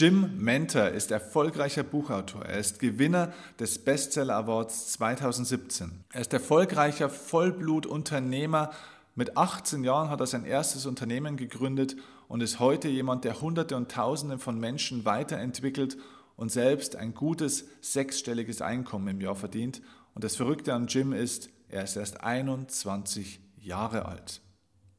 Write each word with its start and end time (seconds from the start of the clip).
Jim 0.00 0.30
Mentor 0.38 0.88
ist 0.88 1.10
erfolgreicher 1.10 1.82
Buchautor. 1.82 2.46
Er 2.46 2.58
ist 2.58 2.78
Gewinner 2.78 3.34
des 3.58 3.76
Bestseller 3.76 4.34
Awards 4.34 4.92
2017. 4.92 6.04
Er 6.14 6.22
ist 6.22 6.32
erfolgreicher 6.32 7.10
Vollblutunternehmer. 7.10 8.70
Mit 9.14 9.36
18 9.36 9.84
Jahren 9.84 10.08
hat 10.08 10.20
er 10.20 10.26
sein 10.26 10.46
erstes 10.46 10.86
Unternehmen 10.86 11.36
gegründet 11.36 11.96
und 12.28 12.40
ist 12.42 12.60
heute 12.60 12.88
jemand, 12.88 13.24
der 13.24 13.42
Hunderte 13.42 13.76
und 13.76 13.90
Tausende 13.90 14.38
von 14.38 14.58
Menschen 14.58 15.04
weiterentwickelt 15.04 15.98
und 16.34 16.50
selbst 16.50 16.96
ein 16.96 17.12
gutes 17.12 17.66
sechsstelliges 17.82 18.62
Einkommen 18.62 19.08
im 19.08 19.20
Jahr 19.20 19.36
verdient. 19.36 19.82
Und 20.14 20.24
das 20.24 20.34
Verrückte 20.34 20.72
an 20.72 20.86
Jim 20.86 21.12
ist, 21.12 21.50
er 21.68 21.84
ist 21.84 21.96
erst 21.96 22.22
21 22.22 23.38
Jahre 23.58 24.06
alt. 24.06 24.40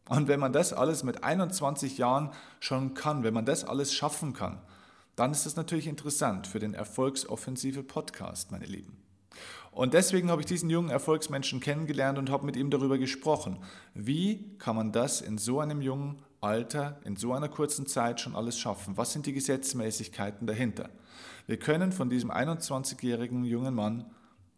Und 0.07 0.27
wenn 0.27 0.39
man 0.39 0.53
das 0.53 0.73
alles 0.73 1.01
mit 1.01 1.23
21 1.23 1.97
Jahren 1.97 2.29
schon 2.59 2.93
kann, 2.93 3.23
wenn 3.23 3.33
man 3.33 3.45
das 3.45 3.63
alles 3.63 3.95
schaffen 3.95 4.33
kann, 4.33 4.61
dann 5.15 5.31
ist 5.31 5.45
das 5.45 5.55
natürlich 5.55 5.87
interessant 5.87 6.47
für 6.47 6.59
den 6.59 6.73
Erfolgsoffensive 6.73 7.83
Podcast, 7.83 8.51
meine 8.51 8.65
Lieben. 8.65 8.97
Und 9.71 9.93
deswegen 9.93 10.29
habe 10.29 10.41
ich 10.41 10.47
diesen 10.47 10.69
jungen 10.69 10.89
Erfolgsmenschen 10.89 11.61
kennengelernt 11.61 12.17
und 12.17 12.29
habe 12.29 12.45
mit 12.45 12.57
ihm 12.57 12.69
darüber 12.69 12.97
gesprochen. 12.97 13.57
Wie 13.93 14.57
kann 14.57 14.75
man 14.75 14.91
das 14.91 15.21
in 15.21 15.37
so 15.37 15.59
einem 15.59 15.81
jungen 15.81 16.21
Alter, 16.41 16.99
in 17.05 17.15
so 17.15 17.33
einer 17.33 17.47
kurzen 17.47 17.87
Zeit 17.87 18.19
schon 18.19 18.35
alles 18.35 18.59
schaffen? 18.59 18.97
Was 18.97 19.13
sind 19.13 19.25
die 19.25 19.33
Gesetzmäßigkeiten 19.33 20.45
dahinter? 20.45 20.89
Wir 21.47 21.57
können 21.57 21.91
von 21.91 22.09
diesem 22.09 22.31
21-jährigen 22.31 23.45
jungen 23.45 23.73
Mann 23.73 24.05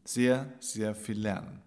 sehr, 0.03 0.51
sehr 0.59 0.95
viel 0.95 1.19
lernen. 1.19 1.61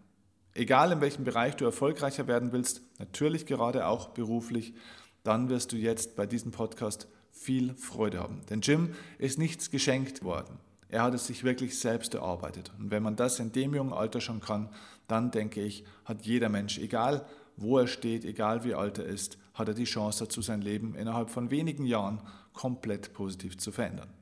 Egal 0.55 0.93
in 0.93 1.01
welchem 1.01 1.24
Bereich 1.24 1.55
du 1.57 1.65
erfolgreicher 1.65 2.27
werden 2.27 2.51
willst, 2.52 2.82
natürlich 2.98 3.46
gerade 3.46 3.87
auch 3.87 4.09
beruflich, 4.09 4.74
dann 5.23 5.48
wirst 5.48 5.73
du 5.73 5.77
jetzt 5.77 6.16
bei 6.16 6.27
diesem 6.27 6.51
Podcast 6.51 7.09
viel 7.46 7.74
Freude 7.77 8.18
haben. 8.18 8.41
Denn 8.50 8.60
Jim 8.60 8.91
ist 9.18 9.38
nichts 9.38 9.70
geschenkt 9.70 10.24
worden. 10.24 10.59
Er 10.88 11.04
hat 11.04 11.14
es 11.14 11.28
sich 11.28 11.45
wirklich 11.45 11.78
selbst 11.78 12.12
erarbeitet. 12.14 12.73
Und 12.79 12.90
wenn 12.90 13.04
man 13.04 13.15
das 13.15 13.38
in 13.38 13.52
dem 13.52 13.73
jungen 13.73 13.93
Alter 13.93 14.21
schon 14.21 14.40
kann, 14.40 14.68
dann 15.07 15.30
denke 15.30 15.62
ich, 15.62 15.84
hat 16.04 16.26
jeder 16.26 16.48
Mensch, 16.48 16.79
egal 16.79 17.24
wo 17.56 17.79
er 17.79 17.87
steht, 17.87 18.24
egal 18.24 18.65
wie 18.65 18.74
alt 18.74 18.98
er 18.98 19.06
ist, 19.06 19.38
hat 19.54 19.68
er 19.68 19.74
die 19.74 19.84
Chance 19.84 20.24
dazu, 20.24 20.43
sein 20.43 20.60
Leben 20.60 20.96
innerhalb 20.96 21.30
von 21.30 21.51
wenigen 21.51 21.87
Jahren 21.87 22.21
komplett 22.52 23.12
positiv 23.15 23.56
zu 23.56 23.71
verändern. 23.71 24.12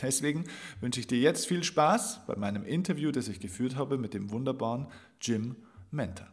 Deswegen 0.00 0.44
wünsche 0.80 1.00
ich 1.00 1.06
dir 1.06 1.18
jetzt 1.18 1.46
viel 1.46 1.64
Spaß 1.64 2.26
bei 2.26 2.36
meinem 2.36 2.64
Interview, 2.64 3.10
das 3.10 3.28
ich 3.28 3.40
geführt 3.40 3.76
habe 3.76 3.96
mit 3.96 4.12
dem 4.12 4.30
wunderbaren 4.30 4.86
Jim 5.20 5.56
Mentor. 5.90 6.28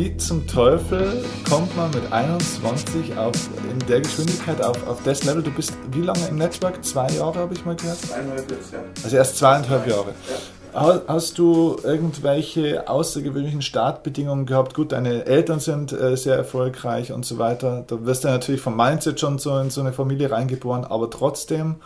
Wie 0.00 0.16
zum 0.16 0.46
Teufel 0.46 1.22
kommt 1.46 1.76
man 1.76 1.90
mit 1.90 2.10
21 2.10 3.18
auf, 3.18 3.34
in 3.70 3.78
der 3.86 4.00
Geschwindigkeit 4.00 4.64
auf, 4.64 4.88
auf 4.88 5.02
das 5.04 5.24
Level? 5.24 5.42
Du 5.42 5.50
bist 5.50 5.74
wie 5.92 6.00
lange 6.00 6.26
im 6.26 6.36
Network? 6.36 6.82
Zwei 6.82 7.06
Jahre 7.10 7.40
habe 7.40 7.52
ich 7.52 7.66
mal 7.66 7.76
gehört? 7.76 7.98
Zweieinhalb 7.98 8.50
jetzt, 8.50 8.72
ja. 8.72 8.78
Also 9.04 9.16
erst 9.18 9.36
zweieinhalb 9.36 9.86
Jahre. 9.86 10.14
Ja. 10.72 11.02
Hast 11.06 11.36
du 11.36 11.76
irgendwelche 11.82 12.88
außergewöhnlichen 12.88 13.60
Startbedingungen 13.60 14.46
gehabt? 14.46 14.72
Gut, 14.72 14.92
deine 14.92 15.26
Eltern 15.26 15.60
sind 15.60 15.92
äh, 15.92 16.16
sehr 16.16 16.36
erfolgreich 16.36 17.12
und 17.12 17.26
so 17.26 17.36
weiter. 17.36 17.84
Da 17.86 18.02
wirst 18.06 18.24
du 18.24 18.28
natürlich 18.28 18.62
vom 18.62 18.78
Mindset 18.78 19.20
schon 19.20 19.38
so 19.38 19.58
in 19.58 19.68
so 19.68 19.82
eine 19.82 19.92
Familie 19.92 20.30
reingeboren, 20.30 20.86
aber 20.86 21.10
trotzdem 21.10 21.76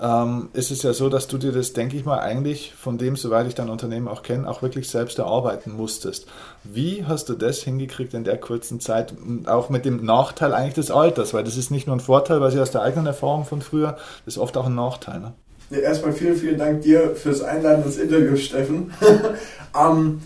ähm, 0.00 0.48
ist 0.52 0.70
es 0.70 0.82
ja 0.82 0.92
so, 0.92 1.08
dass 1.08 1.26
du 1.26 1.38
dir 1.38 1.52
das, 1.52 1.72
denke 1.72 1.96
ich 1.96 2.04
mal, 2.04 2.20
eigentlich 2.20 2.72
von 2.74 2.98
dem, 2.98 3.16
soweit 3.16 3.46
ich 3.48 3.54
dein 3.54 3.68
Unternehmen 3.68 4.06
auch 4.06 4.22
kenne, 4.22 4.48
auch 4.48 4.62
wirklich 4.62 4.88
selbst 4.88 5.18
erarbeiten 5.18 5.72
musstest. 5.72 6.26
Wie 6.62 7.04
hast 7.04 7.28
du 7.28 7.34
das 7.34 7.58
hingekriegt 7.58 8.14
in 8.14 8.24
der 8.24 8.38
kurzen 8.38 8.80
Zeit, 8.80 9.14
auch 9.46 9.70
mit 9.70 9.84
dem 9.84 10.04
Nachteil 10.04 10.54
eigentlich 10.54 10.74
des 10.74 10.90
Alters? 10.90 11.34
Weil 11.34 11.44
das 11.44 11.56
ist 11.56 11.70
nicht 11.70 11.86
nur 11.86 11.96
ein 11.96 12.00
Vorteil, 12.00 12.40
weil 12.40 12.52
sie 12.52 12.60
aus 12.60 12.70
der 12.70 12.82
eigenen 12.82 13.06
Erfahrung 13.06 13.44
von 13.44 13.60
früher, 13.60 13.96
das 14.24 14.34
ist 14.34 14.38
oft 14.38 14.56
auch 14.56 14.66
ein 14.66 14.74
Nachteil. 14.74 15.20
Ne? 15.20 15.32
Ja, 15.70 15.78
erstmal 15.78 16.12
vielen, 16.12 16.36
vielen 16.36 16.58
Dank 16.58 16.82
dir 16.82 17.14
fürs 17.16 17.42
Einladen 17.42 17.84
ins 17.84 17.98
Interview, 17.98 18.36
Steffen. 18.36 18.92
ähm, 19.78 20.20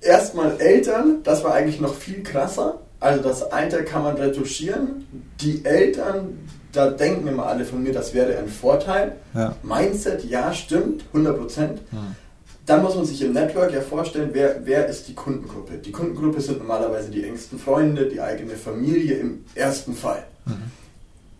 erstmal 0.00 0.60
Eltern, 0.60 1.22
das 1.24 1.42
war 1.44 1.54
eigentlich 1.54 1.80
noch 1.80 1.94
viel 1.94 2.22
krasser. 2.22 2.80
Also 3.00 3.22
das 3.22 3.42
Alter 3.52 3.82
kann 3.82 4.02
man 4.02 4.16
retuschieren. 4.16 5.06
Die 5.40 5.64
Eltern, 5.64 6.38
da 6.76 6.90
denken 6.90 7.26
immer 7.28 7.46
alle 7.46 7.64
von 7.64 7.82
mir, 7.82 7.92
das 7.92 8.12
wäre 8.14 8.36
ein 8.38 8.48
Vorteil. 8.48 9.16
Ja. 9.34 9.56
Mindset, 9.62 10.24
ja, 10.24 10.52
stimmt, 10.52 11.04
100 11.12 11.38
Prozent. 11.38 11.80
Ja. 11.92 11.98
Dann 12.66 12.82
muss 12.82 12.96
man 12.96 13.04
sich 13.04 13.22
im 13.22 13.32
Network 13.32 13.72
ja 13.72 13.80
vorstellen, 13.80 14.30
wer, 14.32 14.60
wer 14.64 14.88
ist 14.88 15.06
die 15.08 15.14
Kundengruppe. 15.14 15.78
Die 15.78 15.92
Kundengruppe 15.92 16.40
sind 16.40 16.58
normalerweise 16.58 17.10
die 17.10 17.24
engsten 17.24 17.58
Freunde, 17.58 18.06
die 18.06 18.20
eigene 18.20 18.56
Familie 18.56 19.16
im 19.16 19.44
ersten 19.54 19.94
Fall. 19.94 20.24
Mhm. 20.44 20.70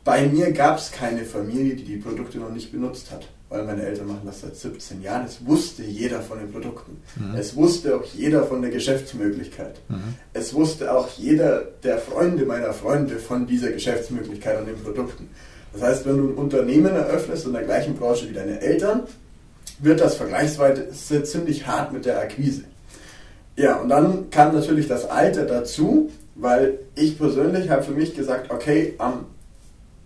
Bei 0.04 0.26
mir 0.28 0.52
gab 0.52 0.78
es 0.78 0.92
keine 0.92 1.24
Familie, 1.24 1.74
die 1.74 1.84
die 1.84 1.96
Produkte 1.96 2.38
noch 2.38 2.50
nicht 2.50 2.70
benutzt 2.70 3.10
hat, 3.10 3.26
weil 3.48 3.64
meine 3.64 3.82
Eltern 3.82 4.08
machen 4.08 4.22
das 4.24 4.40
seit 4.40 4.56
17 4.56 5.02
Jahren. 5.02 5.24
Es 5.24 5.44
wusste 5.46 5.82
jeder 5.84 6.20
von 6.20 6.38
den 6.38 6.50
Produkten. 6.50 7.00
Mhm. 7.16 7.36
Es 7.36 7.54
wusste 7.54 7.96
auch 7.96 8.04
jeder 8.04 8.44
von 8.44 8.60
der 8.60 8.70
Geschäftsmöglichkeit. 8.70 9.76
Mhm. 9.88 10.14
Es 10.32 10.52
wusste 10.52 10.92
auch 10.92 11.08
jeder 11.16 11.62
der 11.82 11.98
Freunde 11.98 12.44
meiner 12.44 12.72
Freunde 12.72 13.16
von 13.16 13.46
dieser 13.46 13.70
Geschäftsmöglichkeit 13.70 14.58
und 14.58 14.66
den 14.66 14.82
Produkten. 14.82 15.28
Das 15.72 15.82
heißt, 15.82 16.06
wenn 16.06 16.16
du 16.16 16.28
ein 16.30 16.34
Unternehmen 16.34 16.94
eröffnest 16.94 17.46
in 17.46 17.52
der 17.52 17.62
gleichen 17.62 17.94
Branche 17.94 18.28
wie 18.28 18.34
deine 18.34 18.60
Eltern, 18.60 19.02
wird 19.78 20.00
das 20.00 20.16
vergleichsweise 20.16 20.90
ziemlich 21.22 21.66
hart 21.66 21.92
mit 21.92 22.04
der 22.04 22.18
Akquise. 22.18 22.62
Ja, 23.56 23.76
und 23.76 23.90
dann 23.90 24.30
kam 24.30 24.54
natürlich 24.54 24.88
das 24.88 25.08
Alter 25.08 25.44
dazu, 25.44 26.10
weil 26.34 26.78
ich 26.94 27.18
persönlich 27.18 27.70
habe 27.70 27.82
für 27.82 27.92
mich 27.92 28.14
gesagt, 28.14 28.50
okay, 28.50 28.94
am 28.98 29.26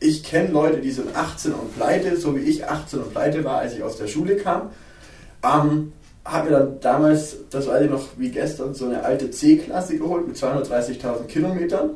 ich 0.00 0.25
kenne 0.25 0.49
Leute, 0.49 0.78
die 0.78 0.91
sind 0.91 1.15
18 1.15 1.53
und 1.53 1.77
pleite, 1.77 2.16
so 2.16 2.34
wie 2.34 2.41
ich 2.41 2.66
18 2.66 3.00
und 3.00 3.12
pleite 3.12 3.44
war, 3.44 3.59
als 3.59 3.75
ich 3.75 3.83
aus 3.83 3.99
der 3.99 4.06
Schule 4.06 4.37
kam. 4.37 4.71
Ähm, 5.44 5.93
habe 6.25 6.50
mir 6.50 6.59
dann 6.59 6.81
damals, 6.81 7.37
das 7.50 7.66
weiß 7.66 7.84
ich 7.84 7.91
noch 7.91 8.05
wie 8.16 8.31
gestern, 8.31 8.75
so 8.75 8.87
eine 8.87 9.05
alte 9.05 9.31
C-Klasse 9.31 9.99
geholt 9.99 10.27
mit 10.27 10.37
230.000 10.37 11.25
Kilometern. 11.27 11.91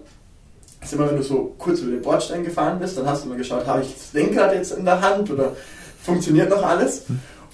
Das 0.80 0.92
ist 0.92 0.98
immer, 0.98 1.08
wenn 1.08 1.16
du 1.16 1.22
so 1.22 1.54
kurz 1.58 1.80
über 1.80 1.92
den 1.92 2.02
Bordstein 2.02 2.44
gefahren 2.44 2.78
bist, 2.78 2.98
dann 2.98 3.06
hast 3.06 3.24
du 3.24 3.28
mal 3.30 3.38
geschaut, 3.38 3.66
habe 3.66 3.82
ich 3.82 3.94
das 3.94 4.12
Lenkrad 4.12 4.54
jetzt 4.54 4.72
in 4.72 4.84
der 4.84 5.00
Hand 5.00 5.30
oder 5.30 5.56
funktioniert 6.02 6.50
noch 6.50 6.62
alles? 6.62 7.04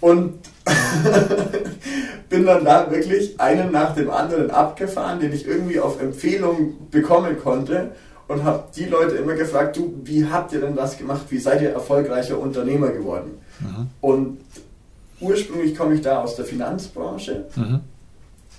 Und 0.00 0.38
bin 2.28 2.46
dann 2.46 2.64
da 2.64 2.90
wirklich 2.90 3.38
einen 3.40 3.70
nach 3.70 3.94
dem 3.94 4.10
anderen 4.10 4.50
abgefahren, 4.50 5.20
den 5.20 5.32
ich 5.32 5.46
irgendwie 5.46 5.78
auf 5.78 6.00
Empfehlung 6.00 6.90
bekommen 6.90 7.38
konnte 7.38 7.92
und 8.30 8.44
habe 8.44 8.62
die 8.76 8.84
Leute 8.84 9.16
immer 9.16 9.34
gefragt, 9.34 9.76
du, 9.76 9.92
wie 10.04 10.24
habt 10.24 10.52
ihr 10.52 10.60
denn 10.60 10.76
das 10.76 10.96
gemacht? 10.96 11.22
Wie 11.30 11.38
seid 11.38 11.62
ihr 11.62 11.70
erfolgreicher 11.70 12.38
Unternehmer 12.38 12.90
geworden? 12.90 13.32
Mhm. 13.58 13.88
Und 14.00 14.38
ursprünglich 15.18 15.76
komme 15.76 15.94
ich 15.94 16.00
da 16.00 16.22
aus 16.22 16.36
der 16.36 16.44
Finanzbranche 16.44 17.46
mhm. 17.56 17.80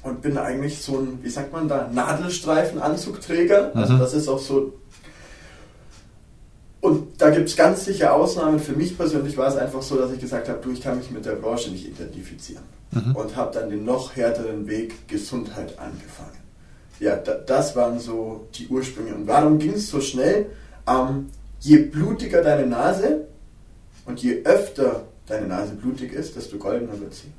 und 0.03 0.21
bin 0.21 0.37
eigentlich 0.37 0.81
so 0.81 0.97
ein, 0.97 1.19
wie 1.21 1.29
sagt 1.29 1.53
man 1.53 1.69
da, 1.69 1.89
Nadelstreifenanzugträger. 1.89 3.71
Mhm. 3.73 3.79
Also 3.81 3.97
das 3.97 4.13
ist 4.13 4.27
auch 4.27 4.39
so. 4.39 4.73
Und 6.81 7.21
da 7.21 7.29
gibt 7.29 7.47
es 7.47 7.55
ganz 7.55 7.85
sicher 7.85 8.13
Ausnahmen. 8.13 8.59
Für 8.59 8.73
mich 8.73 8.97
persönlich 8.97 9.37
war 9.37 9.47
es 9.47 9.55
einfach 9.55 9.83
so, 9.83 9.95
dass 9.95 10.11
ich 10.11 10.19
gesagt 10.19 10.49
habe, 10.49 10.59
du, 10.61 10.71
ich 10.71 10.81
kann 10.81 10.97
mich 10.97 11.11
mit 11.11 11.25
der 11.25 11.35
Branche 11.35 11.71
nicht 11.71 11.87
identifizieren. 11.87 12.63
Mhm. 12.91 13.15
Und 13.15 13.37
habe 13.37 13.53
dann 13.53 13.69
den 13.69 13.85
noch 13.85 14.17
härteren 14.17 14.67
Weg 14.67 15.07
Gesundheit 15.07 15.79
angefangen 15.79 16.40
ja, 17.01 17.15
da, 17.15 17.33
das 17.33 17.75
waren 17.75 17.99
so 17.99 18.47
die 18.55 18.67
Ursprünge. 18.67 19.15
Und 19.15 19.27
warum 19.27 19.57
ging 19.57 19.73
es 19.73 19.89
so 19.89 19.99
schnell? 19.99 20.45
Ähm, 20.87 21.27
je 21.59 21.79
blutiger 21.79 22.41
deine 22.43 22.67
Nase 22.67 23.27
und 24.05 24.21
je 24.21 24.43
öfter 24.43 25.03
deine 25.27 25.47
Nase 25.47 25.73
blutig 25.73 26.13
ist, 26.13 26.35
desto 26.35 26.57
goldener 26.57 26.99
wird 26.99 27.13
sie. 27.13 27.31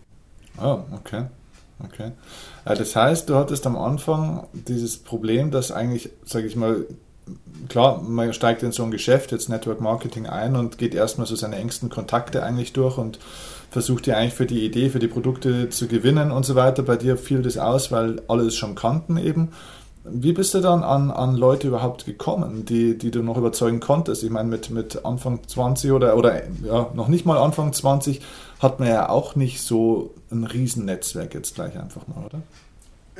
Oh, 0.60 0.80
okay. 0.92 1.26
Okay. 1.84 2.12
Das 2.64 2.94
heißt, 2.94 3.28
du 3.28 3.36
hattest 3.36 3.66
am 3.66 3.76
Anfang 3.76 4.46
dieses 4.52 4.98
Problem, 4.98 5.50
dass 5.50 5.72
eigentlich, 5.72 6.10
sage 6.24 6.46
ich 6.46 6.54
mal, 6.54 6.86
klar, 7.68 8.02
man 8.02 8.32
steigt 8.32 8.62
in 8.62 8.72
so 8.72 8.82
ein 8.82 8.90
Geschäft, 8.90 9.32
jetzt 9.32 9.48
Network 9.48 9.80
Marketing 9.80 10.26
ein 10.26 10.56
und 10.56 10.78
geht 10.78 10.94
erstmal 10.94 11.26
so 11.26 11.36
seine 11.36 11.56
engsten 11.56 11.88
Kontakte 11.88 12.42
eigentlich 12.42 12.72
durch 12.72 12.98
und 12.98 13.18
versucht 13.70 14.06
ja 14.06 14.16
eigentlich 14.16 14.34
für 14.34 14.46
die 14.46 14.64
Idee, 14.64 14.90
für 14.90 14.98
die 14.98 15.08
Produkte 15.08 15.70
zu 15.70 15.88
gewinnen 15.88 16.30
und 16.30 16.44
so 16.44 16.54
weiter. 16.54 16.82
Bei 16.82 16.96
dir 16.96 17.16
fiel 17.16 17.42
das 17.42 17.56
aus, 17.56 17.90
weil 17.90 18.22
alle 18.28 18.44
es 18.44 18.56
schon 18.56 18.74
kannten 18.74 19.16
eben. 19.16 19.52
Wie 20.04 20.32
bist 20.32 20.52
du 20.52 20.60
dann 20.60 20.82
an, 20.82 21.12
an 21.12 21.36
Leute 21.36 21.68
überhaupt 21.68 22.04
gekommen, 22.04 22.64
die, 22.64 22.98
die 22.98 23.12
du 23.12 23.22
noch 23.22 23.36
überzeugen 23.36 23.78
konntest? 23.78 24.24
Ich 24.24 24.30
meine, 24.30 24.48
mit, 24.48 24.70
mit 24.70 25.04
Anfang 25.04 25.40
20 25.46 25.92
oder, 25.92 26.16
oder 26.16 26.42
ja, 26.64 26.90
noch 26.92 27.06
nicht 27.06 27.24
mal 27.24 27.38
Anfang 27.38 27.72
20 27.72 28.20
hat 28.58 28.80
man 28.80 28.88
ja 28.88 29.08
auch 29.08 29.36
nicht 29.36 29.62
so 29.62 30.12
ein 30.30 30.44
Riesennetzwerk 30.44 31.34
jetzt 31.34 31.54
gleich 31.54 31.78
einfach 31.78 32.08
mal, 32.08 32.24
oder? 32.26 32.42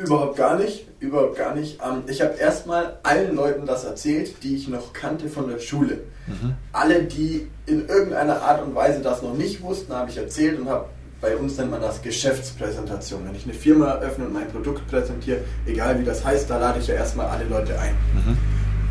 Überhaupt 0.06 0.37
gar 0.37 0.58
nicht, 0.58 0.87
überhaupt 1.00 1.37
gar 1.37 1.54
nicht. 1.54 1.78
Ähm, 1.82 2.02
ich 2.06 2.22
habe 2.22 2.34
erstmal 2.34 2.99
allen 3.02 3.34
Leuten 3.34 3.66
das 3.66 3.84
erzählt, 3.84 4.43
die 4.43 4.56
ich 4.56 4.69
noch 4.69 4.93
kannte 4.93 5.28
von 5.28 5.49
der 5.49 5.58
Schule. 5.58 6.00
Mhm. 6.26 6.54
Alle, 6.72 7.02
die 7.04 7.49
in 7.66 7.88
irgendeiner 7.88 8.43
Art 8.43 8.62
und 8.62 8.75
Weise 8.75 9.00
das 9.00 9.22
noch 9.22 9.34
nicht 9.34 9.62
wussten, 9.62 9.93
habe 9.93 10.10
ich 10.10 10.16
erzählt 10.16 10.58
und 10.58 10.69
habe 10.69 10.87
bei 11.20 11.37
uns 11.37 11.56
nennt 11.56 11.70
man 11.70 11.81
das 11.81 12.02
Geschäftspräsentation. 12.02 13.25
Wenn 13.25 13.37
ich 13.37 13.44
eine 13.44 13.54
Firma 13.54 13.93
eröffne 13.93 14.26
und 14.26 14.32
mein 14.32 14.49
Produkt 14.49 14.88
präsentiere, 14.88 15.38
egal 15.66 15.99
wie 16.00 16.05
das 16.05 16.25
heißt, 16.25 16.50
da 16.50 16.58
lade 16.58 16.81
ich 16.81 16.88
ja 16.88 16.96
erstmal 16.96 17.28
alle 17.28 17.44
Leute 17.44 17.78
ein. 17.78 17.94
Mhm. 18.12 18.38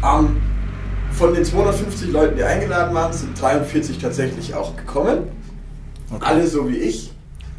Ähm, 0.04 0.42
von 1.12 1.34
den 1.34 1.44
250 1.44 2.10
Leuten, 2.12 2.38
die 2.38 2.44
eingeladen 2.44 2.96
waren, 2.96 3.12
sind 3.12 3.40
43 3.40 4.00
tatsächlich 4.00 4.56
auch 4.56 4.78
gekommen. 4.78 5.30
Okay. 6.10 6.26
Alle 6.26 6.48
so 6.48 6.70
wie 6.70 6.78
ich, 6.78 7.12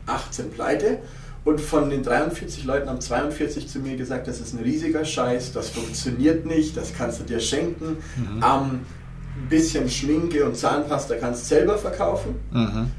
18 0.06 0.50
pleite. 0.50 0.98
Und 1.44 1.60
von 1.60 1.90
den 1.90 2.02
43 2.02 2.64
Leuten 2.64 2.88
haben 2.88 3.00
42 3.00 3.68
zu 3.68 3.80
mir 3.80 3.96
gesagt, 3.96 4.28
das 4.28 4.40
ist 4.40 4.54
ein 4.54 4.62
riesiger 4.62 5.04
Scheiß, 5.04 5.52
das 5.52 5.70
funktioniert 5.70 6.46
nicht, 6.46 6.76
das 6.76 6.92
kannst 6.96 7.20
du 7.20 7.24
dir 7.24 7.40
schenken. 7.40 7.96
Mhm. 8.16 8.36
Ähm, 8.36 8.80
ein 9.34 9.48
bisschen 9.48 9.88
Schminke 9.88 10.44
und 10.44 10.56
Zahnpasta 10.56 11.16
kannst 11.16 11.42
du 11.42 11.54
selber 11.54 11.78
verkaufen. 11.78 12.36
Mhm. 12.52 12.90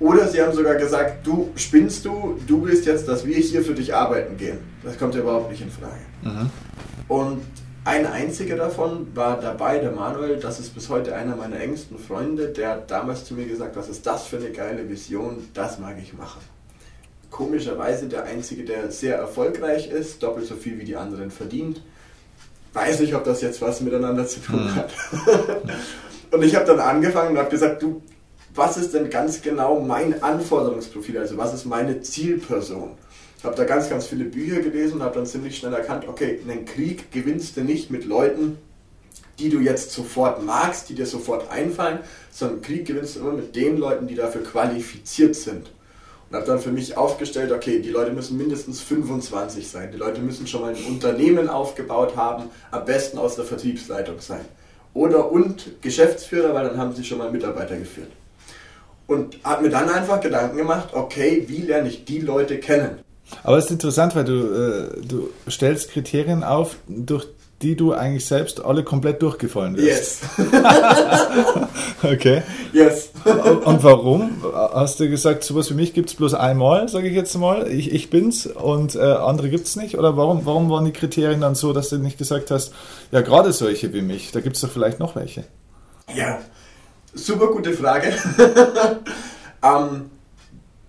Oder 0.00 0.28
sie 0.28 0.40
haben 0.40 0.52
sogar 0.52 0.76
gesagt, 0.76 1.26
du 1.26 1.50
spinnst 1.56 2.04
du, 2.04 2.38
du 2.46 2.64
willst 2.64 2.86
jetzt, 2.86 3.08
dass 3.08 3.26
wir 3.26 3.36
hier 3.36 3.62
für 3.62 3.74
dich 3.74 3.92
arbeiten 3.92 4.36
gehen. 4.36 4.58
Das 4.84 4.96
kommt 4.96 5.14
ja 5.14 5.22
überhaupt 5.22 5.50
nicht 5.50 5.62
in 5.62 5.70
Frage. 5.70 6.02
Mhm. 6.22 6.50
Und 7.08 7.42
ein 7.84 8.06
einziger 8.06 8.56
davon 8.56 9.08
war 9.14 9.40
dabei, 9.40 9.78
der 9.78 9.90
Manuel, 9.90 10.36
das 10.36 10.60
ist 10.60 10.74
bis 10.74 10.88
heute 10.88 11.16
einer 11.16 11.34
meiner 11.34 11.58
engsten 11.58 11.98
Freunde, 11.98 12.48
der 12.48 12.70
hat 12.70 12.90
damals 12.90 13.24
zu 13.24 13.34
mir 13.34 13.46
gesagt, 13.46 13.76
was 13.76 13.88
ist 13.88 14.06
das 14.06 14.26
für 14.26 14.36
eine 14.36 14.50
geile 14.50 14.88
Vision, 14.88 15.48
das 15.54 15.78
mag 15.78 15.96
ich 16.00 16.12
machen. 16.12 16.40
Komischerweise 17.30 18.08
der 18.08 18.24
einzige, 18.24 18.64
der 18.64 18.90
sehr 18.90 19.16
erfolgreich 19.16 19.90
ist, 19.90 20.22
doppelt 20.22 20.46
so 20.46 20.56
viel 20.56 20.78
wie 20.78 20.84
die 20.84 20.96
anderen 20.96 21.30
verdient. 21.30 21.82
Weiß 22.72 23.00
nicht, 23.00 23.14
ob 23.14 23.24
das 23.24 23.42
jetzt 23.42 23.60
was 23.60 23.80
miteinander 23.80 24.26
zu 24.26 24.40
tun 24.40 24.64
mhm. 24.64 24.74
hat. 24.74 24.90
und 26.30 26.42
ich 26.42 26.54
habe 26.54 26.64
dann 26.64 26.80
angefangen 26.80 27.32
und 27.32 27.38
habe 27.38 27.50
gesagt, 27.50 27.82
du, 27.82 28.02
was 28.54 28.76
ist 28.76 28.94
denn 28.94 29.10
ganz 29.10 29.42
genau 29.42 29.80
mein 29.80 30.22
Anforderungsprofil, 30.22 31.18
also 31.18 31.36
was 31.36 31.54
ist 31.54 31.64
meine 31.64 32.00
Zielperson. 32.00 32.92
Ich 33.38 33.44
habe 33.44 33.54
da 33.54 33.64
ganz, 33.64 33.88
ganz 33.88 34.06
viele 34.06 34.24
Bücher 34.24 34.60
gelesen 34.60 34.94
und 34.94 35.02
habe 35.02 35.14
dann 35.14 35.26
ziemlich 35.26 35.56
schnell 35.56 35.72
erkannt, 35.72 36.08
okay, 36.08 36.40
einen 36.46 36.64
Krieg 36.64 37.12
gewinnst 37.12 37.56
du 37.56 37.60
nicht 37.60 37.90
mit 37.90 38.04
Leuten, 38.04 38.58
die 39.38 39.48
du 39.48 39.60
jetzt 39.60 39.92
sofort 39.92 40.42
magst, 40.42 40.88
die 40.88 40.94
dir 40.94 41.06
sofort 41.06 41.50
einfallen, 41.50 42.00
sondern 42.32 42.62
Krieg 42.62 42.86
gewinnst 42.86 43.14
du 43.14 43.20
immer 43.20 43.32
mit 43.32 43.54
den 43.54 43.78
Leuten, 43.78 44.08
die 44.08 44.16
dafür 44.16 44.42
qualifiziert 44.42 45.36
sind. 45.36 45.70
Und 46.30 46.36
habe 46.36 46.46
dann 46.46 46.58
für 46.58 46.70
mich 46.70 46.96
aufgestellt, 46.96 47.52
okay, 47.52 47.80
die 47.80 47.90
Leute 47.90 48.12
müssen 48.12 48.36
mindestens 48.36 48.80
25 48.80 49.66
sein, 49.66 49.90
die 49.92 49.98
Leute 49.98 50.20
müssen 50.20 50.46
schon 50.46 50.60
mal 50.60 50.74
ein 50.74 50.84
Unternehmen 50.84 51.48
aufgebaut 51.48 52.16
haben, 52.16 52.44
am 52.70 52.84
besten 52.84 53.18
aus 53.18 53.36
der 53.36 53.44
Vertriebsleitung 53.44 54.20
sein. 54.20 54.44
Oder 54.92 55.32
und 55.32 55.80
Geschäftsführer, 55.80 56.52
weil 56.54 56.68
dann 56.68 56.76
haben 56.76 56.94
sie 56.94 57.04
schon 57.04 57.18
mal 57.18 57.30
Mitarbeiter 57.30 57.76
geführt 57.76 58.10
und 59.08 59.38
habe 59.42 59.64
mir 59.64 59.70
dann 59.70 59.88
einfach 59.88 60.20
Gedanken 60.20 60.56
gemacht, 60.56 60.90
okay, 60.92 61.44
wie 61.48 61.62
lerne 61.62 61.88
ich 61.88 62.04
die 62.04 62.20
Leute 62.20 62.58
kennen? 62.58 63.00
Aber 63.42 63.58
es 63.58 63.64
ist 63.64 63.72
interessant, 63.72 64.14
weil 64.14 64.24
du, 64.24 64.32
äh, 64.32 65.06
du 65.06 65.30
stellst 65.48 65.90
Kriterien 65.90 66.44
auf, 66.44 66.76
durch 66.86 67.26
die 67.62 67.74
du 67.74 67.92
eigentlich 67.92 68.24
selbst 68.26 68.64
alle 68.64 68.84
komplett 68.84 69.20
durchgefallen 69.20 69.76
wirst. 69.76 70.22
Yes. 70.36 70.48
okay. 72.02 72.42
Yes. 72.72 73.10
und 73.64 73.82
warum? 73.82 74.42
Hast 74.52 75.00
du 75.00 75.08
gesagt, 75.08 75.42
sowas 75.42 75.68
wie 75.70 75.74
mich 75.74 75.92
gibt 75.92 76.10
es 76.10 76.14
bloß 76.14 76.34
einmal, 76.34 76.88
sage 76.88 77.08
ich 77.08 77.14
jetzt 77.14 77.36
mal, 77.36 77.66
ich, 77.68 77.92
ich 77.92 78.10
bin's 78.10 78.46
und 78.46 78.94
äh, 78.94 79.00
andere 79.00 79.50
gibt 79.50 79.66
es 79.66 79.76
nicht? 79.76 79.98
Oder 79.98 80.16
warum, 80.16 80.46
warum 80.46 80.70
waren 80.70 80.84
die 80.84 80.92
Kriterien 80.92 81.40
dann 81.40 81.56
so, 81.56 81.72
dass 81.72 81.88
du 81.88 81.98
nicht 81.98 82.18
gesagt 82.18 82.50
hast, 82.50 82.72
ja, 83.10 83.22
gerade 83.22 83.52
solche 83.52 83.92
wie 83.92 84.02
mich, 84.02 84.30
da 84.30 84.40
gibt 84.40 84.54
es 84.56 84.62
doch 84.62 84.70
vielleicht 84.70 85.00
noch 85.00 85.16
welche? 85.16 85.44
Ja, 86.14 86.38
Super 87.14 87.48
gute 87.48 87.72
Frage. 87.72 88.12
ähm, 89.62 90.10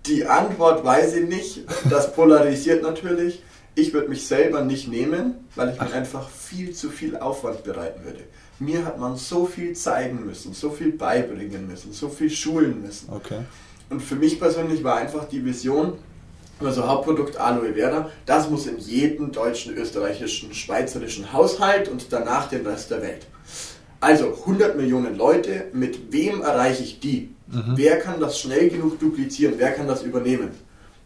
die 0.06 0.26
Antwort 0.26 0.84
weiß 0.84 1.14
ich 1.14 1.28
nicht. 1.28 1.60
Das 1.88 2.12
polarisiert 2.12 2.82
natürlich. 2.82 3.42
Ich 3.74 3.92
würde 3.92 4.08
mich 4.08 4.26
selber 4.26 4.62
nicht 4.62 4.88
nehmen, 4.88 5.46
weil 5.54 5.70
ich 5.70 5.80
mir 5.80 5.92
einfach 5.92 6.28
viel 6.28 6.72
zu 6.72 6.90
viel 6.90 7.16
Aufwand 7.16 7.62
bereiten 7.64 8.04
würde. 8.04 8.20
Mir 8.58 8.84
hat 8.84 8.98
man 8.98 9.16
so 9.16 9.46
viel 9.46 9.74
zeigen 9.74 10.26
müssen, 10.26 10.52
so 10.52 10.70
viel 10.70 10.92
beibringen 10.92 11.66
müssen, 11.66 11.92
so 11.92 12.08
viel 12.08 12.30
schulen 12.30 12.82
müssen. 12.82 13.10
Okay. 13.10 13.40
Und 13.88 14.02
für 14.02 14.16
mich 14.16 14.38
persönlich 14.38 14.84
war 14.84 14.96
einfach 14.96 15.24
die 15.24 15.44
Vision, 15.44 15.94
also 16.60 16.86
Hauptprodukt 16.86 17.36
Aloe 17.38 17.74
Vera, 17.74 18.10
das 18.26 18.50
muss 18.50 18.66
in 18.66 18.78
jeden 18.78 19.32
deutschen, 19.32 19.74
österreichischen, 19.74 20.52
schweizerischen 20.52 21.32
Haushalt 21.32 21.88
und 21.88 22.12
danach 22.12 22.48
den 22.48 22.66
Rest 22.66 22.90
der 22.90 23.02
Welt. 23.02 23.26
Also 24.00 24.32
100 24.32 24.76
Millionen 24.76 25.16
Leute, 25.16 25.66
mit 25.72 26.12
wem 26.12 26.42
erreiche 26.42 26.82
ich 26.82 27.00
die? 27.00 27.34
Mhm. 27.48 27.74
Wer 27.76 27.98
kann 27.98 28.20
das 28.20 28.38
schnell 28.38 28.68
genug 28.70 28.98
duplizieren? 28.98 29.54
Wer 29.58 29.72
kann 29.72 29.86
das 29.88 30.02
übernehmen? 30.02 30.50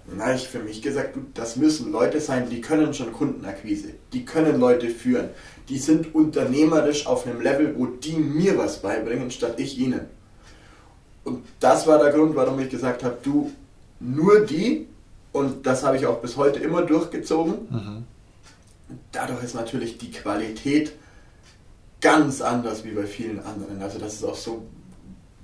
Dann 0.06 0.21
habe 0.21 0.35
ich 0.35 0.49
für 0.49 0.59
mich 0.59 0.83
gesagt, 0.83 1.17
das 1.33 1.56
müssen 1.56 1.91
Leute 1.91 2.21
sein, 2.21 2.51
die 2.51 2.61
können 2.61 2.93
schon 2.93 3.12
Kundenakquise, 3.12 3.91
die 4.12 4.25
können 4.25 4.61
Leute 4.61 4.91
führen, 4.91 5.31
die 5.69 5.79
sind 5.79 6.15
unternehmerisch 6.15 7.06
auf 7.06 7.27
einem 7.27 7.41
Level, 7.41 7.75
wo 7.79 7.87
die 7.87 8.17
mir 8.17 8.59
was 8.59 8.83
beibringen, 8.83 9.31
statt 9.31 9.59
ich 9.59 9.79
ihnen. 9.79 10.03
Und 11.25 11.43
das 11.59 11.87
war 11.87 11.99
der 11.99 12.12
Grund, 12.12 12.37
warum 12.37 12.61
ich 12.61 12.69
gesagt 12.69 13.03
habe, 13.03 13.17
du, 13.23 13.51
nur 13.99 14.45
die, 14.45 14.89
und 15.33 15.67
das 15.67 15.83
habe 15.83 15.97
ich 15.97 16.06
auch 16.06 16.21
bis 16.21 16.37
heute 16.37 16.61
immer 16.61 16.83
durchgezogen, 16.83 17.55
mhm. 17.71 18.05
dadurch 19.11 19.43
ist 19.43 19.55
natürlich 19.55 19.97
die 19.97 20.11
Qualität 20.11 20.93
ganz 22.03 22.43
anders 22.43 22.85
wie 22.85 22.91
bei 22.91 23.06
vielen 23.06 23.41
anderen. 23.41 23.81
Also 23.81 23.99
das 23.99 24.15
ist 24.15 24.25
auch 24.25 24.37
so, 24.37 24.67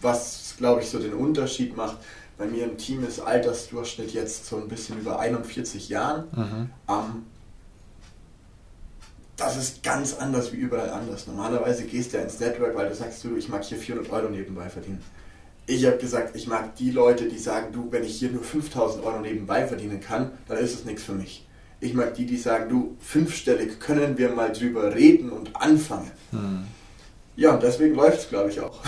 was 0.03 0.55
glaube 0.59 0.83
ich 0.83 0.91
so 0.91 0.99
den 0.99 1.15
Unterschied 1.15 1.75
macht. 1.75 1.97
Bei 2.40 2.46
mir 2.46 2.64
im 2.64 2.78
Team 2.78 3.04
ist 3.04 3.20
Altersdurchschnitt 3.20 4.14
jetzt 4.14 4.46
so 4.46 4.56
ein 4.56 4.66
bisschen 4.66 4.98
über 4.98 5.19
41 5.19 5.90
Jahren. 5.90 6.25
Mhm. 6.34 6.70
Ähm, 6.88 7.26
das 9.37 9.58
ist 9.58 9.82
ganz 9.82 10.14
anders 10.14 10.50
wie 10.50 10.56
überall 10.56 10.88
anders. 10.88 11.26
Normalerweise 11.26 11.84
gehst 11.84 12.14
du 12.14 12.16
ja 12.16 12.22
ins 12.22 12.40
Network, 12.40 12.75
weil 12.75 12.88
du 12.88 12.94
sagst, 12.94 13.22
du, 13.25 13.37
ich 13.37 13.50
mag 13.50 13.62
hier 13.62 13.76
400 13.76 14.10
Euro 14.10 14.31
nebenbei 14.31 14.70
verdienen. 14.70 15.02
Ich 15.66 15.84
habe 15.84 15.98
gesagt, 15.98 16.34
ich 16.34 16.46
mag 16.46 16.75
die 16.76 16.90
Leute, 16.90 17.28
die 17.28 17.38
sagen, 17.38 17.75
du, 17.75 17.92
wenn 17.92 18.04
ich 18.04 18.19
hier 18.19 18.31
nur 18.31 18.42
5000 18.42 19.04
Euro 19.04 19.20
nebenbei 19.20 19.66
verdienen 19.66 20.00
kann, 20.00 20.31
dann 20.48 20.56
ist 20.56 20.72
es 20.72 20.87
nichts 20.87 21.02
für 21.02 21.12
mich. 21.12 21.46
Ich 21.81 21.92
mag 21.92 22.14
die, 22.14 22.25
die 22.25 22.38
sagen, 22.38 22.70
du, 22.70 22.96
fünfstellig 23.00 23.81
können 23.81 24.16
wir 24.16 24.31
mal 24.31 24.50
drüber 24.50 24.94
reden 24.94 25.28
und 25.28 25.54
anfangen. 25.56 26.10
Hm. 26.31 26.64
Ja, 27.37 27.56
deswegen 27.56 27.94
läuft 27.94 28.19
es, 28.19 28.29
glaube 28.29 28.50
ich, 28.50 28.61
auch. 28.61 28.79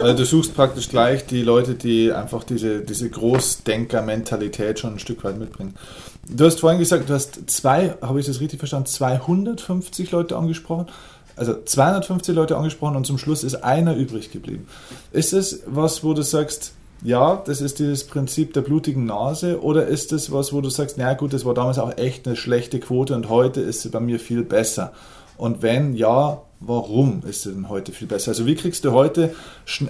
Also, 0.00 0.16
du 0.16 0.24
suchst 0.24 0.54
praktisch 0.54 0.88
gleich 0.88 1.26
die 1.26 1.42
Leute, 1.42 1.74
die 1.74 2.12
einfach 2.12 2.44
diese, 2.44 2.80
diese 2.80 3.10
Großdenker-Mentalität 3.10 4.78
schon 4.78 4.94
ein 4.94 4.98
Stück 4.98 5.24
weit 5.24 5.38
mitbringen. 5.38 5.74
Du 6.28 6.44
hast 6.44 6.60
vorhin 6.60 6.78
gesagt, 6.78 7.08
du 7.08 7.14
hast 7.14 7.50
zwei, 7.50 7.96
habe 8.00 8.20
ich 8.20 8.26
das 8.26 8.40
richtig 8.40 8.58
verstanden, 8.58 8.86
250 8.86 10.10
Leute 10.10 10.36
angesprochen. 10.36 10.86
Also 11.36 11.54
250 11.62 12.34
Leute 12.34 12.56
angesprochen 12.56 12.96
und 12.96 13.06
zum 13.06 13.18
Schluss 13.18 13.44
ist 13.44 13.56
einer 13.56 13.94
übrig 13.94 14.30
geblieben. 14.30 14.66
Ist 15.12 15.32
es 15.32 15.62
was, 15.66 16.02
wo 16.02 16.14
du 16.14 16.22
sagst, 16.22 16.72
ja, 17.02 17.36
das 17.44 17.60
ist 17.60 17.78
dieses 17.78 18.04
Prinzip 18.04 18.54
der 18.54 18.62
blutigen 18.62 19.04
Nase 19.04 19.62
oder 19.62 19.86
ist 19.86 20.12
das 20.12 20.32
was, 20.32 20.52
wo 20.52 20.60
du 20.62 20.70
sagst, 20.70 20.96
na 20.98 21.12
gut, 21.14 21.34
das 21.34 21.44
war 21.44 21.52
damals 21.52 21.78
auch 21.78 21.96
echt 21.98 22.26
eine 22.26 22.36
schlechte 22.36 22.80
Quote 22.80 23.14
und 23.14 23.28
heute 23.28 23.60
ist 23.60 23.82
sie 23.82 23.90
bei 23.90 24.00
mir 24.00 24.18
viel 24.18 24.44
besser? 24.44 24.92
Und 25.36 25.60
wenn 25.60 25.94
ja, 25.94 26.40
warum 26.60 27.22
ist 27.28 27.42
sie 27.42 27.52
denn 27.52 27.68
heute 27.68 27.92
viel 27.92 28.08
besser? 28.08 28.30
Also 28.30 28.46
wie 28.46 28.54
kriegst 28.54 28.84
du 28.84 28.92
heute, 28.92 29.34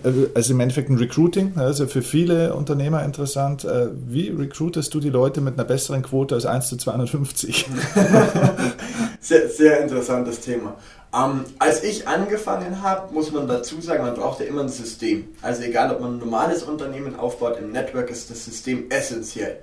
äh, 0.05 0.29
also 0.35 0.53
im 0.53 0.61
Endeffekt 0.61 0.91
ein 0.91 0.99
Recruiting, 0.99 1.53
also 1.57 1.87
für 1.87 2.03
viele 2.03 2.55
Unternehmer 2.55 3.05
interessant, 3.05 3.65
äh, 3.65 3.89
wie 3.93 4.29
recruitest 4.29 4.93
du 4.95 5.01
die 5.01 5.11
Leute 5.11 5.41
mit 5.41 5.55
einer 5.55 5.65
besseren 5.65 6.03
Quote 6.03 6.35
als 6.35 6.47
1 6.47 6.69
zu 6.69 6.77
250? 6.77 7.67
sehr, 9.21 9.49
sehr 9.49 9.81
interessantes 9.81 10.41
Thema. 10.41 10.77
Ähm, 11.15 11.45
als 11.59 11.83
ich 11.83 12.07
angefangen 12.09 12.83
habe, 12.83 13.13
muss 13.15 13.33
man 13.33 13.47
dazu 13.47 13.81
sagen, 13.81 14.03
man 14.03 14.15
braucht 14.15 14.41
ja 14.41 14.47
immer 14.47 14.63
ein 14.63 14.69
System. 14.69 15.29
Also 15.43 15.63
egal, 15.63 15.93
ob 15.93 16.01
man 16.01 16.15
ein 16.15 16.19
normales 16.19 16.63
Unternehmen 16.63 17.17
aufbaut, 17.17 17.59
im 17.59 17.71
Network 17.73 18.11
ist 18.11 18.31
das 18.31 18.45
System 18.45 18.91
essentiell. 18.91 19.59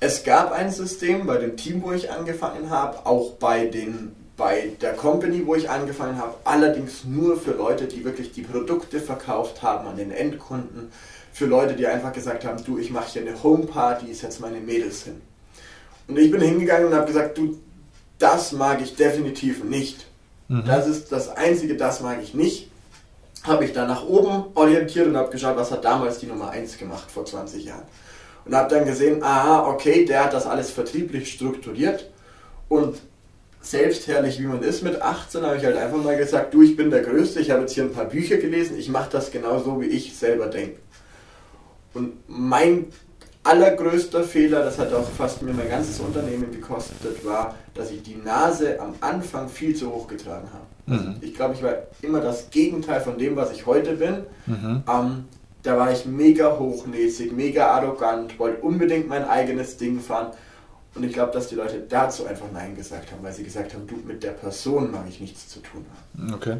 Es 0.00 0.24
gab 0.24 0.52
ein 0.52 0.70
System 0.72 1.26
bei 1.26 1.38
dem 1.38 1.56
Team, 1.56 1.82
wo 1.82 1.92
ich 1.92 2.10
angefangen 2.10 2.70
habe, 2.70 3.06
auch 3.06 3.34
bei, 3.34 3.66
den, 3.66 4.12
bei 4.42 4.72
der 4.80 4.94
Company, 4.94 5.46
wo 5.46 5.54
ich 5.54 5.70
angefangen 5.70 6.18
habe, 6.18 6.34
allerdings 6.42 7.04
nur 7.04 7.38
für 7.38 7.52
Leute, 7.52 7.84
die 7.86 8.04
wirklich 8.04 8.32
die 8.32 8.42
Produkte 8.42 8.98
verkauft 8.98 9.62
haben 9.62 9.86
an 9.86 9.96
den 9.96 10.10
Endkunden, 10.10 10.90
für 11.32 11.46
Leute, 11.46 11.74
die 11.74 11.86
einfach 11.86 12.12
gesagt 12.12 12.44
haben, 12.44 12.62
du, 12.64 12.76
ich 12.76 12.90
mache 12.90 13.08
hier 13.08 13.22
eine 13.22 13.40
Homeparty, 13.40 14.10
ich 14.10 14.18
setze 14.18 14.42
meine 14.42 14.58
Mädels 14.58 15.04
hin. 15.04 15.20
Und 16.08 16.18
ich 16.18 16.28
bin 16.32 16.40
hingegangen 16.40 16.88
und 16.88 16.94
habe 16.94 17.06
gesagt, 17.06 17.38
du, 17.38 17.60
das 18.18 18.50
mag 18.50 18.82
ich 18.82 18.96
definitiv 18.96 19.62
nicht. 19.62 20.06
Mhm. 20.48 20.64
Das 20.66 20.88
ist 20.88 21.12
das 21.12 21.28
Einzige, 21.28 21.76
das 21.76 22.00
mag 22.00 22.18
ich 22.20 22.34
nicht. 22.34 22.68
Habe 23.44 23.64
ich 23.64 23.72
dann 23.72 23.86
nach 23.86 24.04
oben 24.04 24.46
orientiert 24.56 25.06
und 25.06 25.16
habe 25.16 25.30
geschaut, 25.30 25.56
was 25.56 25.70
hat 25.70 25.84
damals 25.84 26.18
die 26.18 26.26
Nummer 26.26 26.50
1 26.50 26.78
gemacht 26.78 27.08
vor 27.12 27.24
20 27.24 27.64
Jahren. 27.64 27.84
Und 28.44 28.56
habe 28.56 28.74
dann 28.74 28.86
gesehen, 28.86 29.22
aha, 29.22 29.68
okay, 29.68 30.04
der 30.04 30.24
hat 30.24 30.32
das 30.32 30.46
alles 30.46 30.72
vertrieblich 30.72 31.32
strukturiert 31.32 32.10
Und 32.68 32.98
selbstherrlich 33.62 34.40
wie 34.40 34.46
man 34.46 34.62
ist 34.62 34.82
mit 34.82 35.00
18, 35.00 35.42
habe 35.42 35.56
ich 35.56 35.64
halt 35.64 35.76
einfach 35.76 36.02
mal 36.02 36.16
gesagt, 36.16 36.52
du, 36.52 36.62
ich 36.62 36.76
bin 36.76 36.90
der 36.90 37.02
Größte, 37.02 37.40
ich 37.40 37.50
habe 37.50 37.62
jetzt 37.62 37.72
hier 37.72 37.84
ein 37.84 37.92
paar 37.92 38.06
Bücher 38.06 38.36
gelesen, 38.36 38.76
ich 38.78 38.88
mache 38.88 39.10
das 39.10 39.30
genauso, 39.30 39.80
wie 39.80 39.86
ich 39.86 40.16
selber 40.16 40.48
denke. 40.48 40.78
Und 41.94 42.14
mein 42.26 42.86
allergrößter 43.44 44.24
Fehler, 44.24 44.64
das 44.64 44.78
hat 44.78 44.92
auch 44.92 45.08
fast 45.08 45.42
mir 45.42 45.52
mein 45.52 45.68
ganzes 45.68 46.00
Unternehmen 46.00 46.50
gekostet, 46.50 47.24
war, 47.24 47.54
dass 47.74 47.90
ich 47.90 48.02
die 48.02 48.16
Nase 48.16 48.80
am 48.80 48.94
Anfang 49.00 49.48
viel 49.48 49.74
zu 49.74 49.92
hoch 49.92 50.06
getragen 50.06 50.48
habe. 50.52 51.02
Mhm. 51.02 51.16
Ich 51.20 51.34
glaube, 51.34 51.54
ich 51.54 51.62
war 51.62 51.74
immer 52.02 52.20
das 52.20 52.50
Gegenteil 52.50 53.00
von 53.00 53.18
dem, 53.18 53.36
was 53.36 53.52
ich 53.52 53.66
heute 53.66 53.94
bin. 53.94 54.24
Mhm. 54.46 54.82
Ähm, 54.88 55.24
da 55.62 55.76
war 55.76 55.92
ich 55.92 56.06
mega 56.06 56.58
hochnäsig, 56.58 57.32
mega 57.32 57.68
arrogant, 57.68 58.38
wollte 58.38 58.62
unbedingt 58.62 59.08
mein 59.08 59.24
eigenes 59.24 59.76
Ding 59.76 60.00
fahren. 60.00 60.32
Und 60.94 61.04
ich 61.04 61.12
glaube, 61.12 61.32
dass 61.32 61.48
die 61.48 61.54
Leute 61.54 61.82
dazu 61.88 62.26
einfach 62.26 62.46
Nein 62.52 62.76
gesagt 62.76 63.10
haben, 63.12 63.22
weil 63.22 63.32
sie 63.32 63.44
gesagt 63.44 63.72
haben, 63.72 63.86
du, 63.86 63.96
mit 63.96 64.22
der 64.22 64.32
Person 64.32 64.90
mag 64.90 65.04
ich 65.08 65.20
nichts 65.20 65.48
zu 65.48 65.60
tun 65.60 65.86
haben. 65.90 66.34
Okay. 66.34 66.56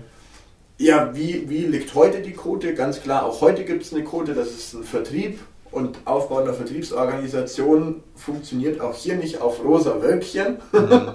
Ja, 0.79 1.15
wie, 1.15 1.49
wie 1.49 1.67
liegt 1.67 1.95
heute 1.95 2.23
die 2.23 2.33
Quote? 2.33 2.75
Ganz 2.75 3.03
klar, 3.03 3.27
auch 3.27 3.41
heute 3.41 3.65
gibt 3.65 3.83
es 3.83 3.93
eine 3.93 4.05
Quote, 4.05 4.35
das 4.35 4.49
ist 4.49 4.75
ein 4.75 4.85
Vertrieb 4.85 5.39
und 5.71 5.99
Aufbau 6.07 6.39
einer 6.39 6.55
Vertriebsorganisation 6.55 8.03
funktioniert 8.15 8.81
auch 8.81 8.95
hier 8.95 9.17
nicht 9.17 9.41
auf 9.41 9.65
rosa 9.65 10.01
Wölkchen. 10.01 10.59
Mhm. 10.73 11.11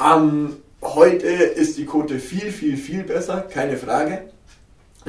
ähm, 0.04 0.56
heute 0.82 1.26
ist 1.26 1.76
die 1.78 1.86
Quote 1.86 2.18
viel, 2.18 2.50
viel, 2.50 2.76
viel 2.76 3.04
besser, 3.04 3.42
keine 3.42 3.76
Frage. 3.76 4.30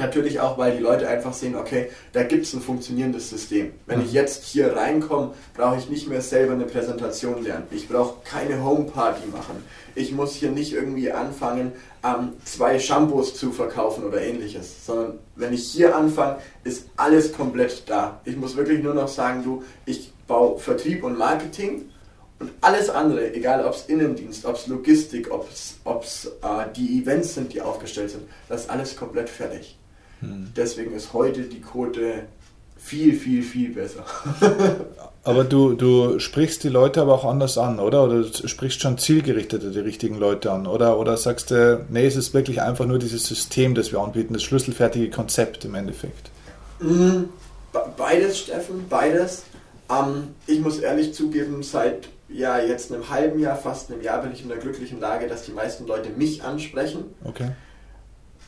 Natürlich 0.00 0.40
auch, 0.40 0.56
weil 0.56 0.78
die 0.78 0.82
Leute 0.82 1.06
einfach 1.08 1.34
sehen, 1.34 1.54
okay, 1.54 1.90
da 2.14 2.22
gibt 2.22 2.46
es 2.46 2.54
ein 2.54 2.62
funktionierendes 2.62 3.28
System. 3.28 3.72
Wenn 3.84 4.00
ich 4.00 4.14
jetzt 4.14 4.44
hier 4.44 4.74
reinkomme, 4.74 5.34
brauche 5.52 5.76
ich 5.76 5.90
nicht 5.90 6.08
mehr 6.08 6.22
selber 6.22 6.54
eine 6.54 6.64
Präsentation 6.64 7.44
lernen. 7.44 7.66
Ich 7.70 7.86
brauche 7.86 8.14
keine 8.24 8.64
Homeparty 8.64 9.28
machen. 9.28 9.62
Ich 9.94 10.12
muss 10.12 10.34
hier 10.34 10.52
nicht 10.52 10.72
irgendwie 10.72 11.12
anfangen, 11.12 11.72
ähm, 12.02 12.32
zwei 12.44 12.78
Shampoos 12.78 13.34
zu 13.34 13.52
verkaufen 13.52 14.04
oder 14.04 14.22
ähnliches. 14.22 14.86
Sondern 14.86 15.18
wenn 15.36 15.52
ich 15.52 15.70
hier 15.70 15.94
anfange, 15.94 16.38
ist 16.64 16.86
alles 16.96 17.34
komplett 17.34 17.82
da. 17.86 18.22
Ich 18.24 18.36
muss 18.36 18.56
wirklich 18.56 18.82
nur 18.82 18.94
noch 18.94 19.08
sagen, 19.08 19.44
du, 19.44 19.62
ich 19.84 20.14
baue 20.26 20.58
Vertrieb 20.58 21.04
und 21.04 21.18
Marketing 21.18 21.90
und 22.38 22.52
alles 22.62 22.88
andere, 22.88 23.34
egal 23.34 23.66
ob 23.66 23.74
es 23.74 23.84
Innendienst, 23.84 24.46
ob 24.46 24.56
es 24.56 24.66
Logistik, 24.66 25.30
ob 25.30 25.46
es 25.50 26.26
äh, 26.42 26.72
die 26.74 27.02
Events 27.02 27.34
sind, 27.34 27.52
die 27.52 27.60
aufgestellt 27.60 28.12
sind, 28.12 28.22
das 28.48 28.62
ist 28.62 28.70
alles 28.70 28.96
komplett 28.96 29.28
fertig. 29.28 29.76
Hm. 30.20 30.52
Deswegen 30.56 30.94
ist 30.94 31.12
heute 31.12 31.42
die 31.42 31.60
Quote 31.60 32.24
viel, 32.80 33.14
viel, 33.14 33.42
viel 33.42 33.70
besser. 33.70 34.04
aber 35.24 35.44
du, 35.44 35.74
du 35.74 36.18
sprichst 36.18 36.64
die 36.64 36.68
Leute 36.68 37.02
aber 37.02 37.14
auch 37.14 37.24
anders 37.24 37.58
an, 37.58 37.78
oder? 37.78 38.04
Oder 38.04 38.22
du 38.22 38.48
sprichst 38.48 38.80
schon 38.80 38.98
zielgerichtet 38.98 39.62
die 39.74 39.78
richtigen 39.78 40.18
Leute 40.18 40.50
an, 40.50 40.66
oder? 40.66 40.98
Oder 40.98 41.16
sagst 41.16 41.50
du, 41.50 41.84
nee, 41.90 42.06
es 42.06 42.16
ist 42.16 42.32
wirklich 42.34 42.62
einfach 42.62 42.86
nur 42.86 42.98
dieses 42.98 43.26
System, 43.26 43.74
das 43.74 43.92
wir 43.92 44.00
anbieten, 44.00 44.32
das 44.32 44.42
schlüsselfertige 44.42 45.10
Konzept 45.10 45.64
im 45.64 45.74
Endeffekt? 45.74 46.30
Hm, 46.80 47.28
beides, 47.96 48.38
Steffen, 48.38 48.86
beides. 48.88 49.44
Ähm, 49.90 50.28
ich 50.46 50.60
muss 50.60 50.78
ehrlich 50.78 51.12
zugeben, 51.12 51.62
seit 51.62 52.08
ja, 52.28 52.58
jetzt 52.58 52.92
einem 52.92 53.10
halben 53.10 53.40
Jahr, 53.40 53.56
fast 53.56 53.90
einem 53.90 54.02
Jahr 54.02 54.22
bin 54.22 54.32
ich 54.32 54.42
in 54.42 54.48
der 54.48 54.58
glücklichen 54.58 55.00
Lage, 55.00 55.26
dass 55.26 55.42
die 55.42 55.52
meisten 55.52 55.86
Leute 55.86 56.10
mich 56.10 56.42
ansprechen. 56.42 57.04
Okay 57.24 57.50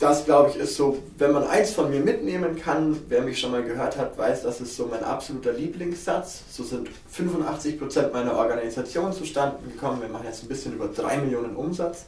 das 0.02 0.24
glaube 0.24 0.50
ich 0.50 0.56
ist 0.56 0.74
so, 0.74 1.00
wenn 1.18 1.30
man 1.30 1.44
eins 1.44 1.70
von 1.70 1.88
mir 1.88 2.00
mitnehmen 2.00 2.56
kann, 2.56 2.98
wer 3.08 3.22
mich 3.22 3.38
schon 3.38 3.52
mal 3.52 3.62
gehört 3.62 3.96
hat, 3.96 4.18
weiß, 4.18 4.42
das 4.42 4.60
ist 4.60 4.76
so 4.76 4.86
mein 4.86 5.04
absoluter 5.04 5.52
Lieblingssatz. 5.52 6.42
So 6.50 6.64
sind 6.64 6.88
85% 7.16 8.12
meiner 8.12 8.34
Organisation 8.34 9.12
zustande 9.12 9.58
gekommen. 9.64 10.02
Wir 10.02 10.08
machen 10.08 10.26
jetzt 10.26 10.42
ein 10.42 10.48
bisschen 10.48 10.74
über 10.74 10.88
3 10.88 11.18
Millionen 11.18 11.54
Umsatz. 11.54 12.06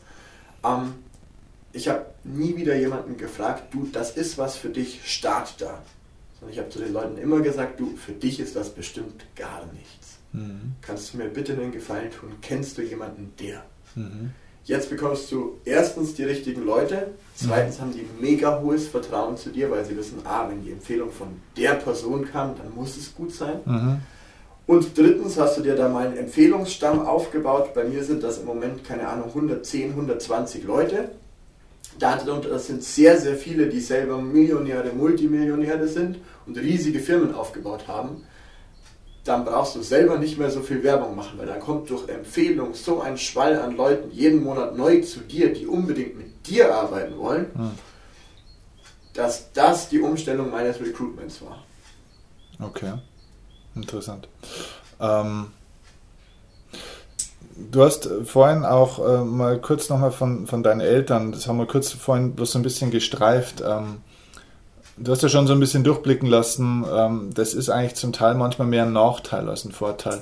Ähm, 0.65 0.95
ich 1.73 1.89
habe 1.89 2.07
nie 2.25 2.57
wieder 2.57 2.75
jemanden 2.75 3.17
gefragt, 3.17 3.73
du, 3.73 3.89
das 3.93 4.17
ist 4.17 4.39
was 4.39 4.57
für 4.57 4.71
dich, 4.71 5.01
start 5.05 5.55
da. 5.61 5.81
Sondern 6.41 6.53
ich 6.53 6.59
habe 6.59 6.71
zu 6.71 6.81
den 6.81 6.93
Leuten 6.93 7.17
immer 7.17 7.41
gesagt, 7.41 7.79
du, 7.79 7.97
für 7.97 8.13
dich 8.13 8.41
ist 8.41 8.57
das 8.57 8.71
bestimmt 8.71 9.25
gar 9.37 9.67
nichts. 9.73 10.19
Mhm. 10.33 10.75
Kannst 10.81 11.15
du 11.15 11.19
mir 11.19 11.29
bitte 11.29 11.53
einen 11.53 11.71
Gefallen 11.71 12.11
tun? 12.11 12.33
Kennst 12.43 12.77
du 12.77 12.83
jemanden, 12.83 13.33
der? 13.39 13.65
Mhm. 13.95 14.33
Jetzt 14.65 14.89
bekommst 14.89 15.31
du 15.31 15.59
erstens 15.67 16.15
die 16.15 16.25
richtigen 16.25 16.65
Leute, 16.65 17.09
zweitens 17.35 17.81
haben 17.81 17.93
die 17.93 18.07
mega 18.19 18.61
hohes 18.63 18.89
Vertrauen 18.89 19.37
zu 19.37 19.51
dir, 19.51 19.71
weil 19.71 19.85
sie 19.85 19.95
wissen, 19.95 20.21
ah, 20.25 20.49
wenn 20.49 20.65
die 20.65 20.73
Empfehlung 20.73 21.11
von 21.11 21.29
der 21.57 21.75
Person 21.75 22.27
kam, 22.31 22.57
dann 22.57 22.75
muss 22.75 22.97
es 22.97 23.15
gut 23.15 23.33
sein. 23.33 23.61
Mhm. 23.67 24.01
Und 24.67 24.97
drittens 24.97 25.39
hast 25.39 25.59
du 25.59 25.63
dir 25.63 25.77
da 25.77 25.91
mal 25.91 26.07
einen 26.07 26.17
Empfehlungsstamm 26.17 27.07
aufgebaut. 27.07 27.75
Bei 27.75 27.85
mir 27.85 28.03
sind 28.03 28.23
das 28.23 28.39
im 28.39 28.47
Moment, 28.47 28.83
keine 28.85 29.07
Ahnung, 29.07 29.29
110, 29.29 29.91
120 29.91 30.65
Leute. 30.65 31.11
Darunter 31.99 32.59
sind 32.59 32.83
sehr, 32.83 33.21
sehr 33.21 33.37
viele, 33.37 33.69
die 33.69 33.81
selber 33.81 34.17
Millionäre, 34.17 34.95
Multimillionäre 34.95 35.87
sind 35.89 36.17
und 36.47 36.57
riesige 36.57 37.01
Firmen 37.01 37.35
aufgebaut 37.35 37.87
haben 37.87 38.23
dann 39.25 39.47
brauchst 39.47 39.75
du 39.75 39.83
selber 39.83 40.19
nicht 40.19 40.39
mehr 40.39 40.51
so 40.51 40.61
viel 40.61 40.83
Werbung 40.83 41.17
machen, 41.17 41.39
weil 41.39 41.47
dann 41.47 41.61
kommt 41.61 41.89
durch 41.89 42.09
Empfehlung 42.09 42.75
so 42.75 43.01
ein 43.01 43.17
Schwall 43.17 43.59
an 43.59 43.77
Leuten 43.77 44.11
jeden 44.11 44.45
Monat 44.45 44.77
neu 44.77 45.01
zu 45.01 45.21
dir, 45.21 45.53
die 45.53 45.67
unbedingt 45.67 46.17
mit 46.17 46.47
dir 46.47 46.75
arbeiten 46.75 47.17
wollen, 47.17 47.47
hm. 47.55 47.71
dass 49.15 49.51
das 49.53 49.89
die 49.89 50.01
Umstellung 50.01 50.51
meines 50.51 50.79
Recruitments 50.79 51.41
war. 51.41 51.65
Okay, 52.61 52.93
interessant. 53.75 54.29
Ähm, 55.01 55.47
du 57.73 57.83
hast 57.83 58.09
vorhin 58.27 58.67
auch 58.67 58.99
äh, 58.99 59.25
mal 59.25 59.59
kurz 59.59 59.89
nochmal 59.89 60.13
von, 60.13 60.47
von 60.47 60.63
deinen 60.63 60.81
Eltern, 60.81 61.33
das 61.33 61.49
haben 61.49 61.59
wir 61.59 61.67
kurz 61.67 61.93
vorhin 61.93 62.35
bloß 62.35 62.53
so 62.53 62.59
ein 62.59 62.63
bisschen 62.63 62.91
gestreift. 62.91 63.63
Ähm, 63.67 64.03
Du 64.97 65.11
hast 65.11 65.23
ja 65.23 65.29
schon 65.29 65.49
so 65.49 65.53
ein 65.53 65.61
bisschen 65.61 65.83
durchblicken 65.83 66.29
lassen, 66.29 66.85
ähm, 66.93 67.31
das 67.35 67.53
ist 67.53 67.69
eigentlich 67.69 67.97
zum 67.97 68.13
Teil 68.13 68.35
manchmal 68.35 68.69
mehr 68.69 68.85
ein 68.85 68.93
Nachteil 68.93 69.49
als 69.49 69.65
ein 69.65 69.73
Vorteil. 69.73 70.21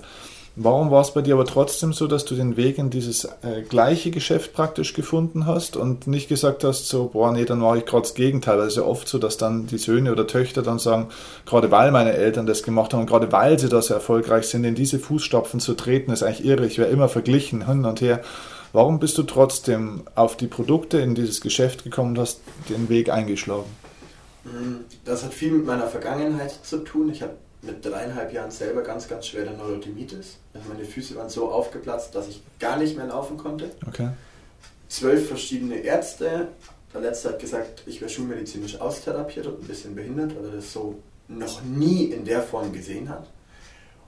Warum 0.55 0.91
war 0.91 1.01
es 1.01 1.13
bei 1.13 1.23
dir 1.23 1.35
aber 1.35 1.47
trotzdem 1.47 1.95
so, 1.95 2.07
dass 2.07 2.27
du 2.27 2.35
den 2.35 2.59
Weg 2.59 2.77
in 2.77 2.91
dieses 2.91 3.25
äh, 3.25 3.63
gleiche 3.67 4.11
Geschäft 4.11 4.53
praktisch 4.53 4.93
gefunden 4.93 5.47
hast 5.47 5.77
und 5.77 6.07
nicht 6.07 6.29
gesagt 6.29 6.63
hast, 6.63 6.89
so, 6.89 7.09
boah, 7.13 7.33
nee, 7.33 7.47
dann 7.47 7.59
mache 7.59 7.79
ich 7.79 7.87
gerade 7.87 8.03
das 8.03 8.15
Gegenteil. 8.15 8.59
Weil 8.59 8.67
es 8.67 8.75
ist 8.75 8.77
ja 8.77 8.85
oft 8.85 9.09
so, 9.09 9.17
dass 9.19 9.39
dann 9.39 9.67
die 9.67 9.79
Söhne 9.79 10.13
oder 10.13 10.27
Töchter 10.27 10.63
dann 10.63 10.79
sagen, 10.79 11.09
gerade 11.47 11.71
weil 11.71 11.91
meine 11.91 12.13
Eltern 12.13 12.45
das 12.45 12.63
gemacht 12.63 12.93
haben 12.93 13.07
gerade 13.07 13.33
weil 13.33 13.59
sie 13.59 13.71
da 13.71 13.81
so 13.81 13.95
erfolgreich 13.95 14.47
sind, 14.47 14.65
in 14.65 14.75
diese 14.75 14.99
Fußstapfen 14.99 15.59
zu 15.59 15.73
treten, 15.73 16.13
ist 16.13 16.23
eigentlich 16.23 16.45
irre. 16.45 16.67
Ich 16.67 16.77
wäre 16.77 16.91
immer 16.91 17.09
verglichen, 17.09 17.67
hin 17.67 17.87
und 17.87 18.03
her. 18.03 18.21
Warum 18.75 19.01
bist 19.01 19.17
du 19.17 19.23
trotzdem 19.23 20.03
auf 20.15 20.37
die 20.37 20.49
Produkte 20.49 20.99
in 20.99 21.15
dieses 21.15 21.41
Geschäft 21.41 21.85
gekommen 21.85 22.11
und 22.11 22.19
hast 22.19 22.41
den 22.69 22.91
Weg 22.91 23.11
eingeschlagen? 23.11 23.82
Das 25.05 25.25
hat 25.25 25.35
viel 25.35 25.53
mit 25.53 25.67
meiner 25.67 25.87
Vergangenheit 25.87 26.53
zu 26.65 26.79
tun. 26.79 27.11
Ich 27.11 27.23
habe 27.23 27.35
mit 27.63 27.85
dreieinhalb 27.85 28.33
Jahren 28.33 28.51
selber 28.51 28.83
ganz, 28.83 29.09
ganz 29.09 29.27
schwere 29.27 29.53
Neurotimitis. 29.53 30.39
Also 30.53 30.69
meine 30.69 30.85
Füße 30.85 31.15
waren 31.15 31.29
so 31.29 31.51
aufgeplatzt, 31.51 32.15
dass 32.15 32.29
ich 32.29 32.43
gar 32.59 32.77
nicht 32.77 32.97
mehr 32.97 33.07
laufen 33.07 33.37
konnte. 33.37 33.71
Okay. 33.87 34.09
Zwölf 34.89 35.29
verschiedene 35.29 35.77
Ärzte. 35.77 36.49
Der 36.93 37.01
letzte 37.01 37.31
hat 37.31 37.39
gesagt, 37.39 37.85
ich 37.87 38.01
wäre 38.01 38.11
schulmedizinisch 38.11 38.81
austherapiert 38.81 39.47
und 39.47 39.63
ein 39.63 39.67
bisschen 39.67 39.95
behindert, 39.95 40.37
weil 40.37 40.47
er 40.51 40.57
das 40.57 40.73
so 40.73 40.99
noch 41.29 41.63
nie 41.63 42.07
in 42.07 42.25
der 42.25 42.43
Form 42.43 42.73
gesehen 42.73 43.09
hat. 43.09 43.29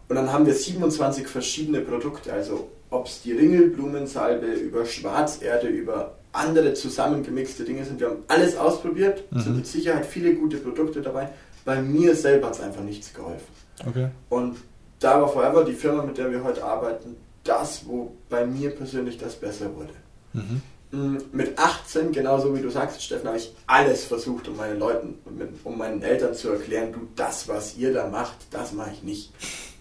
Und 0.08 0.16
dann 0.16 0.32
haben 0.32 0.44
wir 0.44 0.54
27 0.54 1.26
verschiedene 1.26 1.80
Produkte, 1.80 2.32
also 2.32 2.68
ob 2.90 3.06
es 3.06 3.22
die 3.22 3.32
Ringelblumensalbe 3.32 4.46
über 4.46 4.84
Schwarzerde, 4.84 5.68
über 5.68 6.16
andere 6.34 6.74
zusammengemixte 6.74 7.64
Dinge 7.64 7.84
sind. 7.84 8.00
Wir 8.00 8.08
haben 8.08 8.24
alles 8.28 8.56
ausprobiert, 8.56 9.24
mhm. 9.30 9.40
sind 9.40 9.56
mit 9.56 9.66
Sicherheit 9.66 10.06
viele 10.06 10.34
gute 10.34 10.58
Produkte 10.58 11.00
dabei. 11.00 11.30
Bei 11.64 11.80
mir 11.80 12.14
selber 12.14 12.48
hat 12.48 12.54
es 12.54 12.60
einfach 12.60 12.82
nichts 12.82 13.14
geholfen. 13.14 13.46
Okay. 13.86 14.08
Und 14.28 14.58
da 15.00 15.20
war 15.20 15.28
Forever, 15.28 15.64
die 15.64 15.72
Firma, 15.72 16.02
mit 16.02 16.18
der 16.18 16.30
wir 16.30 16.44
heute 16.44 16.64
arbeiten, 16.64 17.16
das, 17.44 17.86
wo 17.86 18.12
bei 18.28 18.46
mir 18.46 18.70
persönlich 18.70 19.18
das 19.18 19.36
besser 19.36 19.74
wurde. 19.74 19.92
Mhm. 20.32 20.62
Mm, 20.90 21.18
mit 21.32 21.58
18, 21.58 22.12
genauso 22.12 22.54
wie 22.56 22.62
du 22.62 22.70
sagst, 22.70 23.02
Steffen, 23.02 23.26
habe 23.26 23.38
ich 23.38 23.54
alles 23.66 24.04
versucht, 24.04 24.48
um 24.48 24.56
meinen 24.56 24.78
Leuten, 24.78 25.18
um 25.64 25.78
meinen 25.78 26.02
Eltern 26.02 26.34
zu 26.34 26.50
erklären, 26.50 26.92
du, 26.92 27.08
das, 27.16 27.48
was 27.48 27.76
ihr 27.76 27.92
da 27.92 28.08
macht, 28.08 28.36
das 28.50 28.72
mache 28.72 28.92
ich 28.92 29.02
nicht. 29.02 29.32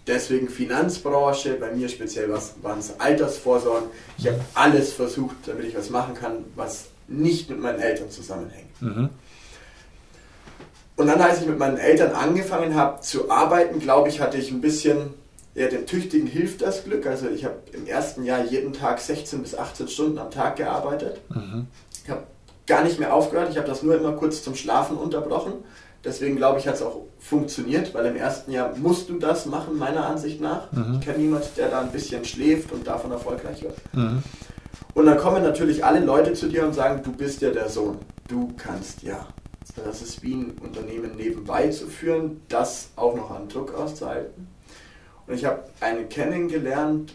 Deswegen 0.06 0.48
Finanzbranche, 0.50 1.54
bei 1.54 1.72
mir 1.72 1.88
speziell 1.88 2.28
waren 2.28 2.78
es 2.78 3.00
Altersvorsorgen. 3.00 3.88
Ich 4.18 4.26
habe 4.26 4.40
alles 4.52 4.92
versucht, 4.92 5.36
damit 5.46 5.64
ich 5.64 5.76
was 5.76 5.88
machen 5.88 6.14
kann, 6.14 6.44
was 6.56 6.86
nicht 7.08 7.48
mit 7.48 7.60
meinen 7.60 7.80
Eltern 7.80 8.10
zusammenhängt. 8.10 8.82
Mhm. 8.82 9.08
Und 10.96 11.06
dann, 11.06 11.20
als 11.20 11.40
ich 11.40 11.46
mit 11.46 11.58
meinen 11.58 11.78
Eltern 11.78 12.12
angefangen 12.12 12.74
habe 12.74 13.00
zu 13.00 13.30
arbeiten, 13.30 13.80
glaube 13.80 14.10
ich, 14.10 14.20
hatte 14.20 14.36
ich 14.36 14.50
ein 14.50 14.60
bisschen, 14.60 15.14
ja, 15.54 15.68
dem 15.68 15.86
Tüchtigen 15.86 16.26
hilft 16.26 16.60
das 16.60 16.84
Glück. 16.84 17.06
Also 17.06 17.28
ich 17.28 17.44
habe 17.44 17.56
im 17.72 17.86
ersten 17.86 18.24
Jahr 18.24 18.44
jeden 18.44 18.74
Tag 18.74 19.00
16 19.00 19.42
bis 19.42 19.56
18 19.56 19.88
Stunden 19.88 20.18
am 20.18 20.30
Tag 20.30 20.56
gearbeitet. 20.56 21.20
Mhm. 21.30 21.66
Ich 22.04 22.10
habe 22.10 22.24
gar 22.66 22.84
nicht 22.84 22.98
mehr 22.98 23.12
aufgehört, 23.14 23.50
ich 23.50 23.56
habe 23.56 23.66
das 23.66 23.82
nur 23.82 23.96
immer 23.96 24.12
kurz 24.12 24.42
zum 24.42 24.54
Schlafen 24.54 24.96
unterbrochen 24.96 25.64
Deswegen 26.04 26.36
glaube 26.36 26.58
ich, 26.58 26.68
hat 26.68 26.74
es 26.74 26.82
auch 26.82 27.02
funktioniert, 27.18 27.94
weil 27.94 28.06
im 28.06 28.16
ersten 28.16 28.52
Jahr 28.52 28.76
musst 28.76 29.08
du 29.08 29.18
das 29.18 29.46
machen, 29.46 29.78
meiner 29.78 30.06
Ansicht 30.06 30.40
nach. 30.40 30.70
Mhm. 30.72 30.98
Ich 30.98 31.06
kenne 31.06 31.18
niemanden, 31.18 31.48
der 31.56 31.70
da 31.70 31.80
ein 31.80 31.90
bisschen 31.90 32.24
schläft 32.24 32.72
und 32.72 32.86
davon 32.86 33.10
erfolgreich 33.10 33.62
wird. 33.62 33.76
Mhm. 33.94 34.22
Und 34.92 35.06
dann 35.06 35.18
kommen 35.18 35.42
natürlich 35.42 35.84
alle 35.84 36.00
Leute 36.00 36.34
zu 36.34 36.48
dir 36.48 36.64
und 36.64 36.74
sagen, 36.74 37.02
du 37.02 37.12
bist 37.12 37.40
ja 37.40 37.50
der 37.50 37.68
Sohn, 37.68 37.98
du 38.28 38.52
kannst 38.56 39.02
ja. 39.02 39.26
Das 39.84 40.02
ist 40.02 40.22
wie 40.22 40.34
ein 40.34 40.58
Unternehmen 40.62 41.16
nebenbei 41.16 41.68
zu 41.68 41.86
führen, 41.86 42.42
das 42.48 42.90
auch 42.96 43.16
noch 43.16 43.30
an 43.30 43.48
Druck 43.48 43.74
auszuhalten. 43.74 44.46
Und 45.26 45.34
ich 45.34 45.44
habe 45.46 45.64
einen 45.80 46.08
kennengelernt, 46.08 47.14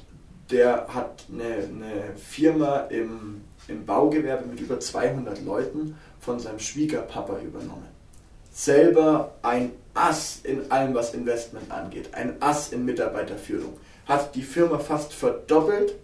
der 0.49 0.87
hat 0.87 1.25
eine, 1.31 1.43
eine 1.43 2.17
Firma 2.17 2.79
im, 2.89 3.41
im 3.67 3.85
Baugewerbe 3.85 4.47
mit 4.47 4.59
über 4.59 4.79
200 4.79 5.45
Leuten 5.45 5.95
von 6.19 6.39
seinem 6.39 6.59
Schwiegerpapa 6.59 7.39
übernommen. 7.39 7.98
Selber 8.59 9.35
ein 9.41 9.71
Ass 9.93 10.41
in 10.43 10.69
allem, 10.69 10.93
was 10.93 11.13
Investment 11.13 11.71
angeht, 11.71 12.09
ein 12.13 12.41
Ass 12.41 12.73
in 12.73 12.83
Mitarbeiterführung. 12.83 13.77
Hat 14.05 14.35
die 14.35 14.41
Firma 14.41 14.79
fast 14.79 15.13
verdoppelt 15.13 15.95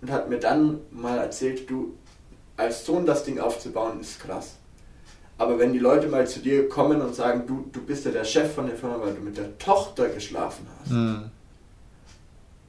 und 0.00 0.12
hat 0.12 0.30
mir 0.30 0.38
dann 0.38 0.78
mal 0.92 1.18
erzählt, 1.18 1.68
du, 1.68 1.94
als 2.56 2.86
Sohn 2.86 3.06
das 3.06 3.24
Ding 3.24 3.40
aufzubauen, 3.40 3.98
ist 4.00 4.20
krass. 4.20 4.54
Aber 5.36 5.58
wenn 5.58 5.72
die 5.72 5.80
Leute 5.80 6.06
mal 6.06 6.28
zu 6.28 6.38
dir 6.38 6.68
kommen 6.68 7.02
und 7.02 7.16
sagen, 7.16 7.42
du, 7.44 7.68
du 7.72 7.82
bist 7.82 8.04
ja 8.04 8.12
der 8.12 8.22
Chef 8.22 8.54
von 8.54 8.68
der 8.68 8.76
Firma, 8.76 9.00
weil 9.00 9.14
du 9.14 9.20
mit 9.20 9.36
der 9.36 9.58
Tochter 9.58 10.08
geschlafen 10.08 10.64
hast, 10.78 10.92
mhm. 10.92 11.24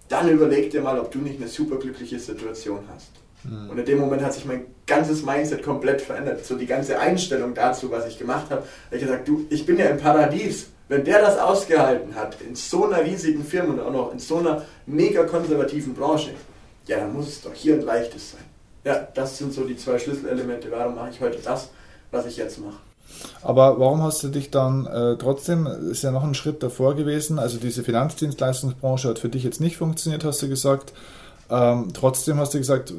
dann 0.09 0.29
überleg 0.29 0.71
dir 0.71 0.81
mal, 0.81 0.97
ob 0.97 1.11
du 1.11 1.19
nicht 1.19 1.39
eine 1.39 1.47
superglückliche 1.47 2.17
Situation 2.17 2.79
hast. 2.91 3.11
Mhm. 3.49 3.69
Und 3.69 3.77
in 3.77 3.85
dem 3.85 3.99
Moment 3.99 4.23
hat 4.23 4.33
sich 4.33 4.45
mein 4.45 4.65
ganzes 4.85 5.23
Mindset 5.23 5.63
komplett 5.63 6.01
verändert. 6.01 6.45
So 6.45 6.55
die 6.55 6.65
ganze 6.65 6.99
Einstellung 6.99 7.53
dazu, 7.53 7.91
was 7.91 8.07
ich 8.07 8.17
gemacht 8.17 8.49
habe. 8.49 8.63
Ich 8.91 9.01
gesagt, 9.01 9.27
du, 9.27 9.45
ich 9.49 9.65
bin 9.65 9.77
ja 9.77 9.85
im 9.85 9.97
Paradies. 9.97 10.67
Wenn 10.89 11.03
der 11.03 11.19
das 11.21 11.37
ausgehalten 11.37 12.15
hat, 12.15 12.37
in 12.41 12.55
so 12.55 12.85
einer 12.85 13.03
riesigen 13.03 13.43
Firma 13.43 13.73
und 13.73 13.79
auch 13.81 13.91
noch 13.91 14.13
in 14.13 14.19
so 14.19 14.37
einer 14.37 14.63
mega 14.85 15.25
konservativen 15.25 15.93
Branche, 15.93 16.29
ja, 16.87 16.97
dann 16.99 17.11
muss 17.11 17.27
es 17.27 17.41
doch 17.41 17.53
hier 17.53 17.73
ein 17.73 17.81
leichtes 17.81 18.31
sein. 18.31 18.41
Ja, 18.85 19.05
das 19.13 19.37
sind 19.37 19.53
so 19.53 19.65
die 19.65 19.75
zwei 19.75 19.99
Schlüsselelemente. 19.99 20.71
Warum 20.71 20.95
mache 20.95 21.09
ich 21.09 21.19
heute 21.19 21.39
das, 21.43 21.69
was 22.11 22.25
ich 22.25 22.37
jetzt 22.37 22.59
mache? 22.59 22.77
Aber 23.41 23.79
warum 23.79 24.01
hast 24.01 24.23
du 24.23 24.29
dich 24.29 24.51
dann 24.51 24.85
äh, 24.85 25.17
trotzdem, 25.17 25.67
ist 25.91 26.03
ja 26.03 26.11
noch 26.11 26.23
ein 26.23 26.35
Schritt 26.35 26.63
davor 26.63 26.95
gewesen, 26.95 27.39
also 27.39 27.57
diese 27.57 27.83
Finanzdienstleistungsbranche 27.83 29.09
hat 29.09 29.19
für 29.19 29.29
dich 29.29 29.43
jetzt 29.43 29.59
nicht 29.59 29.77
funktioniert, 29.77 30.23
hast 30.23 30.41
du 30.41 30.49
gesagt. 30.49 30.93
Ähm, 31.49 31.89
trotzdem 31.93 32.39
hast 32.39 32.53
du 32.53 32.57
gesagt, 32.57 32.93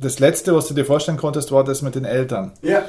das 0.00 0.18
Letzte, 0.18 0.54
was 0.54 0.66
du 0.66 0.74
dir 0.74 0.84
vorstellen 0.84 1.16
konntest, 1.16 1.52
war 1.52 1.62
das 1.62 1.80
mit 1.80 1.94
den 1.94 2.04
Eltern. 2.04 2.52
Ja. 2.62 2.84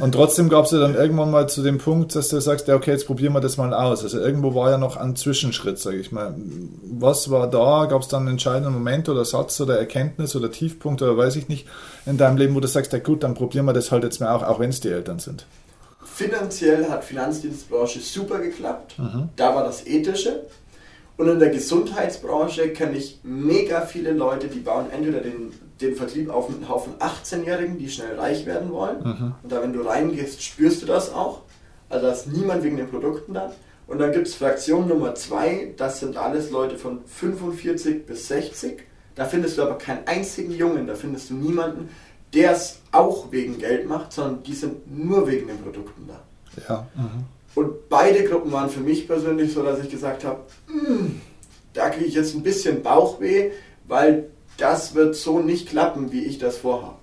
Und 0.00 0.12
trotzdem 0.12 0.50
gab 0.50 0.66
es 0.66 0.72
ja 0.72 0.78
dann 0.78 0.94
irgendwann 0.94 1.30
mal 1.30 1.48
zu 1.48 1.62
dem 1.62 1.78
Punkt, 1.78 2.14
dass 2.14 2.28
du 2.28 2.40
sagst, 2.40 2.68
ja, 2.68 2.76
okay, 2.76 2.90
jetzt 2.90 3.06
probieren 3.06 3.32
wir 3.32 3.40
das 3.40 3.56
mal 3.56 3.72
aus. 3.72 4.02
Also 4.02 4.18
irgendwo 4.18 4.54
war 4.54 4.70
ja 4.70 4.78
noch 4.78 4.96
ein 4.96 5.16
Zwischenschritt, 5.16 5.78
sage 5.78 5.96
ich 5.96 6.12
mal. 6.12 6.34
Was 6.84 7.30
war 7.30 7.48
da? 7.48 7.86
Gab 7.86 8.02
es 8.02 8.08
dann 8.08 8.22
einen 8.22 8.32
entscheidenden 8.32 8.74
Moment 8.74 9.08
oder 9.08 9.24
Satz 9.24 9.58
oder 9.60 9.78
Erkenntnis 9.78 10.36
oder 10.36 10.50
Tiefpunkt 10.50 11.00
oder 11.00 11.16
weiß 11.16 11.36
ich 11.36 11.48
nicht 11.48 11.66
in 12.04 12.18
deinem 12.18 12.36
Leben, 12.36 12.54
wo 12.54 12.60
du 12.60 12.68
sagst, 12.68 12.92
ja 12.92 12.98
gut, 12.98 13.22
dann 13.22 13.34
probieren 13.34 13.64
wir 13.64 13.72
das 13.72 13.90
halt 13.90 14.04
jetzt 14.04 14.20
mal 14.20 14.34
auch, 14.34 14.42
auch 14.42 14.60
wenn 14.60 14.70
es 14.70 14.80
die 14.80 14.90
Eltern 14.90 15.18
sind? 15.18 15.46
Finanziell 16.04 16.90
hat 16.90 17.04
Finanzdienstbranche 17.04 18.00
super 18.00 18.38
geklappt. 18.38 18.98
Mhm. 18.98 19.30
Da 19.36 19.54
war 19.54 19.64
das 19.64 19.86
Ethische. 19.86 20.42
Und 21.20 21.28
in 21.28 21.38
der 21.38 21.50
Gesundheitsbranche 21.50 22.70
kenne 22.70 22.96
ich 22.96 23.20
mega 23.22 23.82
viele 23.82 24.12
Leute, 24.12 24.46
die 24.46 24.60
bauen 24.60 24.86
entweder 24.90 25.20
den, 25.20 25.52
den 25.78 25.94
Vertrieb 25.94 26.30
auf 26.30 26.48
einen 26.48 26.66
Haufen 26.66 26.94
18-Jährigen, 26.98 27.76
die 27.76 27.90
schnell 27.90 28.18
reich 28.18 28.46
werden 28.46 28.72
wollen. 28.72 29.02
Mhm. 29.04 29.34
Und 29.42 29.52
da, 29.52 29.60
wenn 29.60 29.74
du 29.74 29.82
reingehst, 29.82 30.42
spürst 30.42 30.80
du 30.80 30.86
das 30.86 31.12
auch. 31.12 31.42
Also 31.90 32.06
da 32.06 32.12
ist 32.12 32.26
niemand 32.28 32.64
wegen 32.64 32.78
den 32.78 32.88
Produkten 32.88 33.34
da. 33.34 33.52
Und 33.86 33.98
dann 33.98 34.12
gibt 34.12 34.28
es 34.28 34.34
Fraktion 34.34 34.88
Nummer 34.88 35.14
2, 35.14 35.74
das 35.76 36.00
sind 36.00 36.16
alles 36.16 36.50
Leute 36.50 36.78
von 36.78 37.00
45 37.04 38.06
bis 38.06 38.28
60. 38.28 38.84
Da 39.14 39.26
findest 39.26 39.58
du 39.58 39.62
aber 39.62 39.76
keinen 39.76 40.06
einzigen 40.06 40.54
Jungen, 40.54 40.86
da 40.86 40.94
findest 40.94 41.28
du 41.28 41.34
niemanden, 41.34 41.90
der 42.32 42.52
es 42.52 42.78
auch 42.92 43.30
wegen 43.30 43.58
Geld 43.58 43.86
macht, 43.86 44.14
sondern 44.14 44.42
die 44.42 44.54
sind 44.54 44.90
nur 44.90 45.28
wegen 45.28 45.48
den 45.48 45.58
Produkten 45.58 46.08
da. 46.08 46.22
Ja. 46.66 46.88
Mhm. 46.94 47.26
Und 47.54 47.88
beide 47.88 48.24
Gruppen 48.24 48.52
waren 48.52 48.70
für 48.70 48.80
mich 48.80 49.06
persönlich 49.06 49.52
so, 49.52 49.62
dass 49.62 49.80
ich 49.80 49.90
gesagt 49.90 50.24
habe, 50.24 50.40
hm, 50.66 51.20
da 51.72 51.90
kriege 51.90 52.06
ich 52.06 52.14
jetzt 52.14 52.34
ein 52.34 52.42
bisschen 52.42 52.82
Bauchweh, 52.82 53.50
weil 53.86 54.30
das 54.56 54.94
wird 54.94 55.16
so 55.16 55.40
nicht 55.40 55.68
klappen, 55.68 56.12
wie 56.12 56.24
ich 56.24 56.38
das 56.38 56.58
vorhabe. 56.58 56.96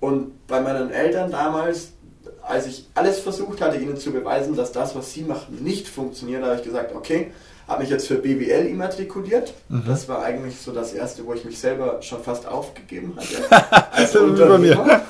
Und 0.00 0.46
bei 0.46 0.60
meinen 0.60 0.90
Eltern 0.90 1.30
damals, 1.30 1.92
als 2.42 2.66
ich 2.66 2.86
alles 2.94 3.20
versucht 3.20 3.60
hatte, 3.60 3.76
ihnen 3.76 3.96
zu 3.96 4.10
beweisen, 4.10 4.56
dass 4.56 4.72
das, 4.72 4.94
was 4.94 5.12
sie 5.12 5.22
machen, 5.22 5.62
nicht 5.62 5.86
funktioniert, 5.86 6.42
habe 6.42 6.56
ich 6.56 6.62
gesagt, 6.62 6.94
okay, 6.94 7.30
habe 7.68 7.82
mich 7.82 7.90
jetzt 7.90 8.08
für 8.08 8.16
BWL 8.16 8.66
immatrikuliert. 8.66 9.54
Mhm. 9.68 9.84
Das 9.86 10.08
war 10.08 10.22
eigentlich 10.22 10.60
so 10.60 10.72
das 10.72 10.92
erste, 10.92 11.24
wo 11.24 11.34
ich 11.34 11.44
mich 11.44 11.58
selber 11.58 12.02
schon 12.02 12.22
fast 12.22 12.46
aufgegeben 12.46 13.16
hatte. 13.16 13.86
Als 13.92 14.16
Unternehmer. 14.16 15.02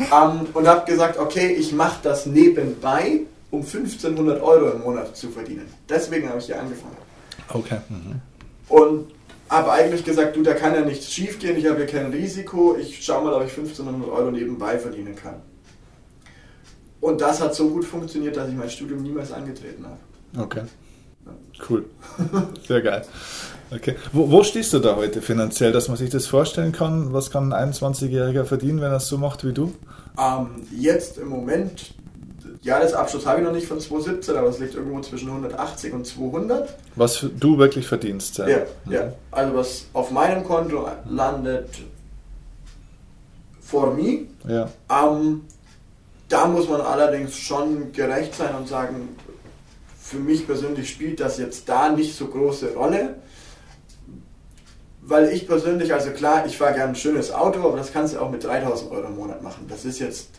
ähm, 0.00 0.46
und 0.54 0.66
habe 0.66 0.90
gesagt, 0.90 1.18
okay, 1.18 1.48
ich 1.48 1.72
mache 1.72 1.98
das 2.02 2.26
nebenbei 2.26 3.20
um 3.50 3.60
1500 3.60 4.42
Euro 4.42 4.70
im 4.70 4.80
Monat 4.82 5.16
zu 5.16 5.30
verdienen. 5.30 5.66
Deswegen 5.88 6.28
habe 6.28 6.38
ich 6.38 6.46
hier 6.46 6.60
angefangen. 6.60 6.96
Okay. 7.48 7.78
Mhm. 7.88 8.20
Und 8.68 9.06
habe 9.48 9.72
eigentlich 9.72 10.04
gesagt, 10.04 10.36
du, 10.36 10.42
da 10.42 10.54
kann 10.54 10.74
ja 10.74 10.80
nichts 10.80 11.12
schief 11.12 11.38
gehen, 11.38 11.56
ich 11.56 11.66
habe 11.66 11.76
hier 11.76 11.86
kein 11.86 12.06
Risiko, 12.06 12.76
ich 12.76 13.04
schaue 13.04 13.24
mal, 13.24 13.34
ob 13.34 13.44
ich 13.44 13.50
1500 13.56 14.10
Euro 14.10 14.30
nebenbei 14.30 14.78
verdienen 14.78 15.14
kann. 15.14 15.36
Und 17.00 17.20
das 17.20 17.40
hat 17.40 17.54
so 17.54 17.68
gut 17.70 17.84
funktioniert, 17.84 18.36
dass 18.36 18.48
ich 18.48 18.56
mein 18.56 18.70
Studium 18.70 19.02
niemals 19.02 19.30
angetreten 19.30 19.84
habe. 19.84 20.44
Okay. 20.44 20.62
Cool. 21.68 21.84
Sehr 22.66 22.82
geil. 22.82 23.02
Okay. 23.70 23.96
Wo, 24.12 24.30
wo, 24.30 24.44
stehst 24.44 24.72
du 24.72 24.78
da 24.78 24.96
heute 24.96 25.22
finanziell, 25.22 25.72
dass 25.72 25.88
man 25.88 25.96
sich 25.96 26.10
das 26.10 26.26
vorstellen 26.26 26.72
kann? 26.72 27.12
Was 27.12 27.30
kann 27.30 27.52
ein 27.52 27.72
21-Jähriger 27.72 28.44
verdienen, 28.44 28.80
wenn 28.80 28.90
er 28.90 28.98
es 28.98 29.08
so 29.08 29.18
macht 29.18 29.44
wie 29.44 29.52
du? 29.52 29.72
Ähm, 30.18 30.50
jetzt 30.76 31.18
im 31.18 31.28
Moment 31.28 31.94
Jahresabschluss 32.66 33.24
habe 33.26 33.40
ich 33.40 33.46
noch 33.46 33.52
nicht 33.52 33.66
von 33.66 33.80
2017, 33.80 34.36
aber 34.36 34.48
es 34.48 34.58
liegt 34.58 34.74
irgendwo 34.74 35.00
zwischen 35.00 35.28
180 35.28 35.92
und 35.92 36.06
200. 36.06 36.76
Was 36.96 37.24
du 37.38 37.58
wirklich 37.58 37.86
verdienst, 37.86 38.38
ja. 38.38 38.48
Ja, 38.48 38.58
mhm. 38.84 38.92
ja. 38.92 39.12
Also 39.30 39.54
was 39.54 39.84
auf 39.92 40.10
meinem 40.10 40.44
Konto 40.44 40.88
landet 41.08 41.68
for 43.60 43.94
me. 43.94 44.26
Ja. 44.46 44.68
Ähm, 44.90 45.42
da 46.28 46.46
muss 46.46 46.68
man 46.68 46.80
allerdings 46.80 47.38
schon 47.38 47.92
gerecht 47.92 48.34
sein 48.34 48.54
und 48.56 48.68
sagen, 48.68 49.16
für 49.98 50.18
mich 50.18 50.46
persönlich 50.46 50.90
spielt 50.90 51.20
das 51.20 51.38
jetzt 51.38 51.68
da 51.68 51.90
nicht 51.90 52.16
so 52.16 52.26
große 52.26 52.74
Rolle. 52.74 53.16
Weil 55.02 55.32
ich 55.32 55.46
persönlich, 55.46 55.94
also 55.94 56.10
klar, 56.10 56.46
ich 56.46 56.58
fahre 56.58 56.74
gerne 56.74 56.90
ein 56.90 56.96
schönes 56.96 57.32
Auto, 57.32 57.60
aber 57.60 57.76
das 57.76 57.92
kannst 57.92 58.14
du 58.14 58.20
auch 58.20 58.30
mit 58.30 58.42
3000 58.42 58.90
Euro 58.90 59.06
im 59.06 59.14
Monat 59.14 59.40
machen. 59.40 59.66
Das 59.68 59.84
ist 59.84 60.00
jetzt 60.00 60.30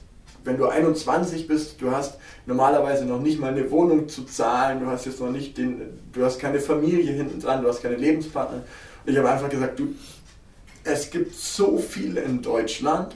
wenn 0.48 0.58
du 0.58 0.66
21 0.66 1.48
bist, 1.48 1.82
du 1.82 1.92
hast 1.92 2.18
normalerweise 2.46 3.06
noch 3.06 3.22
nicht 3.22 3.40
mal 3.40 3.52
eine 3.52 3.70
Wohnung 3.70 4.08
zu 4.08 4.24
zahlen, 4.24 4.80
du 4.80 4.88
hast 4.88 5.06
jetzt 5.06 5.20
noch 5.20 5.30
nicht 5.30 5.58
den, 5.58 6.00
du 6.14 6.24
hast 6.24 6.40
keine 6.40 6.60
Familie 6.60 7.12
hinten 7.12 7.40
dran, 7.40 7.62
du 7.62 7.68
hast 7.68 7.84
keine 7.84 7.98
Lebenspartner. 7.98 8.64
Und 9.06 9.12
ich 9.12 9.18
habe 9.18 9.30
einfach 9.30 9.50
gesagt, 9.50 9.78
du, 9.78 9.94
es 10.86 11.12
gibt 11.12 11.36
so 11.36 11.78
viel 11.78 12.16
in 12.16 12.42
Deutschland, 12.42 13.16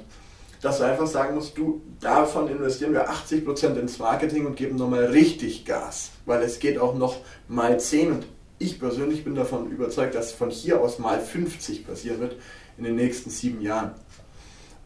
dass 0.62 0.80
du 0.80 0.84
einfach 0.84 1.08
sagen 1.08 1.36
musst, 1.36 1.58
du, 1.58 1.82
davon 2.02 2.50
investieren 2.50 2.94
wir 2.94 3.10
80% 3.10 3.80
ins 3.80 3.98
Marketing 3.98 4.46
und 4.46 4.58
geben 4.58 4.76
nochmal 4.76 5.06
richtig 5.06 5.66
Gas, 5.66 6.12
weil 6.26 6.44
es 6.44 6.60
geht 6.60 6.78
auch 6.78 6.96
noch 6.96 7.16
mal 7.48 7.80
10 7.80 8.12
und 8.12 8.26
ich 8.60 8.78
persönlich 8.80 9.24
bin 9.24 9.36
davon 9.36 9.72
überzeugt, 9.72 10.14
dass 10.14 10.34
von 10.34 10.52
hier 10.52 10.82
aus 10.82 11.00
mal 11.00 11.20
50 11.20 11.88
passieren 11.88 12.20
wird 12.20 12.36
in 12.78 12.84
den 12.84 12.96
nächsten 12.96 13.30
sieben 13.30 13.62
Jahren. 13.62 13.94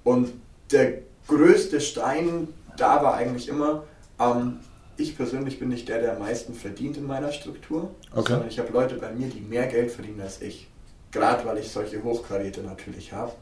Und 0.04 0.32
der 0.72 1.00
größte 1.28 1.82
Stein 1.82 2.48
da 2.78 3.04
war 3.04 3.16
eigentlich 3.16 3.48
immer, 3.48 3.84
ähm, 4.20 4.60
ich 4.98 5.18
persönlich 5.18 5.60
bin 5.60 5.70
nicht 5.70 5.90
der, 5.90 6.00
der 6.00 6.14
am 6.14 6.20
meisten 6.20 6.54
verdient 6.54 6.98
in 6.98 7.06
meiner 7.06 7.32
Struktur, 7.32 7.92
okay. 8.12 8.32
sondern 8.32 8.48
ich 8.48 8.60
habe 8.60 8.72
Leute 8.72 8.96
bei 8.96 9.12
mir, 9.12 9.28
die 9.28 9.42
mehr 9.42 9.68
Geld 9.68 9.92
verdienen 9.92 10.22
als 10.22 10.42
ich. 10.42 10.68
Gerade 11.12 11.46
weil 11.46 11.58
ich 11.58 11.70
solche 11.70 12.04
Hochkaräte 12.04 12.62
natürlich 12.62 13.14
habe. 13.14 13.34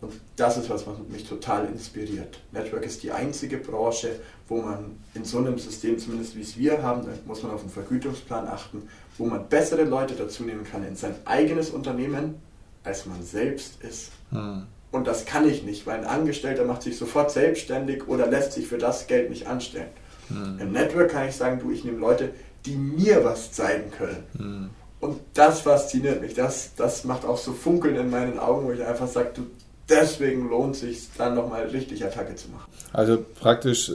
Und 0.00 0.12
das 0.36 0.56
ist 0.56 0.70
was, 0.70 0.86
was 0.86 0.96
mich 1.10 1.28
total 1.28 1.66
inspiriert. 1.66 2.40
Network 2.52 2.86
ist 2.86 3.02
die 3.02 3.12
einzige 3.12 3.58
Branche, 3.58 4.20
wo 4.48 4.62
man 4.62 4.98
in 5.12 5.24
so 5.24 5.38
einem 5.38 5.58
System, 5.58 5.98
zumindest 5.98 6.36
wie 6.36 6.40
es 6.40 6.56
wir 6.56 6.82
haben, 6.82 7.04
da 7.04 7.10
muss 7.26 7.42
man 7.42 7.52
auf 7.52 7.60
einen 7.60 7.70
Vergütungsplan 7.70 8.48
achten, 8.48 8.88
wo 9.18 9.26
man 9.26 9.46
bessere 9.48 9.84
Leute 9.84 10.14
dazu 10.14 10.44
nehmen 10.44 10.64
kann 10.64 10.86
in 10.86 10.96
sein 10.96 11.14
eigenes 11.26 11.68
Unternehmen, 11.68 12.36
als 12.82 13.04
man 13.04 13.22
selbst 13.22 13.82
ist. 13.82 14.10
Hm. 14.30 14.66
Und 14.92 15.06
das 15.06 15.24
kann 15.24 15.48
ich 15.48 15.62
nicht, 15.62 15.86
weil 15.86 15.98
ein 15.98 16.06
Angestellter 16.06 16.64
macht 16.64 16.82
sich 16.82 16.98
sofort 16.98 17.30
selbstständig 17.30 18.08
oder 18.08 18.26
lässt 18.26 18.52
sich 18.52 18.66
für 18.66 18.78
das 18.78 19.06
Geld 19.06 19.30
nicht 19.30 19.46
anstellen. 19.46 19.88
Hm. 20.28 20.58
Im 20.60 20.72
Network 20.72 21.10
kann 21.10 21.28
ich 21.28 21.36
sagen, 21.36 21.60
du, 21.60 21.70
ich 21.70 21.84
nehme 21.84 21.98
Leute, 21.98 22.30
die 22.66 22.76
mir 22.76 23.24
was 23.24 23.52
zeigen 23.52 23.90
können. 23.90 24.24
Hm. 24.36 24.70
Und 25.00 25.20
das 25.34 25.60
fasziniert 25.60 26.20
mich. 26.20 26.34
Das, 26.34 26.74
das 26.76 27.04
macht 27.04 27.24
auch 27.24 27.38
so 27.38 27.52
Funkeln 27.52 27.96
in 27.96 28.10
meinen 28.10 28.38
Augen, 28.38 28.66
wo 28.66 28.72
ich 28.72 28.84
einfach 28.84 29.08
sage, 29.08 29.30
du, 29.34 29.46
deswegen 29.88 30.48
lohnt 30.50 30.74
es 30.74 30.80
sich 30.80 31.08
dann 31.16 31.34
nochmal 31.34 31.66
richtig 31.68 32.04
Attacke 32.04 32.34
zu 32.34 32.48
machen. 32.50 32.70
Also 32.92 33.24
praktisch 33.40 33.90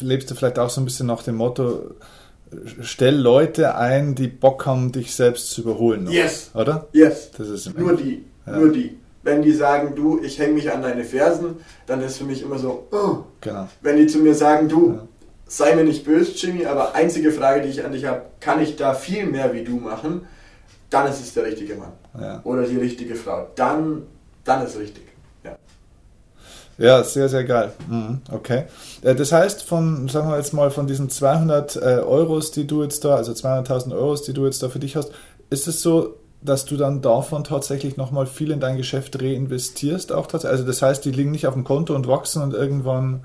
lebst 0.00 0.30
du 0.30 0.34
vielleicht 0.34 0.58
auch 0.58 0.70
so 0.70 0.80
ein 0.80 0.84
bisschen 0.84 1.06
nach 1.06 1.22
dem 1.22 1.36
Motto, 1.36 1.90
stell 2.80 3.14
Leute 3.14 3.76
ein, 3.76 4.14
die 4.14 4.28
Bock 4.28 4.66
haben, 4.66 4.90
dich 4.90 5.14
selbst 5.14 5.50
zu 5.50 5.60
überholen. 5.62 6.04
Noch, 6.04 6.12
yes. 6.12 6.50
Oder? 6.54 6.88
Yes. 6.92 7.30
Das 7.36 7.48
ist 7.48 7.78
nur 7.78 7.96
die. 7.96 8.24
Ja. 8.46 8.58
Nur 8.58 8.72
die. 8.72 8.96
Wenn 9.28 9.42
die 9.42 9.52
sagen, 9.52 9.94
du, 9.94 10.20
ich 10.22 10.38
hänge 10.38 10.54
mich 10.54 10.72
an 10.72 10.80
deine 10.80 11.04
Fersen, 11.04 11.56
dann 11.86 12.00
ist 12.00 12.16
für 12.16 12.24
mich 12.24 12.42
immer 12.42 12.58
so, 12.58 12.88
oh. 12.90 13.18
Genau. 13.42 13.68
Wenn 13.82 13.98
die 13.98 14.06
zu 14.06 14.20
mir 14.20 14.34
sagen, 14.34 14.70
du, 14.70 14.92
ja. 14.92 15.08
sei 15.46 15.76
mir 15.76 15.84
nicht 15.84 16.06
böse, 16.06 16.32
Jimmy, 16.32 16.64
aber 16.64 16.94
einzige 16.94 17.30
Frage, 17.30 17.60
die 17.60 17.68
ich 17.68 17.84
an 17.84 17.92
dich 17.92 18.06
habe, 18.06 18.22
kann 18.40 18.58
ich 18.62 18.76
da 18.76 18.94
viel 18.94 19.26
mehr 19.26 19.52
wie 19.52 19.64
du 19.64 19.76
machen? 19.76 20.26
Dann 20.88 21.06
ist 21.10 21.20
es 21.20 21.34
der 21.34 21.44
richtige 21.44 21.74
Mann. 21.74 21.92
Ja. 22.18 22.40
Oder 22.44 22.62
die 22.62 22.78
richtige 22.78 23.16
Frau. 23.16 23.48
Dann, 23.54 24.04
dann 24.44 24.64
ist 24.64 24.76
es 24.76 24.80
richtig. 24.80 25.04
Ja, 26.78 27.02
sehr, 27.02 27.28
sehr 27.28 27.42
geil. 27.42 27.72
Mhm, 27.88 28.20
okay. 28.32 28.64
Äh, 29.02 29.16
das 29.16 29.32
heißt, 29.32 29.64
von, 29.64 30.08
sagen 30.08 30.30
wir 30.30 30.36
jetzt 30.36 30.54
mal, 30.54 30.70
von 30.70 30.86
diesen 30.86 31.10
200 31.10 31.76
äh, 31.76 31.80
Euros, 31.80 32.52
die 32.52 32.66
du 32.66 32.82
jetzt 32.84 33.04
da, 33.04 33.16
also 33.16 33.32
200.000 33.32 33.92
Euros, 33.94 34.22
die 34.22 34.32
du 34.32 34.46
jetzt 34.46 34.62
da 34.62 34.68
für 34.68 34.78
dich 34.78 34.94
hast, 34.96 35.10
ist 35.50 35.66
es 35.66 35.82
so, 35.82 36.14
dass 36.40 36.64
du 36.64 36.76
dann 36.76 37.02
davon 37.02 37.44
tatsächlich 37.44 37.96
nochmal 37.96 38.26
viel 38.26 38.50
in 38.50 38.60
dein 38.60 38.76
Geschäft 38.76 39.20
reinvestierst 39.20 40.12
auch 40.12 40.26
tatsächlich? 40.26 40.58
Also 40.58 40.64
das 40.64 40.82
heißt, 40.82 41.04
die 41.04 41.10
liegen 41.10 41.30
nicht 41.30 41.46
auf 41.46 41.54
dem 41.54 41.64
Konto 41.64 41.94
und 41.94 42.06
wachsen 42.06 42.42
und 42.42 42.54
irgendwann 42.54 43.24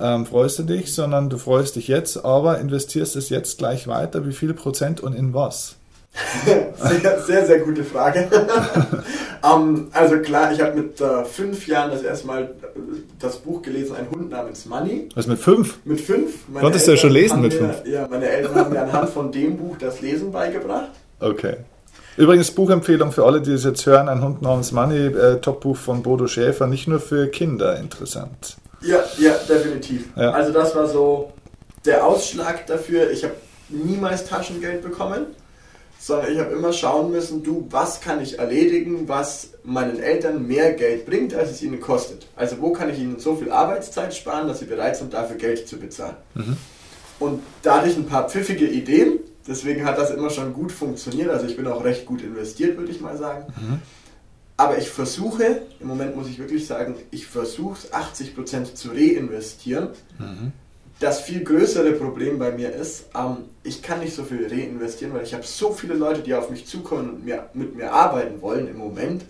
ähm, 0.00 0.26
freust 0.26 0.58
du 0.58 0.62
dich, 0.62 0.94
sondern 0.94 1.30
du 1.30 1.38
freust 1.38 1.76
dich 1.76 1.88
jetzt, 1.88 2.24
aber 2.24 2.58
investierst 2.58 3.16
es 3.16 3.28
jetzt 3.28 3.58
gleich 3.58 3.86
weiter. 3.86 4.26
Wie 4.26 4.32
viel 4.32 4.54
Prozent 4.54 5.00
und 5.00 5.14
in 5.14 5.34
was? 5.34 5.76
sehr, 6.76 7.20
sehr, 7.20 7.46
sehr 7.46 7.58
gute 7.58 7.82
Frage. 7.82 8.28
um, 9.42 9.50
ähm, 9.76 9.88
also 9.92 10.18
klar, 10.18 10.52
ich 10.52 10.60
habe 10.60 10.80
mit 10.80 11.00
äh, 11.00 11.24
fünf 11.24 11.66
Jahren 11.66 11.90
das 11.90 12.02
erste 12.02 12.26
Mal 12.28 12.42
äh, 12.42 12.48
das 13.18 13.38
Buch 13.38 13.62
gelesen, 13.62 13.96
Ein 13.96 14.08
Hund 14.10 14.30
namens 14.30 14.64
Money. 14.64 15.08
Was 15.16 15.26
mit 15.26 15.40
fünf? 15.40 15.78
Mit 15.84 16.00
fünf. 16.00 16.48
Meine 16.48 16.60
Konntest 16.62 16.86
du 16.86 16.92
ja 16.92 16.96
schon 16.96 17.10
lesen 17.10 17.40
mit 17.40 17.52
mir, 17.52 17.72
fünf? 17.72 17.86
Ja, 17.86 18.06
meine 18.08 18.28
Eltern 18.28 18.54
haben 18.54 18.72
mir 18.72 18.82
anhand 18.82 19.10
von 19.10 19.32
dem 19.32 19.56
Buch 19.56 19.76
das 19.78 20.00
Lesen 20.00 20.30
beigebracht. 20.30 20.90
Okay. 21.18 21.56
Übrigens 22.16 22.50
Buchempfehlung 22.52 23.12
für 23.12 23.24
alle, 23.24 23.40
die 23.40 23.52
es 23.52 23.64
jetzt 23.64 23.84
hören, 23.86 24.08
Ein 24.08 24.22
Hund 24.22 24.42
namens 24.42 24.72
Money, 24.72 25.06
äh, 25.06 25.40
Top-Buch 25.40 25.76
von 25.76 26.02
Bodo 26.02 26.26
Schäfer, 26.26 26.66
nicht 26.66 26.86
nur 26.86 27.00
für 27.00 27.28
Kinder 27.28 27.76
interessant. 27.78 28.56
Ja, 28.82 28.98
ja, 29.18 29.34
definitiv. 29.48 30.04
Ja. 30.16 30.30
Also 30.30 30.52
das 30.52 30.74
war 30.76 30.86
so 30.86 31.32
der 31.84 32.06
Ausschlag 32.06 32.66
dafür. 32.66 33.10
Ich 33.10 33.24
habe 33.24 33.34
niemals 33.68 34.26
Taschengeld 34.26 34.82
bekommen 34.82 35.26
sondern 36.04 36.34
ich 36.34 36.38
habe 36.38 36.52
immer 36.52 36.74
schauen 36.74 37.10
müssen, 37.10 37.42
du, 37.42 37.66
was 37.70 38.02
kann 38.02 38.20
ich 38.20 38.38
erledigen, 38.38 39.08
was 39.08 39.48
meinen 39.62 39.98
Eltern 39.98 40.46
mehr 40.46 40.74
Geld 40.74 41.06
bringt, 41.06 41.32
als 41.34 41.50
es 41.50 41.62
ihnen 41.62 41.80
kostet. 41.80 42.26
Also 42.36 42.60
wo 42.60 42.72
kann 42.72 42.90
ich 42.90 42.98
ihnen 42.98 43.18
so 43.18 43.36
viel 43.36 43.50
Arbeitszeit 43.50 44.14
sparen, 44.14 44.46
dass 44.46 44.58
sie 44.58 44.66
bereit 44.66 44.98
sind, 44.98 45.14
dafür 45.14 45.36
Geld 45.36 45.66
zu 45.66 45.78
bezahlen. 45.78 46.16
Mhm. 46.34 46.58
Und 47.20 47.42
da 47.62 47.78
hatte 47.78 47.88
ich 47.88 47.96
ein 47.96 48.04
paar 48.04 48.28
pfiffige 48.28 48.66
Ideen, 48.66 49.20
deswegen 49.46 49.84
hat 49.84 49.98
das 49.98 50.10
immer 50.10 50.30
schon 50.30 50.52
gut 50.52 50.72
funktioniert, 50.72 51.30
also 51.30 51.46
ich 51.46 51.56
bin 51.56 51.66
auch 51.66 51.84
recht 51.84 52.06
gut 52.06 52.22
investiert, 52.22 52.76
würde 52.76 52.92
ich 52.92 53.00
mal 53.00 53.16
sagen. 53.16 53.52
Mhm. 53.56 53.78
Aber 54.56 54.78
ich 54.78 54.88
versuche, 54.88 55.62
im 55.80 55.88
Moment 55.88 56.14
muss 56.14 56.28
ich 56.28 56.38
wirklich 56.38 56.66
sagen, 56.66 56.94
ich 57.10 57.26
versuche 57.26 57.76
es 57.76 57.92
80% 57.92 58.74
zu 58.74 58.90
reinvestieren. 58.90 59.88
Mhm 60.18 60.52
das 61.00 61.20
viel 61.20 61.42
größere 61.42 61.92
Problem 61.92 62.38
bei 62.38 62.52
mir 62.52 62.72
ist, 62.72 63.06
ähm, 63.14 63.48
ich 63.62 63.82
kann 63.82 64.00
nicht 64.00 64.14
so 64.14 64.24
viel 64.24 64.46
reinvestieren, 64.46 65.14
weil 65.14 65.24
ich 65.24 65.34
habe 65.34 65.44
so 65.44 65.72
viele 65.72 65.94
Leute, 65.94 66.22
die 66.22 66.34
auf 66.34 66.50
mich 66.50 66.66
zukommen 66.66 67.10
und 67.10 67.24
mir, 67.24 67.48
mit 67.52 67.74
mir 67.74 67.92
arbeiten 67.92 68.40
wollen 68.40 68.68
im 68.68 68.78
Moment, 68.78 69.24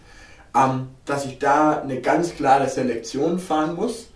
ähm, 0.55 0.89
dass 1.05 1.25
ich 1.25 1.39
da 1.39 1.81
eine 1.81 2.01
ganz 2.01 2.35
klare 2.35 2.69
Selektion 2.69 3.39
fahren 3.39 3.77
muss. 3.77 4.09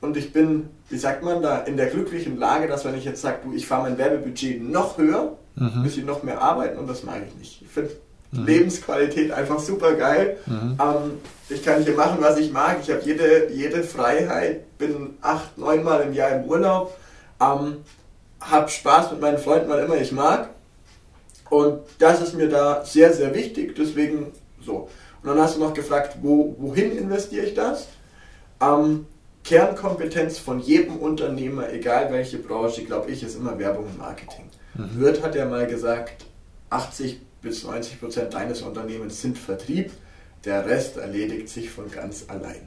Und 0.00 0.16
ich 0.16 0.32
bin, 0.32 0.70
wie 0.90 0.98
sagt 0.98 1.22
man, 1.22 1.42
da 1.42 1.58
in 1.58 1.76
der 1.76 1.86
glücklichen 1.86 2.38
Lage, 2.38 2.66
dass 2.66 2.84
wenn 2.84 2.94
ich 2.94 3.04
jetzt 3.04 3.20
sage, 3.20 3.38
du, 3.44 3.52
ich 3.52 3.66
fahre 3.66 3.82
mein 3.82 3.98
Werbebudget 3.98 4.62
noch 4.62 4.96
höher, 4.96 5.36
mhm. 5.56 5.82
muss 5.82 5.96
ich 5.96 6.04
noch 6.04 6.22
mehr 6.22 6.40
arbeiten 6.40 6.78
und 6.78 6.88
das 6.88 7.02
mag 7.02 7.22
ich 7.26 7.34
nicht. 7.36 7.62
Ich 7.62 7.68
finde 7.68 7.92
mhm. 8.32 8.46
Lebensqualität 8.46 9.30
einfach 9.32 9.58
super 9.58 9.94
geil. 9.94 10.38
Mhm. 10.46 10.78
Ähm, 10.80 11.10
ich 11.50 11.62
kann 11.62 11.82
hier 11.82 11.94
machen, 11.94 12.18
was 12.20 12.38
ich 12.38 12.52
mag. 12.52 12.78
Ich 12.82 12.90
habe 12.90 13.02
jede, 13.04 13.50
jede 13.52 13.82
Freiheit, 13.82 14.78
bin 14.78 15.16
acht, 15.20 15.58
neun 15.58 15.82
Mal 15.84 16.02
im 16.02 16.14
Jahr 16.14 16.30
im 16.30 16.44
Urlaub, 16.44 16.96
ähm, 17.40 17.78
habe 18.40 18.68
Spaß 18.68 19.12
mit 19.12 19.20
meinen 19.20 19.38
Freunden, 19.38 19.68
wann 19.68 19.84
immer 19.84 19.96
ich 19.96 20.12
mag. 20.12 20.50
Und 21.50 21.80
das 21.98 22.20
ist 22.22 22.34
mir 22.34 22.48
da 22.48 22.84
sehr, 22.84 23.12
sehr 23.12 23.34
wichtig. 23.34 23.74
Deswegen 23.76 24.32
so. 24.64 24.88
Und 25.22 25.28
dann 25.28 25.40
hast 25.40 25.56
du 25.56 25.60
noch 25.60 25.74
gefragt, 25.74 26.18
wo, 26.22 26.54
wohin 26.58 26.96
investiere 26.96 27.46
ich 27.46 27.54
das? 27.54 27.88
Ähm, 28.60 29.06
Kernkompetenz 29.48 30.38
von 30.38 30.60
jedem 30.60 30.98
Unternehmer, 30.98 31.72
egal 31.72 32.12
welche 32.12 32.36
Branche, 32.36 32.84
glaube 32.84 33.10
ich, 33.10 33.22
ist 33.22 33.34
immer 33.34 33.58
Werbung 33.58 33.86
und 33.86 33.96
Marketing. 33.96 34.44
Mhm. 34.74 35.00
Wirt 35.00 35.22
hat 35.22 35.34
ja 35.34 35.46
mal 35.46 35.66
gesagt, 35.66 36.26
80 36.68 37.18
bis 37.40 37.64
90 37.64 37.98
Prozent 37.98 38.34
deines 38.34 38.60
Unternehmens 38.60 39.22
sind 39.22 39.38
Vertrieb, 39.38 39.90
der 40.44 40.66
Rest 40.66 40.98
erledigt 40.98 41.48
sich 41.48 41.70
von 41.70 41.90
ganz 41.90 42.26
allein. 42.28 42.60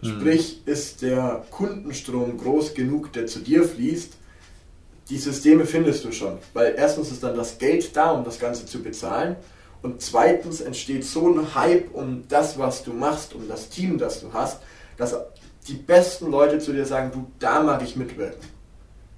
Mhm. 0.00 0.08
Sprich, 0.08 0.66
ist 0.66 1.02
der 1.02 1.44
Kundenstrom 1.52 2.36
groß 2.36 2.74
genug, 2.74 3.12
der 3.12 3.26
zu 3.26 3.38
dir 3.38 3.62
fließt, 3.62 4.14
die 5.08 5.18
Systeme 5.18 5.66
findest 5.66 6.04
du 6.04 6.10
schon. 6.10 6.38
Weil 6.52 6.74
erstens 6.76 7.12
ist 7.12 7.22
dann 7.22 7.36
das 7.36 7.58
Geld 7.58 7.96
da, 7.96 8.10
um 8.10 8.24
das 8.24 8.40
Ganze 8.40 8.66
zu 8.66 8.82
bezahlen. 8.82 9.36
Und 9.82 10.02
zweitens 10.02 10.62
entsteht 10.62 11.04
so 11.04 11.28
ein 11.28 11.54
Hype 11.54 11.94
um 11.94 12.24
das, 12.28 12.58
was 12.58 12.82
du 12.82 12.92
machst, 12.92 13.34
um 13.34 13.46
das 13.46 13.68
Team, 13.68 13.98
das 13.98 14.20
du 14.20 14.32
hast, 14.32 14.58
dass 14.96 15.14
die 15.68 15.74
besten 15.74 16.30
Leute 16.30 16.58
zu 16.58 16.72
dir 16.72 16.86
sagen, 16.86 17.10
du, 17.12 17.30
da 17.38 17.62
mag 17.62 17.82
ich 17.82 17.96
mitwirken 17.96 18.52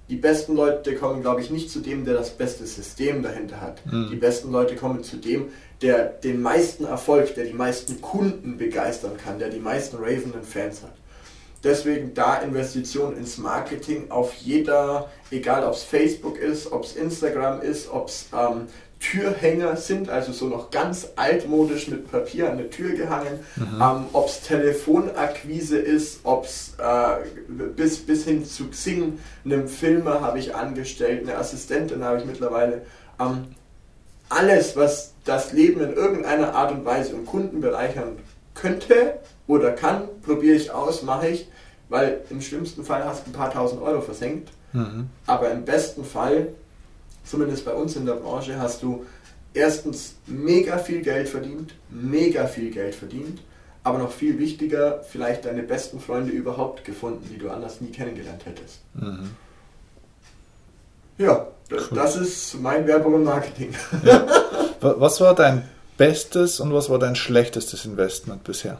die 0.09 0.17
besten 0.17 0.55
Leute 0.55 0.95
kommen, 0.95 1.21
glaube 1.21 1.41
ich, 1.41 1.49
nicht 1.49 1.71
zu 1.71 1.79
dem, 1.79 2.05
der 2.05 2.13
das 2.13 2.31
beste 2.31 2.65
System 2.65 3.23
dahinter 3.23 3.59
hat. 3.59 3.83
Mhm. 3.85 4.09
Die 4.11 4.15
besten 4.15 4.51
Leute 4.51 4.75
kommen 4.75 5.03
zu 5.03 5.17
dem, 5.17 5.49
der 5.81 6.05
den 6.05 6.41
meisten 6.41 6.85
Erfolg, 6.85 7.33
der 7.35 7.45
die 7.45 7.53
meisten 7.53 8.01
Kunden 8.01 8.57
begeistern 8.57 9.17
kann, 9.17 9.39
der 9.39 9.49
die 9.49 9.59
meisten 9.59 9.97
ravenden 9.97 10.43
Fans 10.43 10.83
hat. 10.83 10.95
Deswegen 11.63 12.13
da 12.13 12.35
Investition 12.35 13.17
ins 13.17 13.39
Marketing 13.39 14.11
auf 14.11 14.35
jeder, 14.35 15.09
egal 15.31 15.63
ob 15.63 15.73
es 15.73 15.81
Facebook 15.81 16.37
ist, 16.37 16.71
ob 16.71 16.83
es 16.83 16.95
Instagram 16.95 17.61
ist, 17.61 17.89
ob 17.89 18.09
es 18.09 18.27
ähm, 18.31 18.67
Türhänger 19.11 19.75
sind, 19.77 20.09
also 20.09 20.31
so 20.31 20.47
noch 20.47 20.71
ganz 20.71 21.09
altmodisch 21.15 21.87
mit 21.89 22.11
Papier 22.11 22.49
an 22.49 22.57
der 22.57 22.71
Tür 22.71 22.95
gehangen, 22.95 23.39
mhm. 23.55 23.79
ähm, 23.79 24.05
ob 24.13 24.27
es 24.27 24.41
Telefonakquise 24.41 25.77
ist, 25.77 26.21
ob 26.23 26.45
es 26.45 26.73
äh, 26.79 27.53
bis, 27.75 27.99
bis 27.99 28.23
hin 28.23 28.45
zu 28.45 28.67
Xing, 28.69 29.19
einem 29.43 29.67
Filmer 29.67 30.21
habe 30.21 30.39
ich 30.39 30.55
angestellt, 30.55 31.21
eine 31.21 31.37
Assistentin 31.37 32.03
habe 32.03 32.19
ich 32.19 32.25
mittlerweile. 32.25 32.81
Ähm, 33.19 33.45
alles, 34.29 34.75
was 34.75 35.13
das 35.23 35.53
Leben 35.53 35.81
in 35.81 35.93
irgendeiner 35.93 36.55
Art 36.55 36.71
und 36.71 36.83
Weise 36.83 37.13
im 37.13 37.27
Kunden 37.27 37.61
bereichern 37.61 38.17
könnte 38.55 39.19
oder 39.45 39.71
kann, 39.71 40.07
probiere 40.23 40.55
ich 40.55 40.71
aus, 40.71 41.03
mache 41.03 41.27
ich, 41.27 41.47
weil 41.89 42.21
im 42.31 42.41
schlimmsten 42.41 42.83
Fall 42.83 43.05
hast 43.05 43.27
du 43.27 43.29
ein 43.29 43.33
paar 43.33 43.53
tausend 43.53 43.83
Euro 43.83 44.01
versenkt, 44.01 44.49
mhm. 44.73 45.09
aber 45.27 45.51
im 45.51 45.63
besten 45.63 46.03
Fall 46.03 46.47
zumindest 47.25 47.65
bei 47.65 47.73
uns 47.73 47.95
in 47.95 48.05
der 48.05 48.13
Branche, 48.13 48.59
hast 48.59 48.83
du 48.83 49.05
erstens 49.53 50.15
mega 50.27 50.77
viel 50.77 51.01
Geld 51.01 51.29
verdient, 51.29 51.73
mega 51.89 52.47
viel 52.47 52.71
Geld 52.71 52.95
verdient, 52.95 53.41
aber 53.83 53.99
noch 53.99 54.11
viel 54.11 54.39
wichtiger, 54.39 55.03
vielleicht 55.09 55.45
deine 55.45 55.63
besten 55.63 55.99
Freunde 55.99 56.31
überhaupt 56.31 56.85
gefunden, 56.85 57.27
die 57.31 57.37
du 57.37 57.49
anders 57.49 57.81
nie 57.81 57.91
kennengelernt 57.91 58.45
hättest. 58.45 58.79
Mhm. 58.93 59.31
Ja, 61.17 61.47
das, 61.69 61.89
das, 61.89 62.15
ist 62.17 62.59
mein 62.61 62.85
Werbung 62.87 63.13
und 63.15 63.23
Marketing. 63.23 63.73
Ja. 64.03 64.25
Was 64.81 65.21
war 65.21 65.33
dein 65.33 65.63
bestes 65.97 66.59
und 66.59 66.73
was 66.73 66.89
war 66.89 66.99
dein 66.99 67.15
schlechtestes 67.15 67.85
Investment 67.85 68.43
bisher? 68.43 68.79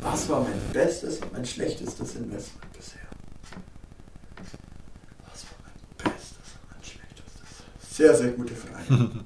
Was 0.00 0.28
war 0.28 0.40
mein 0.40 0.58
bestes 0.72 1.18
und 1.18 1.32
mein 1.32 1.44
schlechtestes 1.44 2.16
Investment 2.16 2.72
bisher? 2.72 3.05
Sehr, 7.96 8.14
sehr 8.14 8.32
gute 8.32 8.52
Frage. 8.54 9.10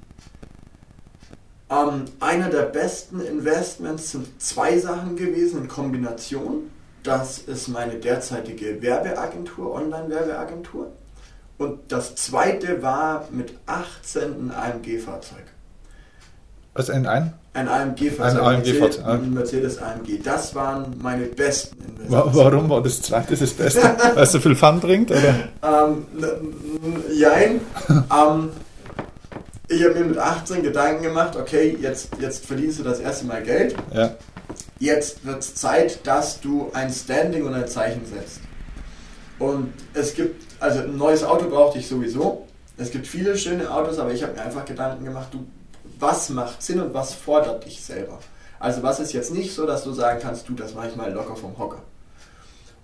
ähm, 1.69 2.05
einer 2.21 2.49
der 2.49 2.61
besten 2.61 3.19
Investments 3.19 4.11
sind 4.11 4.41
zwei 4.41 4.79
Sachen 4.79 5.17
gewesen 5.17 5.63
in 5.63 5.67
Kombination. 5.67 6.71
Das 7.03 7.39
ist 7.39 7.67
meine 7.67 7.95
derzeitige 7.95 8.81
Werbeagentur, 8.81 9.73
Online-Werbeagentur. 9.73 10.93
Und 11.57 11.91
das 11.91 12.15
zweite 12.15 12.81
war 12.81 13.27
mit 13.29 13.59
18 13.65 14.51
ein 14.51 14.51
AMG-Fahrzeug. 14.51 15.43
Was, 16.73 16.89
ein 16.89 17.05
ein? 17.05 17.33
Ein 17.53 17.67
AMG-Fahrzeug. 17.67 18.41
Ein 18.41 18.55
AMG-Fahrzeug. 18.55 19.05
Ein 19.05 19.33
Mercedes 19.33 19.77
AMG. 19.77 20.21
Das 20.23 20.55
waren 20.55 20.95
meine 21.01 21.25
besten 21.25 21.77
Investments. 21.81 22.37
Warum 22.37 22.69
war 22.69 22.81
das 22.81 23.01
zweite 23.01 23.35
das 23.35 23.51
Beste? 23.51 23.81
Weil 24.13 24.23
es 24.23 24.31
so 24.31 24.39
viel 24.39 24.55
Fun 24.55 24.79
bringt? 24.79 25.11
Oder? 25.11 25.35
ähm, 25.61 26.05
jein. 27.13 27.59
ähm, 27.89 28.51
ich 29.67 29.83
habe 29.83 29.95
mir 29.95 30.05
mit 30.05 30.17
18 30.17 30.63
Gedanken 30.63 31.03
gemacht, 31.03 31.35
okay, 31.35 31.77
jetzt, 31.79 32.09
jetzt 32.19 32.45
verdienst 32.45 32.79
du 32.79 32.83
das 32.83 32.99
erste 32.99 33.25
Mal 33.25 33.43
Geld. 33.43 33.75
Ja. 33.93 34.15
jetzt 34.79 35.25
wird 35.25 35.39
es 35.39 35.55
Zeit, 35.55 36.05
dass 36.07 36.39
du 36.39 36.69
ein 36.73 36.89
Standing 36.89 37.45
und 37.45 37.53
ein 37.53 37.67
Zeichen 37.67 38.05
setzt. 38.05 38.39
Und 39.39 39.73
es 39.93 40.13
gibt, 40.13 40.45
also 40.61 40.81
ein 40.81 40.97
neues 40.97 41.23
Auto 41.23 41.49
brauchte 41.49 41.79
ich 41.79 41.87
sowieso. 41.87 42.47
Es 42.77 42.91
gibt 42.91 43.07
viele 43.07 43.37
schöne 43.37 43.69
Autos, 43.71 43.99
aber 43.99 44.13
ich 44.13 44.23
habe 44.23 44.33
mir 44.33 44.41
einfach 44.41 44.65
Gedanken 44.65 45.03
gemacht, 45.03 45.27
du, 45.31 45.45
was 46.01 46.29
macht 46.29 46.61
Sinn 46.61 46.81
und 46.81 46.93
was 46.93 47.13
fordert 47.13 47.65
dich 47.65 47.81
selber? 47.81 48.19
Also 48.59 48.83
was 48.83 48.99
ist 48.99 49.13
jetzt 49.13 49.33
nicht 49.33 49.53
so, 49.55 49.65
dass 49.65 49.83
du 49.83 49.93
sagen 49.93 50.19
kannst, 50.21 50.49
du, 50.49 50.53
das 50.53 50.73
mache 50.73 50.89
ich 50.89 50.95
mal 50.95 51.11
locker 51.11 51.35
vom 51.35 51.57
Hocker. 51.57 51.81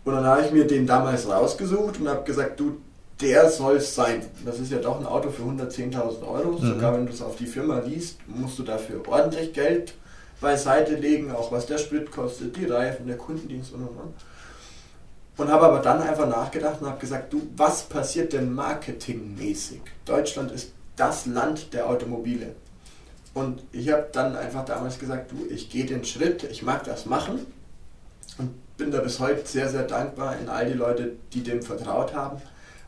Und 0.06 0.14
dann 0.14 0.26
habe 0.26 0.44
ich 0.44 0.52
mir 0.52 0.66
den 0.66 0.88
damals 0.88 1.28
rausgesucht 1.28 2.00
und 2.00 2.08
habe 2.08 2.24
gesagt, 2.24 2.60
du, 2.60 2.78
der 3.20 3.50
soll 3.50 3.78
es 3.78 3.94
sein. 3.94 4.26
Das 4.46 4.60
ist 4.60 4.72
ja 4.72 4.78
doch 4.78 5.00
ein 5.00 5.06
Auto 5.06 5.30
für 5.30 5.44
110.000 5.44 6.26
Euro. 6.26 6.52
Mhm. 6.54 6.66
Sogar 6.66 6.94
wenn 6.94 7.06
du 7.06 7.12
es 7.12 7.22
auf 7.22 7.36
die 7.36 7.46
Firma 7.46 7.80
liest, 7.80 8.20
musst 8.28 8.58
du 8.58 8.64
dafür 8.64 9.02
ordentlich 9.08 9.54
Geld 9.54 9.94
beiseite 10.40 10.96
legen, 10.96 11.32
auch 11.32 11.52
was 11.52 11.66
der 11.66 11.80
Sprit 11.80 12.12
kostet, 12.12 12.56
die 12.56 12.66
Reifen, 12.66 13.08
der 13.08 13.18
Kundendienst 13.18 13.74
und 13.74 13.82
und 13.82 13.98
und. 13.98 14.14
Und 15.38 15.52
habe 15.52 15.66
aber 15.66 15.80
dann 15.80 16.02
einfach 16.02 16.28
nachgedacht 16.28 16.82
und 16.82 16.88
habe 16.88 17.00
gesagt, 17.00 17.34
du, 17.34 17.42
was 17.56 17.84
passiert 17.84 18.34
denn 18.34 18.54
marketingmäßig? 18.54 19.82
Deutschland 20.06 20.52
ist 20.52 20.72
das 20.96 21.26
Land 21.28 21.74
der 21.74 21.88
Automobile. 21.88 22.56
Und 23.38 23.64
ich 23.72 23.90
habe 23.92 24.08
dann 24.12 24.36
einfach 24.36 24.66
damals 24.66 25.00
gesagt, 25.00 25.32
du, 25.32 25.46
ich 25.50 25.70
gehe 25.70 25.86
den 25.86 26.04
Schritt, 26.04 26.44
ich 26.44 26.64
mag 26.64 26.84
das 26.84 27.06
machen 27.06 27.46
und 28.38 28.52
bin 28.78 28.92
da 28.92 29.00
bis 29.00 29.20
heute 29.20 29.46
sehr, 29.46 29.70
sehr 29.70 29.84
dankbar 29.84 30.38
in 30.40 30.50
all 30.50 30.66
die 30.66 30.78
Leute, 30.78 31.14
die 31.34 31.44
dem 31.44 31.62
vertraut 31.62 32.14
haben 32.14 32.42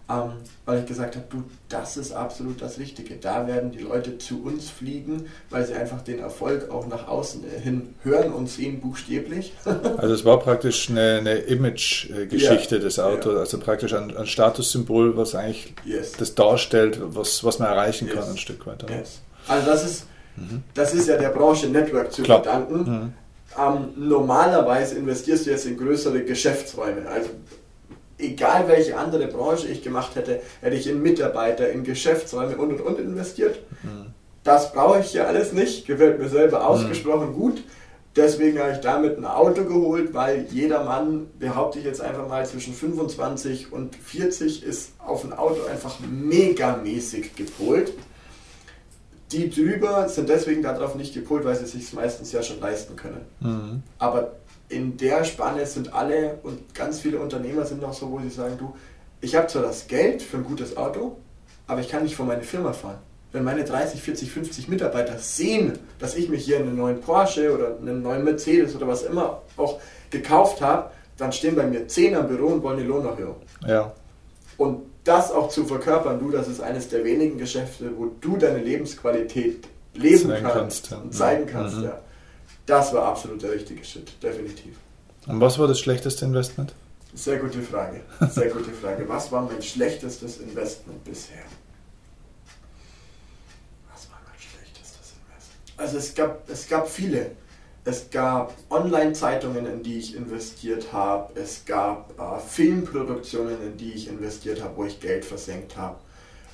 ähm, 0.09 0.31
weil 0.65 0.79
ich 0.79 0.85
gesagt 0.88 1.15
habe, 1.15 1.25
du, 1.29 1.43
das 1.69 1.95
ist 1.95 2.12
absolut 2.12 2.62
das 2.62 2.79
Richtige. 2.79 3.15
Da 3.15 3.45
werden 3.45 3.71
die 3.71 3.79
Leute 3.79 4.17
zu 4.17 4.43
uns 4.43 4.69
fliegen, 4.69 5.27
weil 5.51 5.65
sie 5.65 5.73
einfach 5.73 6.01
den 6.01 6.19
Erfolg 6.19 6.71
auch 6.71 6.88
nach 6.88 7.07
außen 7.07 7.43
hin 7.43 7.93
hören 8.03 8.33
und 8.33 8.49
sehen 8.49 8.81
buchstäblich. 8.81 9.53
also 9.97 10.13
es 10.13 10.25
war 10.25 10.39
praktisch 10.39 10.89
eine, 10.89 11.19
eine 11.19 11.35
Image-Geschichte 11.35 12.77
ja, 12.77 12.81
des 12.81 12.97
Autos, 12.97 13.33
ja. 13.33 13.39
also 13.39 13.59
praktisch 13.59 13.93
ein, 13.93 14.15
ein, 14.17 14.25
Statussymbol, 14.25 15.15
was 15.15 15.35
eigentlich 15.35 15.75
yes. 15.85 16.13
das 16.13 16.33
darstellt, 16.33 16.99
was, 16.99 17.43
was 17.43 17.59
man 17.59 17.69
erreichen 17.69 18.07
yes. 18.07 18.15
kann 18.15 18.29
ein 18.31 18.38
Stück 18.38 18.65
weit. 18.65 18.89
Yes. 18.89 19.19
Also 19.47 19.65
das 19.67 19.85
ist, 19.85 20.05
mhm. 20.35 20.63
das 20.73 20.93
ist 20.93 21.07
ja 21.07 21.17
der 21.17 21.29
Branche 21.29 21.67
Network 21.67 22.11
zu 22.11 22.23
Klar. 22.23 22.43
verdanken. 22.43 22.77
Mhm. 22.77 23.13
Ähm, 23.57 24.09
normalerweise 24.09 24.95
investierst 24.95 25.45
du 25.45 25.51
jetzt 25.51 25.65
in 25.65 25.77
größere 25.77 26.23
Geschäftsräume. 26.23 27.07
Also 27.09 27.29
egal 28.17 28.67
welche 28.67 28.97
andere 28.97 29.27
Branche 29.27 29.67
ich 29.67 29.81
gemacht 29.81 30.15
hätte, 30.15 30.41
hätte 30.61 30.75
ich 30.75 30.87
in 30.87 31.01
Mitarbeiter, 31.01 31.69
in 31.69 31.83
Geschäftsräume 31.83 32.57
und 32.57 32.73
und 32.73 32.81
und 32.81 32.99
investiert. 32.99 33.59
Mhm. 33.83 34.13
Das 34.43 34.71
brauche 34.71 34.99
ich 34.99 35.13
ja 35.13 35.25
alles 35.25 35.53
nicht, 35.53 35.85
gefällt 35.85 36.19
mir 36.19 36.29
selber 36.29 36.67
ausgesprochen 36.67 37.29
mhm. 37.29 37.33
gut. 37.33 37.63
Deswegen 38.15 38.59
habe 38.59 38.71
ich 38.71 38.79
damit 38.79 39.17
ein 39.17 39.25
Auto 39.25 39.63
geholt, 39.63 40.13
weil 40.13 40.47
jeder 40.49 40.83
Mann, 40.83 41.27
behaupte 41.37 41.79
ich 41.79 41.85
jetzt 41.85 42.01
einfach 42.01 42.27
mal, 42.27 42.45
zwischen 42.45 42.73
25 42.73 43.71
und 43.71 43.95
40 43.95 44.63
ist 44.63 44.93
auf 44.97 45.23
ein 45.23 45.31
Auto 45.31 45.61
einfach 45.71 45.95
megamäßig 45.99 47.35
gepolt. 47.35 47.93
Die 49.31 49.49
drüber 49.49 50.09
sind 50.09 50.29
deswegen 50.29 50.63
darauf 50.63 50.95
nicht 50.95 51.13
gepolt, 51.13 51.45
weil 51.45 51.55
sie 51.55 51.65
es 51.65 51.71
sich 51.71 51.93
meistens 51.93 52.31
ja 52.31 52.41
schon 52.41 52.59
leisten 52.59 52.95
können. 52.95 53.25
Mhm. 53.39 53.83
Aber 53.99 54.33
in 54.69 54.97
der 54.97 55.23
Spanne 55.23 55.65
sind 55.65 55.93
alle 55.93 56.39
und 56.43 56.73
ganz 56.73 56.99
viele 56.99 57.19
Unternehmer 57.19 57.65
sind 57.65 57.83
auch 57.83 57.93
so, 57.93 58.11
wo 58.11 58.19
sie 58.19 58.29
sagen, 58.29 58.57
du, 58.57 58.75
ich 59.21 59.35
habe 59.35 59.47
zwar 59.47 59.63
das 59.63 59.87
Geld 59.87 60.21
für 60.21 60.37
ein 60.37 60.43
gutes 60.43 60.77
Auto, 60.77 61.17
aber 61.67 61.81
ich 61.81 61.89
kann 61.89 62.03
nicht 62.03 62.15
vor 62.15 62.25
meine 62.25 62.43
Firma 62.43 62.73
fahren. 62.73 62.97
Wenn 63.31 63.43
meine 63.43 63.63
30, 63.63 64.01
40, 64.01 64.31
50 64.31 64.67
Mitarbeiter 64.69 65.19
sehen, 65.19 65.77
dass 65.99 66.15
ich 66.15 66.29
mich 66.29 66.45
hier 66.45 66.57
einen 66.57 66.75
neuen 66.75 66.99
Porsche 66.99 67.53
oder 67.53 67.77
einen 67.77 68.01
neuen 68.01 68.23
Mercedes 68.23 68.75
oder 68.75 68.87
was 68.87 69.03
immer 69.03 69.43
auch 69.57 69.79
gekauft 70.09 70.61
habe, 70.61 70.89
dann 71.17 71.31
stehen 71.31 71.55
bei 71.55 71.67
mir 71.67 71.87
10 71.87 72.15
am 72.15 72.27
Büro 72.27 72.47
und 72.47 72.63
wollen 72.63 72.77
die 72.77 72.85
Lohnerhöhung. 72.85 73.35
Ja. 73.67 73.93
Und 74.57 74.88
das 75.09 75.31
auch 75.31 75.49
zu 75.49 75.65
verkörpern, 75.65 76.19
du, 76.19 76.29
das 76.29 76.47
ist 76.47 76.61
eines 76.61 76.89
der 76.89 77.03
wenigen 77.03 77.39
Geschäfte, 77.39 77.91
wo 77.97 78.11
du 78.21 78.37
deine 78.37 78.59
Lebensqualität 78.59 79.67
leben 79.95 80.29
kannst, 80.29 80.53
kannst 80.53 80.91
ja. 80.91 80.97
und 80.97 81.13
zeigen 81.15 81.45
kannst. 81.47 81.77
Mhm. 81.77 81.85
Ja. 81.85 81.99
Das 82.67 82.93
war 82.93 83.05
absolut 83.05 83.41
der 83.41 83.53
richtige 83.53 83.83
Schritt, 83.83 84.11
definitiv. 84.21 84.75
Und 85.25 85.41
was 85.41 85.57
war 85.57 85.67
das 85.67 85.79
schlechteste 85.79 86.25
Investment? 86.25 86.75
Sehr 87.15 87.39
gute 87.39 87.61
Frage. 87.63 88.01
Sehr 88.29 88.49
gute 88.51 88.71
Frage. 88.71 89.09
Was 89.09 89.31
war 89.31 89.41
mein 89.41 89.61
schlechtestes 89.63 90.37
Investment 90.37 91.03
bisher? 91.03 91.43
Was 93.91 94.07
war 94.11 94.19
mein 94.29 94.39
schlechtestes 94.39 95.13
Investment? 95.17 95.73
Also 95.77 95.97
es 95.97 96.13
gab, 96.13 96.47
es 96.47 96.69
gab 96.69 96.87
viele. 96.87 97.31
Es 97.85 98.09
gab 98.09 98.53
Online-Zeitungen, 98.69 99.65
in 99.65 99.83
die 99.83 99.99
ich 99.99 100.15
investiert 100.15 100.91
habe. 100.91 101.39
Es 101.39 101.65
gab 101.65 102.11
äh, 102.19 102.39
Filmproduktionen, 102.39 103.61
in 103.61 103.77
die 103.77 103.93
ich 103.93 104.07
investiert 104.07 104.61
habe, 104.61 104.75
wo 104.75 104.85
ich 104.85 104.99
Geld 104.99 105.25
versenkt 105.25 105.77
habe. 105.77 105.97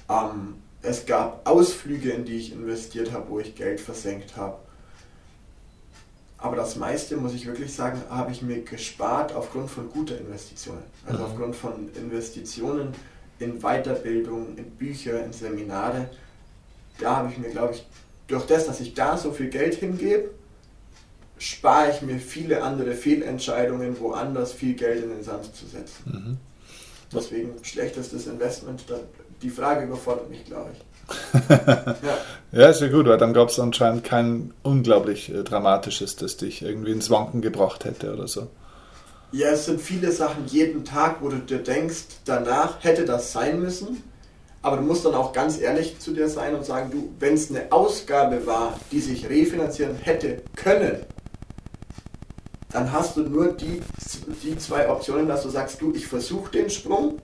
Ähm, 0.10 0.56
es 0.82 1.06
gab 1.06 1.48
Ausflüge, 1.50 2.12
in 2.12 2.26
die 2.26 2.38
ich 2.38 2.52
investiert 2.52 3.12
habe, 3.12 3.30
wo 3.30 3.40
ich 3.40 3.56
Geld 3.56 3.80
versenkt 3.80 4.38
habe. 4.38 4.60
Aber 6.38 6.56
das 6.56 6.76
meiste, 6.76 7.18
muss 7.18 7.34
ich 7.34 7.48
wirklich 7.48 7.74
sagen, 7.74 8.04
habe 8.10 8.32
ich 8.32 8.44
mir 8.44 8.62
gespart 8.62 9.34
aufgrund 9.34 9.72
von 9.72 9.90
guter 9.90 10.18
Investitionen. 10.18 10.84
Also 11.08 11.20
mhm. 11.20 11.26
aufgrund 11.26 11.56
von 11.56 11.90
Investitionen 11.96 12.94
in 13.40 13.60
Weiterbildung, 13.62 14.56
in 14.56 14.70
Bücher, 14.72 15.26
in 15.26 15.34
Seminare. 15.34 16.10
Da 17.00 17.18
habe 17.18 17.32
ich 17.32 17.40
mir, 17.40 17.50
glaube 17.50 17.74
ich, 17.74 17.86
durch 18.28 18.46
das, 18.46 18.68
dass 18.68 18.80
ich 18.80 18.94
da 18.94 19.18
so 19.18 19.32
viel 19.32 19.50
Geld 19.50 19.76
hingebe, 19.76 20.30
spare 21.38 21.92
ich 21.92 22.02
mir 22.02 22.20
viele 22.20 22.64
andere 22.64 22.94
Fehlentscheidungen, 22.94 24.00
woanders 24.00 24.54
viel 24.54 24.74
Geld 24.74 25.04
in 25.04 25.10
den 25.10 25.24
Sand 25.24 25.56
zu 25.56 25.66
setzen. 25.66 26.04
Mhm. 26.06 26.38
Deswegen 27.14 27.54
schlechtestes 27.64 28.28
Investment, 28.28 28.84
die 29.42 29.50
Frage 29.50 29.86
überfordert 29.86 30.30
mich, 30.30 30.44
glaube 30.46 30.72
ich 30.74 30.80
ja. 31.50 32.18
ja, 32.52 32.70
ist 32.70 32.82
ja 32.82 32.88
gut, 32.88 33.06
weil 33.06 33.18
dann 33.18 33.34
gab 33.34 33.50
es 33.50 33.60
anscheinend 33.60 34.04
kein 34.04 34.54
unglaublich 34.64 35.34
äh, 35.34 35.44
dramatisches, 35.44 36.16
das 36.16 36.38
dich 36.38 36.64
irgendwie 36.64 36.92
ins 36.92 37.10
Wanken 37.10 37.42
gebracht 37.42 37.86
hätte 37.86 38.14
oder 38.14 38.28
so. 38.28 38.48
Ja, 39.32 39.50
es 39.50 39.66
sind 39.66 39.82
viele 39.82 40.12
Sachen 40.12 40.46
jeden 40.48 40.86
Tag, 40.86 41.18
wo 41.22 41.30
du 41.30 41.38
dir 41.38 41.60
denkst, 41.60 42.06
danach 42.26 42.84
hätte 42.84 43.06
das 43.06 43.32
sein 43.34 43.60
müssen. 43.60 44.04
Aber 44.62 44.78
du 44.78 44.84
musst 44.84 45.06
dann 45.06 45.14
auch 45.14 45.32
ganz 45.32 45.60
ehrlich 45.60 46.00
zu 46.00 46.12
dir 46.12 46.28
sein 46.28 46.56
und 46.56 46.66
sagen, 46.66 46.90
du, 46.90 47.14
wenn 47.20 47.36
es 47.36 47.52
eine 47.52 47.72
Ausgabe 47.72 48.48
war, 48.48 48.80
die 48.92 49.00
sich 49.00 49.30
refinanzieren 49.30 49.96
hätte 49.96 50.42
können, 50.56 51.06
dann 52.76 52.92
hast 52.92 53.16
du 53.16 53.22
nur 53.22 53.54
die, 53.54 53.82
die 54.44 54.58
zwei 54.58 54.90
Optionen, 54.90 55.30
dass 55.30 55.44
du 55.44 55.50
sagst, 55.50 55.82
du, 55.82 55.94
ich 55.96 56.08
versuche 56.08 56.52
den 56.52 56.70
Sprung 56.70 57.20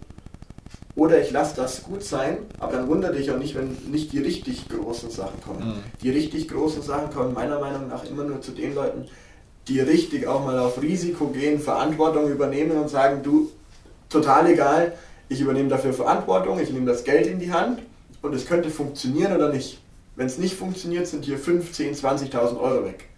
oder 0.96 1.22
ich 1.22 1.32
lasse 1.32 1.58
das 1.58 1.84
gut 1.84 2.04
sein, 2.04 2.38
aber 2.58 2.78
dann 2.78 2.88
wundere 2.88 3.14
dich 3.14 3.30
auch 3.32 3.38
nicht, 3.38 3.54
wenn 3.56 3.76
nicht 3.92 4.14
die 4.14 4.20
richtig 4.20 4.70
großen 4.70 5.12
Sachen 5.12 5.42
kommen. 5.42 5.68
Mhm. 5.68 5.84
Die 6.02 6.10
richtig 6.10 6.48
großen 6.48 6.82
Sachen 6.82 7.14
kommen 7.14 7.34
meiner 7.34 7.60
Meinung 7.60 7.90
nach 7.90 8.06
immer 8.06 8.24
nur 8.24 8.40
zu 8.40 8.54
den 8.54 8.74
Leuten, 8.74 9.08
die 9.68 9.82
richtig 9.82 10.26
auch 10.26 10.46
mal 10.46 10.58
auf 10.58 10.82
Risiko 10.82 11.28
gehen, 11.28 11.60
Verantwortung 11.60 12.32
übernehmen 12.32 12.78
und 12.78 12.90
sagen, 12.90 13.22
du, 13.22 13.52
total 14.10 14.50
egal, 14.50 14.94
ich 15.28 15.42
übernehme 15.42 15.68
dafür 15.68 15.92
Verantwortung, 15.92 16.62
ich 16.62 16.72
nehme 16.72 16.86
das 16.86 17.04
Geld 17.04 17.28
in 17.28 17.40
die 17.40 17.52
Hand 17.52 17.82
und 18.22 18.34
es 18.34 18.46
könnte 18.46 18.70
funktionieren 18.70 19.36
oder 19.36 19.52
nicht. 19.52 19.82
Wenn 20.16 20.28
es 20.28 20.38
nicht 20.38 20.56
funktioniert, 20.56 21.08
sind 21.08 21.26
hier 21.26 21.38
5, 21.38 21.74
10, 21.74 21.96
20.000 21.96 22.58
Euro 22.58 22.86
weg. 22.86 23.10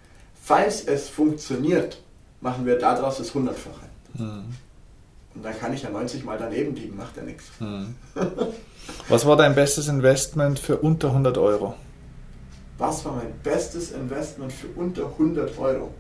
Falls 0.42 0.84
es 0.84 1.10
funktioniert, 1.10 2.00
machen 2.44 2.66
wir 2.66 2.78
daraus 2.78 3.18
das 3.18 3.34
Hundertfache. 3.34 3.88
Mhm. 4.14 4.44
Und 5.36 5.44
dann 5.44 5.58
kann 5.60 5.74
ich 5.74 5.82
ja 5.82 5.90
90 5.90 6.24
Mal 6.26 6.38
daneben 6.38 6.76
liegen, 6.76 6.96
macht 6.96 7.18
ja 7.18 7.24
nichts. 7.24 7.46
Hm. 7.58 7.96
Was 9.10 9.26
war 9.26 9.36
dein 9.36 9.56
bestes 9.56 9.88
Investment 9.88 10.60
für 10.60 10.78
unter 10.78 11.08
100 11.08 11.40
Euro? 11.40 11.74
Was 12.78 13.04
war 13.06 13.14
mein 13.14 13.34
bestes 13.42 13.92
Investment 13.92 14.54
für 14.54 14.68
unter 14.76 15.08
100 15.08 15.58
Euro? 15.58 15.92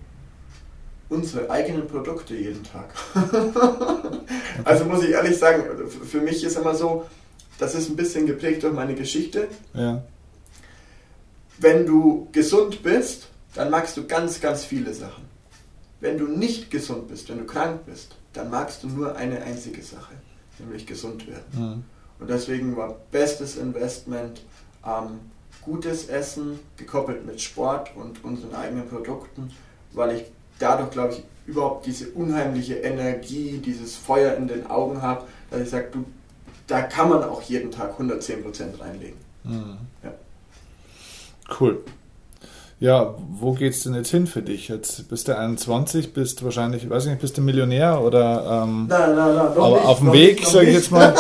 Unsere 1.09 1.49
eigenen 1.49 1.87
Produkte 1.87 2.35
jeden 2.35 2.63
Tag. 2.63 2.93
also 4.63 4.85
muss 4.85 5.03
ich 5.03 5.11
ehrlich 5.11 5.37
sagen, 5.37 5.63
für 5.87 6.21
mich 6.21 6.43
ist 6.43 6.57
immer 6.57 6.75
so, 6.75 7.05
das 7.57 7.73
ist 7.73 7.89
ein 7.89 7.95
bisschen 7.95 8.27
geprägt 8.27 8.61
durch 8.61 8.73
meine 8.73 8.93
Geschichte. 8.93 9.47
Ja. 9.73 10.03
Wenn 11.57 11.87
du 11.87 12.27
gesund 12.31 12.83
bist, 12.83 13.29
dann 13.55 13.71
magst 13.71 13.97
du 13.97 14.05
ganz, 14.05 14.41
ganz 14.41 14.63
viele 14.63 14.93
Sachen. 14.93 15.32
Wenn 16.03 16.17
du 16.17 16.27
nicht 16.27 16.69
gesund 16.69 17.07
bist, 17.07 17.29
wenn 17.29 17.37
du 17.37 17.45
krank 17.45 17.85
bist, 17.85 18.17
dann 18.33 18.49
magst 18.49 18.83
du 18.83 18.89
nur 18.89 19.15
eine 19.15 19.41
einzige 19.41 19.81
Sache, 19.81 20.15
nämlich 20.59 20.85
gesund 20.85 21.25
werden. 21.27 21.45
Mhm. 21.53 21.83
Und 22.19 22.29
deswegen 22.29 22.75
war 22.75 22.97
bestes 23.09 23.55
Investment 23.55 24.41
ähm, 24.85 25.21
gutes 25.61 26.09
Essen 26.09 26.59
gekoppelt 26.75 27.25
mit 27.25 27.39
Sport 27.39 27.91
und 27.95 28.21
unseren 28.21 28.53
eigenen 28.53 28.89
Produkten, 28.89 29.49
weil 29.93 30.17
ich 30.17 30.25
dadurch, 30.59 30.91
glaube 30.91 31.13
ich, 31.13 31.23
überhaupt 31.45 31.85
diese 31.85 32.09
unheimliche 32.09 32.75
Energie, 32.75 33.61
dieses 33.63 33.95
Feuer 33.95 34.35
in 34.35 34.49
den 34.49 34.67
Augen 34.67 35.01
habe, 35.01 35.23
dass 35.51 35.61
ich 35.61 35.69
sage, 35.69 35.87
du, 35.93 36.03
da 36.67 36.81
kann 36.81 37.07
man 37.07 37.23
auch 37.23 37.41
jeden 37.43 37.71
Tag 37.71 37.97
110% 37.97 38.77
reinlegen. 38.77 39.17
Mhm. 39.45 39.77
Ja. 40.03 40.13
Cool. 41.57 41.81
Ja, 42.83 43.15
wo 43.39 43.53
geht's 43.53 43.83
denn 43.83 43.95
jetzt 43.95 44.11
hin 44.11 44.27
für 44.27 44.41
dich? 44.41 44.67
Jetzt 44.67 45.07
bist 45.07 45.29
du 45.29 45.37
21, 45.37 46.11
bist 46.11 46.43
wahrscheinlich, 46.43 46.89
weiß 46.89 47.05
ich 47.05 47.11
nicht, 47.11 47.21
bist 47.21 47.37
du 47.37 47.41
Millionär 47.41 48.01
oder 48.01 48.65
ähm, 48.65 48.87
nein, 48.89 49.15
nein, 49.15 49.35
nein, 49.35 49.37
aber 49.37 49.69
nicht, 49.69 49.85
auf 49.85 49.99
dem 49.99 50.11
Weg, 50.11 50.45
sage 50.45 50.67
ich 50.67 50.73
jetzt 50.73 50.91
mal. 50.91 51.13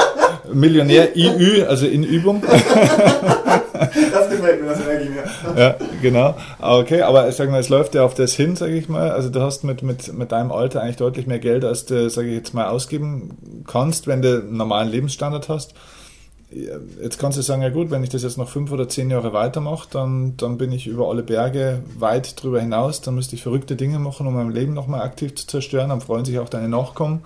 Millionär 0.54 1.14
IÜ, 1.14 1.66
also 1.66 1.86
in 1.86 2.04
Übung. 2.04 2.42
das 2.50 4.30
gefällt 4.30 4.62
mir, 4.62 4.70
das 4.70 4.78
merke 4.78 5.02
ich 5.02 5.10
mir. 5.10 5.60
Ja, 5.60 5.74
genau. 6.00 6.36
Okay, 6.58 7.02
aber 7.02 7.28
ich 7.28 7.36
sage 7.36 7.50
mal, 7.50 7.60
es 7.60 7.68
läuft 7.68 7.94
ja 7.94 8.02
auf 8.02 8.14
das 8.14 8.32
hin, 8.32 8.56
sage 8.56 8.78
ich 8.78 8.88
mal. 8.88 9.10
Also 9.10 9.28
du 9.28 9.42
hast 9.42 9.62
mit, 9.62 9.82
mit, 9.82 10.14
mit 10.14 10.32
deinem 10.32 10.50
Alter 10.50 10.80
eigentlich 10.80 10.96
deutlich 10.96 11.26
mehr 11.26 11.38
Geld, 11.38 11.66
als 11.66 11.84
du, 11.84 12.08
sage 12.08 12.28
ich 12.28 12.34
jetzt 12.34 12.54
mal, 12.54 12.68
ausgeben 12.68 13.64
kannst, 13.66 14.06
wenn 14.06 14.22
du 14.22 14.38
einen 14.38 14.56
normalen 14.56 14.88
Lebensstandard 14.88 15.50
hast. 15.50 15.74
Jetzt 16.52 17.18
kannst 17.18 17.38
du 17.38 17.42
sagen, 17.42 17.62
ja 17.62 17.68
gut, 17.68 17.92
wenn 17.92 18.02
ich 18.02 18.10
das 18.10 18.24
jetzt 18.24 18.36
noch 18.36 18.48
fünf 18.48 18.72
oder 18.72 18.88
zehn 18.88 19.08
Jahre 19.08 19.32
weitermache, 19.32 19.88
dann, 19.92 20.36
dann 20.36 20.58
bin 20.58 20.72
ich 20.72 20.88
über 20.88 21.08
alle 21.08 21.22
Berge 21.22 21.82
weit 21.96 22.42
drüber 22.42 22.60
hinaus. 22.60 23.00
Dann 23.00 23.14
müsste 23.14 23.36
ich 23.36 23.42
verrückte 23.42 23.76
Dinge 23.76 24.00
machen, 24.00 24.26
um 24.26 24.34
mein 24.34 24.50
Leben 24.50 24.74
nochmal 24.74 25.02
aktiv 25.02 25.36
zu 25.36 25.46
zerstören. 25.46 25.90
Dann 25.90 26.00
freuen 26.00 26.24
sich 26.24 26.40
auch 26.40 26.48
deine 26.48 26.68
Nachkommen. 26.68 27.22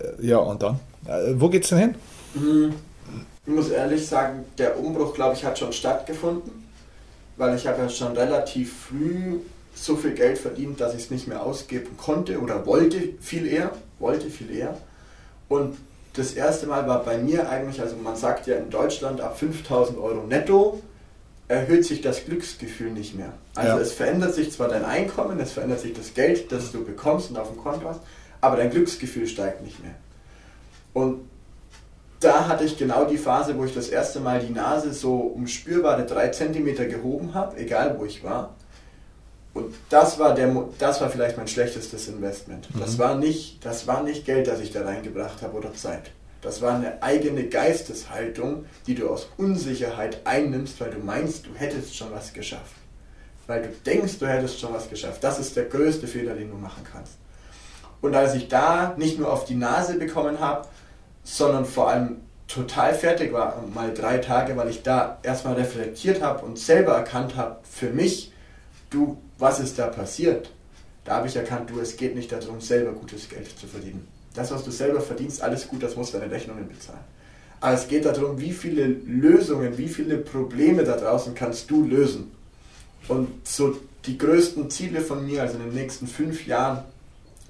Äh, 0.00 0.26
ja, 0.26 0.38
und 0.38 0.62
dann? 0.62 0.80
Äh, 1.06 1.34
wo 1.36 1.48
geht's 1.48 1.68
denn 1.68 1.78
hin? 1.78 1.94
Mhm. 2.34 2.74
Ich 3.46 3.52
muss 3.52 3.68
ehrlich 3.68 4.04
sagen, 4.04 4.44
der 4.58 4.80
Umbruch, 4.80 5.14
glaube 5.14 5.34
ich, 5.34 5.44
hat 5.44 5.58
schon 5.58 5.72
stattgefunden, 5.72 6.50
weil 7.36 7.54
ich 7.54 7.66
habe 7.66 7.82
ja 7.82 7.88
schon 7.88 8.16
relativ 8.16 8.88
früh 8.88 9.38
so 9.74 9.96
viel 9.96 10.14
Geld 10.14 10.38
verdient, 10.38 10.80
dass 10.80 10.94
ich 10.94 11.02
es 11.02 11.10
nicht 11.10 11.28
mehr 11.28 11.42
ausgeben 11.42 11.96
konnte 11.96 12.40
oder 12.40 12.64
wollte 12.66 13.10
viel 13.20 13.46
eher, 13.46 13.70
wollte 13.98 14.30
viel 14.30 14.50
eher. 14.50 14.76
Und 15.48 15.76
das 16.14 16.32
erste 16.32 16.66
Mal 16.66 16.86
war 16.86 17.02
bei 17.04 17.18
mir 17.18 17.48
eigentlich, 17.48 17.80
also 17.80 17.96
man 17.96 18.16
sagt 18.16 18.46
ja 18.46 18.56
in 18.56 18.70
Deutschland 18.70 19.20
ab 19.20 19.38
5000 19.38 19.98
Euro 19.98 20.24
netto 20.26 20.80
erhöht 21.48 21.84
sich 21.84 22.00
das 22.00 22.24
Glücksgefühl 22.24 22.90
nicht 22.90 23.14
mehr. 23.14 23.32
Also 23.54 23.76
ja. 23.76 23.78
es 23.78 23.92
verändert 23.92 24.34
sich 24.34 24.50
zwar 24.52 24.68
dein 24.68 24.84
Einkommen, 24.84 25.38
es 25.40 25.52
verändert 25.52 25.80
sich 25.80 25.92
das 25.92 26.14
Geld, 26.14 26.50
das 26.52 26.72
du 26.72 26.84
bekommst 26.84 27.30
und 27.30 27.36
auf 27.36 27.48
dem 27.48 27.58
Konto 27.58 27.88
hast, 27.88 28.00
aber 28.40 28.56
dein 28.56 28.70
Glücksgefühl 28.70 29.26
steigt 29.26 29.62
nicht 29.62 29.82
mehr. 29.82 29.94
Und 30.92 31.28
da 32.20 32.48
hatte 32.48 32.64
ich 32.64 32.78
genau 32.78 33.04
die 33.04 33.18
Phase, 33.18 33.58
wo 33.58 33.64
ich 33.64 33.74
das 33.74 33.88
erste 33.88 34.20
Mal 34.20 34.40
die 34.40 34.52
Nase 34.52 34.94
so 34.94 35.16
um 35.16 35.46
spürbare 35.46 36.06
drei 36.06 36.28
Zentimeter 36.28 36.86
gehoben 36.86 37.34
habe, 37.34 37.58
egal 37.58 37.96
wo 37.98 38.04
ich 38.04 38.24
war. 38.24 38.54
Und 39.54 39.74
das 39.88 40.18
war, 40.18 40.34
der, 40.34 40.52
das 40.78 41.00
war 41.00 41.08
vielleicht 41.08 41.36
mein 41.36 41.46
schlechtestes 41.48 42.08
Investment. 42.08 42.74
Mhm. 42.74 42.80
Das, 42.80 42.98
war 42.98 43.14
nicht, 43.14 43.64
das 43.64 43.86
war 43.86 44.02
nicht 44.02 44.26
Geld, 44.26 44.48
das 44.48 44.60
ich 44.60 44.72
da 44.72 44.82
reingebracht 44.82 45.42
habe 45.42 45.56
oder 45.56 45.72
Zeit. 45.74 46.10
Das 46.42 46.60
war 46.60 46.74
eine 46.74 47.02
eigene 47.02 47.44
Geisteshaltung, 47.44 48.66
die 48.86 48.94
du 48.94 49.08
aus 49.08 49.28
Unsicherheit 49.38 50.26
einnimmst, 50.26 50.78
weil 50.80 50.90
du 50.90 50.98
meinst, 50.98 51.46
du 51.46 51.50
hättest 51.54 51.96
schon 51.96 52.12
was 52.12 52.34
geschafft. 52.34 52.74
Weil 53.46 53.62
du 53.62 53.68
denkst, 53.86 54.18
du 54.18 54.26
hättest 54.26 54.60
schon 54.60 54.74
was 54.74 54.90
geschafft. 54.90 55.24
Das 55.24 55.38
ist 55.38 55.56
der 55.56 55.64
größte 55.64 56.06
Fehler, 56.06 56.34
den 56.34 56.50
du 56.50 56.56
machen 56.56 56.84
kannst. 56.90 57.14
Und 58.02 58.14
als 58.14 58.34
ich 58.34 58.48
da 58.48 58.94
nicht 58.98 59.18
nur 59.18 59.32
auf 59.32 59.46
die 59.46 59.54
Nase 59.54 59.98
bekommen 59.98 60.40
habe, 60.40 60.68
sondern 61.22 61.64
vor 61.64 61.88
allem 61.88 62.16
total 62.48 62.94
fertig 62.94 63.32
war, 63.32 63.62
mal 63.72 63.94
drei 63.94 64.18
Tage, 64.18 64.56
weil 64.56 64.68
ich 64.68 64.82
da 64.82 65.18
erstmal 65.22 65.54
reflektiert 65.54 66.22
habe 66.22 66.44
und 66.44 66.58
selber 66.58 66.92
erkannt 66.92 67.36
habe, 67.36 67.60
für 67.62 67.88
mich, 67.88 68.32
du, 68.90 69.16
was 69.44 69.60
ist 69.60 69.78
da 69.78 69.88
passiert? 69.88 70.48
Da 71.04 71.16
habe 71.16 71.28
ich 71.28 71.36
erkannt, 71.36 71.68
du, 71.68 71.78
es 71.78 71.98
geht 71.98 72.14
nicht 72.14 72.32
darum, 72.32 72.62
selber 72.62 72.92
gutes 72.92 73.28
Geld 73.28 73.46
zu 73.60 73.66
verdienen. 73.66 74.08
Das, 74.32 74.50
was 74.50 74.64
du 74.64 74.70
selber 74.70 75.02
verdienst, 75.02 75.42
alles 75.42 75.68
gut, 75.68 75.82
das 75.82 75.96
musst 75.96 76.14
deine 76.14 76.30
Rechnungen 76.30 76.66
bezahlen. 76.66 77.04
Aber 77.60 77.74
es 77.74 77.86
geht 77.86 78.06
darum, 78.06 78.40
wie 78.40 78.52
viele 78.52 78.86
Lösungen, 78.86 79.76
wie 79.76 79.88
viele 79.88 80.16
Probleme 80.16 80.82
da 80.84 80.96
draußen 80.96 81.34
kannst 81.34 81.70
du 81.70 81.84
lösen. 81.84 82.32
Und 83.06 83.46
so 83.46 83.76
die 84.06 84.16
größten 84.16 84.70
Ziele 84.70 85.02
von 85.02 85.26
mir, 85.26 85.42
also 85.42 85.58
in 85.58 85.64
den 85.64 85.74
nächsten 85.74 86.06
fünf 86.06 86.46
Jahren, 86.46 86.82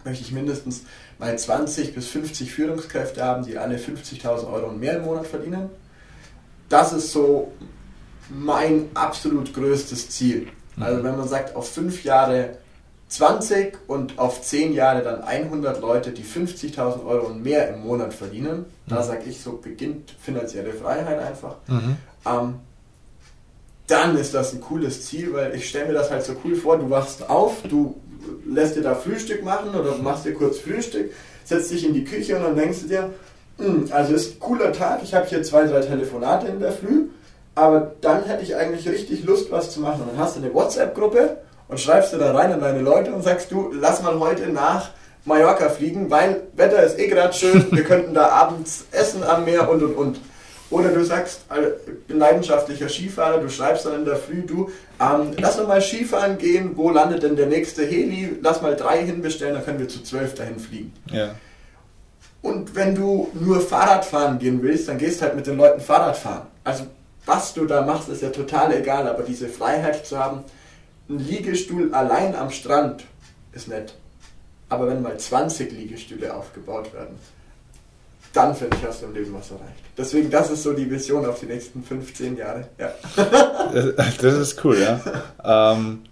möchte 0.04 0.24
ich 0.24 0.32
mindestens 0.32 0.82
mal 1.20 1.38
20 1.38 1.94
bis 1.94 2.08
50 2.08 2.50
Führungskräfte 2.50 3.22
haben, 3.22 3.46
die 3.46 3.56
alle 3.56 3.76
50.000 3.76 4.52
Euro 4.52 4.66
und 4.70 4.80
mehr 4.80 4.96
im 4.96 5.04
Monat 5.04 5.28
verdienen. 5.28 5.70
Das 6.68 6.92
ist 6.92 7.12
so 7.12 7.52
mein 8.28 8.88
absolut 8.94 9.54
größtes 9.54 10.10
Ziel. 10.10 10.48
Also 10.80 11.04
wenn 11.04 11.16
man 11.16 11.28
sagt, 11.28 11.54
auf 11.56 11.70
fünf 11.70 12.04
Jahre 12.04 12.56
20 13.08 13.78
und 13.86 14.18
auf 14.18 14.42
zehn 14.42 14.72
Jahre 14.72 15.02
dann 15.02 15.22
100 15.22 15.80
Leute, 15.80 16.10
die 16.10 16.24
50.000 16.24 17.06
Euro 17.06 17.26
und 17.26 17.42
mehr 17.42 17.72
im 17.72 17.80
Monat 17.80 18.12
verdienen, 18.12 18.60
mhm. 18.60 18.64
da 18.88 19.02
sage 19.02 19.24
ich 19.26 19.40
so, 19.40 19.52
beginnt 19.52 20.14
finanzielle 20.20 20.72
Freiheit 20.72 21.18
einfach. 21.18 21.56
Mhm. 21.68 21.96
Ähm, 22.26 22.54
dann 23.86 24.16
ist 24.16 24.34
das 24.34 24.54
ein 24.54 24.60
cooles 24.60 25.06
Ziel, 25.06 25.32
weil 25.34 25.54
ich 25.54 25.68
stelle 25.68 25.86
mir 25.86 25.92
das 25.92 26.10
halt 26.10 26.24
so 26.24 26.34
cool 26.44 26.56
vor, 26.56 26.78
du 26.78 26.88
wachst 26.88 27.28
auf, 27.28 27.62
du 27.68 28.00
lässt 28.46 28.76
dir 28.76 28.82
da 28.82 28.94
Frühstück 28.94 29.44
machen 29.44 29.74
oder 29.74 29.96
machst 29.98 30.24
dir 30.24 30.32
kurz 30.32 30.58
Frühstück, 30.58 31.12
setzt 31.44 31.70
dich 31.70 31.86
in 31.86 31.92
die 31.92 32.04
Küche 32.04 32.36
und 32.36 32.42
dann 32.42 32.56
denkst 32.56 32.80
du 32.82 32.88
dir, 32.88 33.10
hm, 33.58 33.88
also 33.90 34.14
ist 34.14 34.36
ein 34.36 34.40
cooler 34.40 34.72
Tag, 34.72 35.02
ich 35.02 35.14
habe 35.14 35.26
hier 35.26 35.42
zwei, 35.42 35.66
drei 35.66 35.80
Telefonate 35.80 36.48
in 36.48 36.60
der 36.60 36.72
Früh, 36.72 37.08
aber 37.54 37.92
dann 38.00 38.24
hätte 38.24 38.42
ich 38.42 38.56
eigentlich 38.56 38.88
richtig 38.88 39.24
Lust, 39.24 39.50
was 39.50 39.70
zu 39.70 39.80
machen. 39.80 40.02
Und 40.02 40.12
dann 40.12 40.18
hast 40.18 40.36
du 40.36 40.40
eine 40.40 40.52
WhatsApp-Gruppe 40.52 41.38
und 41.68 41.80
schreibst 41.80 42.12
du 42.12 42.18
da 42.18 42.32
rein 42.32 42.52
an 42.52 42.60
deine 42.60 42.80
Leute 42.80 43.12
und 43.12 43.22
sagst, 43.22 43.50
du, 43.50 43.70
lass 43.72 44.02
mal 44.02 44.18
heute 44.18 44.48
nach 44.48 44.90
Mallorca 45.24 45.68
fliegen, 45.68 46.10
weil 46.10 46.42
Wetter 46.54 46.82
ist 46.82 46.98
eh 46.98 47.06
gerade 47.06 47.32
schön, 47.32 47.66
wir 47.70 47.84
könnten 47.84 48.14
da 48.14 48.28
abends 48.28 48.86
essen 48.92 49.22
am 49.22 49.44
Meer 49.44 49.70
und 49.70 49.82
und 49.82 49.94
und. 49.94 50.20
Oder 50.70 50.88
du 50.88 51.04
sagst, 51.04 51.42
ich 51.86 52.06
bin 52.06 52.18
leidenschaftlicher 52.18 52.88
Skifahrer, 52.88 53.38
du 53.38 53.48
schreibst 53.48 53.86
dann 53.86 53.94
in 53.96 54.04
der 54.04 54.16
Früh, 54.16 54.42
du, 54.42 54.70
ähm, 54.98 55.32
lass 55.38 55.56
doch 55.56 55.68
mal 55.68 55.80
Skifahren 55.80 56.36
gehen, 56.38 56.72
wo 56.74 56.90
landet 56.90 57.22
denn 57.22 57.36
der 57.36 57.46
nächste 57.46 57.84
Heli? 57.84 58.38
Lass 58.42 58.60
mal 58.60 58.74
drei 58.74 59.04
hinbestellen, 59.04 59.54
dann 59.54 59.64
können 59.64 59.78
wir 59.78 59.88
zu 59.88 60.02
zwölf 60.02 60.34
dahin 60.34 60.58
fliegen. 60.58 60.92
Ja. 61.12 61.34
Und 62.42 62.74
wenn 62.74 62.94
du 62.94 63.30
nur 63.34 63.60
Fahrrad 63.60 64.04
fahren 64.04 64.38
gehen 64.38 64.62
willst, 64.62 64.88
dann 64.88 64.98
gehst 64.98 65.22
halt 65.22 65.36
mit 65.36 65.46
den 65.46 65.56
Leuten 65.56 65.80
Fahrrad 65.80 66.16
fahren. 66.16 66.46
Also 66.64 66.84
was 67.26 67.54
du 67.54 67.66
da 67.66 67.82
machst, 67.82 68.08
ist 68.08 68.22
ja 68.22 68.30
total 68.30 68.74
egal, 68.74 69.08
aber 69.08 69.22
diese 69.22 69.48
Freiheit 69.48 70.06
zu 70.06 70.18
haben, 70.18 70.44
ein 71.08 71.18
Liegestuhl 71.18 71.94
allein 71.94 72.34
am 72.34 72.50
Strand 72.50 73.04
ist 73.52 73.68
nett. 73.68 73.94
Aber 74.68 74.88
wenn 74.88 75.02
mal 75.02 75.18
20 75.18 75.72
Liegestühle 75.72 76.34
aufgebaut 76.34 76.92
werden, 76.92 77.16
dann 78.32 78.54
finde 78.54 78.76
ich, 78.76 78.86
hast 78.86 79.02
du 79.02 79.06
im 79.06 79.14
Leben 79.14 79.32
was 79.32 79.50
erreicht. 79.50 79.84
Deswegen, 79.96 80.30
das 80.30 80.50
ist 80.50 80.64
so 80.64 80.72
die 80.72 80.90
Vision 80.90 81.24
auf 81.24 81.38
die 81.38 81.46
nächsten 81.46 81.84
15 81.84 82.36
Jahre. 82.36 82.68
Ja. 82.78 82.92
das 84.20 84.34
ist 84.34 84.64
cool, 84.64 84.76
ja. 84.78 85.00
Ähm, 85.44 86.02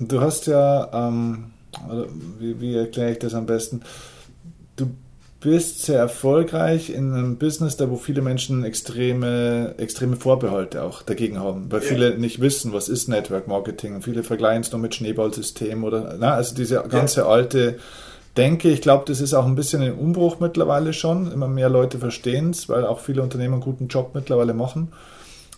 du 0.00 0.20
hast 0.20 0.46
ja, 0.46 0.88
ähm, 0.92 1.52
wie, 2.38 2.58
wie 2.60 2.76
erkläre 2.76 3.12
ich 3.12 3.18
das 3.18 3.34
am 3.34 3.44
besten? 3.44 3.82
Du 4.76 4.90
bist 5.42 5.82
sehr 5.82 5.98
erfolgreich 5.98 6.90
in 6.90 7.12
einem 7.12 7.36
Business, 7.36 7.76
da 7.76 7.90
wo 7.90 7.96
viele 7.96 8.22
Menschen 8.22 8.64
extreme, 8.64 9.74
extreme 9.78 10.16
Vorbehalte 10.16 10.82
auch 10.82 11.02
dagegen 11.02 11.38
haben, 11.38 11.70
weil 11.70 11.82
ja. 11.82 11.88
viele 11.88 12.18
nicht 12.18 12.40
wissen, 12.40 12.72
was 12.72 12.88
ist 12.88 13.08
Network 13.08 13.48
Marketing. 13.48 14.02
Viele 14.02 14.22
vergleichen 14.22 14.62
es 14.62 14.72
nur 14.72 14.80
mit 14.80 14.94
Schneeballsystem 14.94 15.84
oder, 15.84 16.16
na, 16.18 16.34
also 16.34 16.54
diese 16.54 16.82
ganze 16.88 17.20
ja. 17.20 17.26
alte 17.26 17.78
denke, 18.36 18.70
ich 18.70 18.80
glaube, 18.80 19.04
das 19.06 19.20
ist 19.20 19.34
auch 19.34 19.44
ein 19.44 19.54
bisschen 19.54 19.82
ein 19.82 19.94
Umbruch 19.94 20.40
mittlerweile 20.40 20.92
schon. 20.92 21.30
Immer 21.30 21.48
mehr 21.48 21.68
Leute 21.68 21.98
verstehen 21.98 22.50
es, 22.50 22.68
weil 22.68 22.86
auch 22.86 23.00
viele 23.00 23.22
Unternehmen 23.22 23.54
einen 23.54 23.62
guten 23.62 23.88
Job 23.88 24.12
mittlerweile 24.14 24.54
machen. 24.54 24.92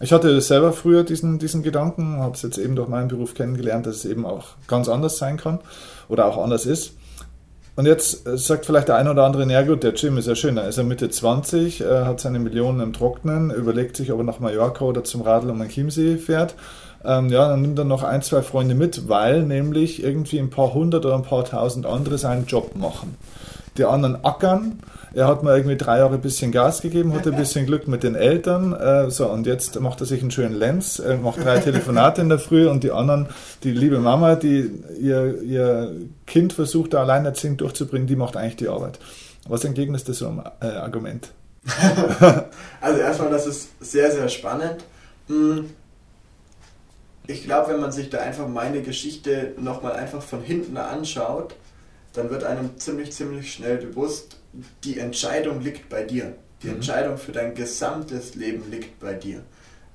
Ich 0.00 0.12
hatte 0.12 0.40
selber 0.40 0.72
früher 0.72 1.04
diesen, 1.04 1.38
diesen 1.38 1.62
Gedanken, 1.62 2.18
habe 2.18 2.34
es 2.34 2.42
jetzt 2.42 2.58
eben 2.58 2.74
durch 2.74 2.88
meinen 2.88 3.08
Beruf 3.08 3.34
kennengelernt, 3.34 3.86
dass 3.86 3.96
es 3.96 4.04
eben 4.04 4.26
auch 4.26 4.48
ganz 4.66 4.88
anders 4.88 5.18
sein 5.18 5.36
kann 5.36 5.60
oder 6.08 6.26
auch 6.26 6.42
anders 6.42 6.66
ist. 6.66 6.94
Und 7.76 7.86
jetzt 7.86 8.26
äh, 8.26 8.38
sagt 8.38 8.66
vielleicht 8.66 8.88
der 8.88 8.96
eine 8.96 9.10
oder 9.10 9.24
andere, 9.24 9.50
ja 9.50 9.62
gut, 9.62 9.82
der 9.82 9.94
Jim 9.94 10.16
ist 10.16 10.28
ja 10.28 10.34
schön, 10.34 10.56
er 10.56 10.68
ist 10.68 10.78
ja 10.78 10.84
Mitte 10.84 11.10
20, 11.10 11.80
äh, 11.80 12.04
hat 12.04 12.20
seine 12.20 12.38
Millionen 12.38 12.80
im 12.80 12.92
Trocknen, 12.92 13.50
überlegt 13.50 13.96
sich, 13.96 14.12
ob 14.12 14.18
er 14.18 14.24
nach 14.24 14.40
Mallorca 14.40 14.84
oder 14.84 15.04
zum 15.04 15.22
Radl 15.22 15.50
um 15.50 15.58
den 15.58 15.68
Chiemsee 15.68 16.16
fährt 16.18 16.54
ähm, 17.04 17.28
ja, 17.28 17.48
dann 17.48 17.60
nimmt 17.60 17.78
er 17.78 17.84
noch 17.84 18.02
ein, 18.02 18.22
zwei 18.22 18.42
Freunde 18.42 18.74
mit, 18.74 19.08
weil 19.08 19.42
nämlich 19.42 20.02
irgendwie 20.02 20.38
ein 20.38 20.50
paar 20.50 20.72
hundert 20.72 21.04
oder 21.04 21.14
ein 21.14 21.22
paar 21.22 21.44
tausend 21.44 21.86
andere 21.86 22.18
seinen 22.18 22.46
Job 22.46 22.76
machen. 22.76 23.16
Die 23.76 23.84
anderen 23.84 24.24
ackern. 24.24 24.78
Er 25.14 25.28
hat 25.28 25.42
mal 25.42 25.56
irgendwie 25.56 25.76
drei 25.76 25.98
Jahre 25.98 26.14
ein 26.14 26.20
bisschen 26.20 26.50
Gas 26.52 26.82
gegeben, 26.82 27.14
hatte 27.14 27.30
ein 27.30 27.36
bisschen 27.36 27.66
Glück 27.66 27.86
mit 27.88 28.02
den 28.02 28.14
Eltern. 28.14 28.72
Äh, 28.72 29.10
so, 29.10 29.28
und 29.28 29.46
jetzt 29.46 29.78
macht 29.80 30.00
er 30.00 30.06
sich 30.06 30.20
einen 30.22 30.30
schönen 30.30 30.54
Lenz, 30.54 30.98
äh, 30.98 31.16
macht 31.16 31.44
drei 31.44 31.58
Telefonate 31.58 32.20
in 32.20 32.28
der 32.28 32.38
Früh 32.38 32.68
und 32.68 32.82
die 32.82 32.90
anderen, 32.90 33.28
die 33.62 33.70
liebe 33.70 33.98
Mama, 33.98 34.34
die 34.34 34.70
ihr, 34.98 35.40
ihr 35.42 35.92
Kind 36.26 36.52
versucht, 36.52 36.94
da 36.94 37.02
alleinerziehend 37.02 37.60
durchzubringen, 37.60 38.06
die 38.06 38.16
macht 38.16 38.36
eigentlich 38.36 38.56
die 38.56 38.68
Arbeit. 38.68 38.98
Was 39.46 39.64
entgegnest 39.64 40.08
du 40.08 40.12
so 40.12 40.28
einem 40.28 40.42
äh, 40.60 40.66
Argument? 40.66 41.30
also 42.80 43.00
erstmal, 43.00 43.30
das 43.30 43.46
ist 43.46 43.68
sehr, 43.80 44.10
sehr 44.10 44.28
spannend. 44.28 44.84
Hm 45.28 45.66
ich 47.26 47.44
glaube, 47.44 47.72
wenn 47.72 47.80
man 47.80 47.92
sich 47.92 48.10
da 48.10 48.18
einfach 48.18 48.48
meine 48.48 48.82
Geschichte 48.82 49.54
nochmal 49.58 49.92
einfach 49.92 50.22
von 50.22 50.42
hinten 50.42 50.76
anschaut, 50.76 51.54
dann 52.12 52.30
wird 52.30 52.44
einem 52.44 52.78
ziemlich, 52.78 53.12
ziemlich 53.12 53.52
schnell 53.52 53.78
bewusst, 53.78 54.36
die 54.84 54.98
Entscheidung 54.98 55.60
liegt 55.60 55.88
bei 55.88 56.02
dir. 56.02 56.34
Die 56.62 56.68
mhm. 56.68 56.76
Entscheidung 56.76 57.18
für 57.18 57.32
dein 57.32 57.54
gesamtes 57.54 58.34
Leben 58.34 58.70
liegt 58.70 59.00
bei 59.00 59.14
dir. 59.14 59.42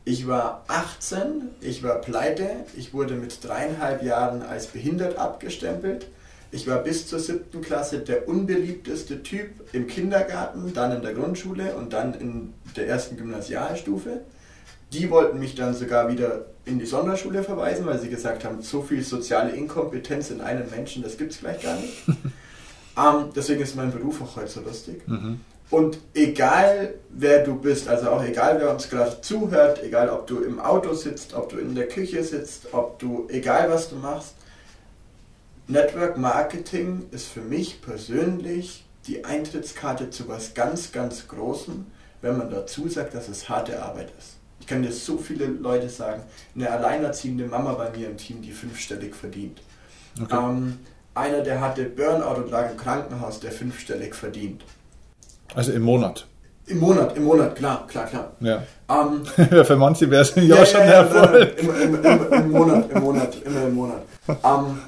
Ich 0.06 0.28
war 0.28 0.64
18, 0.68 1.50
ich 1.62 1.84
war 1.84 2.02
pleite, 2.02 2.50
ich 2.76 2.94
wurde 2.94 3.16
mit 3.16 3.44
dreieinhalb 3.44 4.02
Jahren 4.02 4.42
als 4.42 4.68
behindert 4.68 5.18
abgestempelt. 5.18 6.08
Ich 6.52 6.68
war 6.68 6.80
bis 6.80 7.06
zur 7.06 7.20
siebten 7.20 7.62
Klasse 7.62 8.00
der 8.00 8.28
unbeliebteste 8.28 9.22
Typ 9.22 9.50
im 9.72 9.86
Kindergarten, 9.86 10.74
dann 10.74 10.96
in 10.96 11.04
der 11.04 11.14
Grundschule 11.14 11.76
und 11.76 11.94
dann 11.94 12.16
in 12.16 12.54
der 12.76 12.88
ersten 12.88 13.18
Gymnasialstufe. 13.18 14.22
Die 14.94 15.12
wollten 15.12 15.38
mich 15.38 15.54
dann 15.54 15.76
sogar 15.76 16.12
wieder 16.12 16.48
in 16.66 16.80
die 16.80 16.88
Sonderschule 16.88 17.44
verweisen, 17.44 17.86
weil 17.86 18.00
sie 18.00 18.10
gesagt 18.10 18.44
haben, 18.46 18.64
so 18.64 18.82
viel 18.82 19.04
soziale 19.04 19.52
Inkompetenz 19.52 20.32
in 20.32 20.42
einem 20.42 20.68
Menschen, 20.72 21.04
das 21.04 21.18
gibt 21.18 21.34
es 21.34 21.40
gleich 21.40 21.62
gar 21.62 21.76
nicht. 21.76 22.04
ähm, 22.98 23.30
deswegen 23.36 23.62
ist 23.62 23.76
mein 23.76 23.92
Beruf 23.92 24.22
auch 24.22 24.36
heute 24.36 24.50
so 24.50 24.62
lustig. 24.62 25.08
Mhm. 25.08 25.42
Und 25.70 26.00
egal 26.16 26.96
wer 27.10 27.44
du 27.44 27.56
bist, 27.56 27.88
also 27.88 28.10
auch 28.10 28.24
egal 28.24 28.60
wer 28.60 28.72
uns 28.72 28.90
gerade 28.90 29.22
zuhört, 29.22 29.84
egal 29.84 30.10
ob 30.10 30.26
du 30.26 30.42
im 30.42 30.60
Auto 30.60 30.94
sitzt, 30.94 31.34
ob 31.36 31.50
du 31.50 31.60
in 31.60 31.76
der 31.76 31.88
Küche 31.88 32.24
sitzt, 32.24 32.74
ob 32.74 32.98
du, 32.98 33.28
egal 33.30 33.70
was 33.70 33.90
du 33.90 33.96
machst, 33.96 34.34
Network 35.68 36.18
Marketing 36.18 37.06
ist 37.12 37.28
für 37.28 37.42
mich 37.42 37.82
persönlich 37.84 38.84
die 39.06 39.26
Eintrittskarte 39.26 40.10
zu 40.10 40.28
was 40.28 40.56
ganz, 40.56 40.92
ganz 40.92 41.28
Großem, 41.28 41.86
wenn 42.22 42.38
man 42.38 42.50
dazu 42.50 42.88
sagt, 42.88 43.14
dass 43.14 43.30
es 43.30 43.48
harte 43.48 43.84
Arbeit 43.84 44.12
ist. 44.18 44.38
Ich 44.60 44.66
kann 44.66 44.82
dir 44.82 44.92
so 44.92 45.20
viele 45.20 45.46
Leute 45.46 45.90
sagen, 45.90 46.24
eine 46.56 46.72
alleinerziehende 46.72 47.46
Mama 47.46 47.74
bei 47.74 47.92
mir 47.96 48.10
im 48.10 48.18
Team, 48.18 48.42
die 48.42 48.52
fünfstellig 48.52 49.16
verdient. 49.16 49.62
Okay. 50.22 50.36
Ähm, 50.36 50.80
einer, 51.16 51.42
der 51.42 51.62
hatte 51.62 51.84
Burnout 51.84 52.42
und 52.42 52.52
lag 52.52 52.72
im 52.72 52.78
Krankenhaus, 52.78 53.40
der 53.40 53.52
fünfstellig 53.52 54.16
verdient. 54.16 54.64
Also 55.56 55.72
im 55.72 55.82
Monat? 55.82 56.26
Im 56.68 56.80
Monat, 56.80 57.18
im 57.18 57.24
Monat, 57.24 57.56
klar, 57.56 57.88
klar, 57.88 58.06
klar. 58.06 58.32
Ja. 58.42 58.64
Ähm, 58.88 59.26
Für 59.66 59.76
manche 59.76 60.10
wäre 60.10 60.22
es 60.22 60.36
ja, 60.36 60.44
ja, 60.44 60.66
schon 60.66 60.82
ja, 60.82 61.04
Erfolg. 61.04 61.60
Im, 61.60 61.70
im, 61.70 62.06
im, 62.06 62.34
Im, 62.34 62.52
Monat, 62.52 62.92
im 62.92 63.02
Monat, 63.02 63.38
immer 63.44 63.64
im 63.64 63.74
Monat. 63.74 64.02
Ähm, 64.28 64.80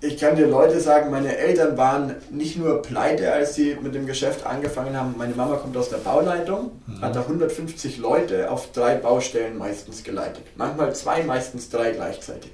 ich 0.00 0.18
kann 0.18 0.34
dir 0.34 0.48
Leute 0.48 0.80
sagen, 0.80 1.12
meine 1.12 1.36
Eltern 1.36 1.76
waren 1.76 2.16
nicht 2.30 2.58
nur 2.58 2.82
pleite, 2.82 3.32
als 3.32 3.54
sie 3.54 3.76
mit 3.80 3.94
dem 3.94 4.08
Geschäft 4.08 4.44
angefangen 4.44 4.96
haben. 4.96 5.14
Meine 5.16 5.34
Mama 5.36 5.54
kommt 5.56 5.76
aus 5.76 5.90
der 5.90 5.98
Bauleitung, 5.98 6.72
mhm. 6.88 7.00
hat 7.00 7.14
da 7.14 7.20
150 7.20 7.98
Leute 7.98 8.50
auf 8.50 8.72
drei 8.72 8.96
Baustellen 8.96 9.56
meistens 9.56 10.02
geleitet. 10.02 10.42
Manchmal 10.56 10.92
zwei, 10.96 11.22
meistens 11.22 11.70
drei 11.70 11.92
gleichzeitig. 11.92 12.50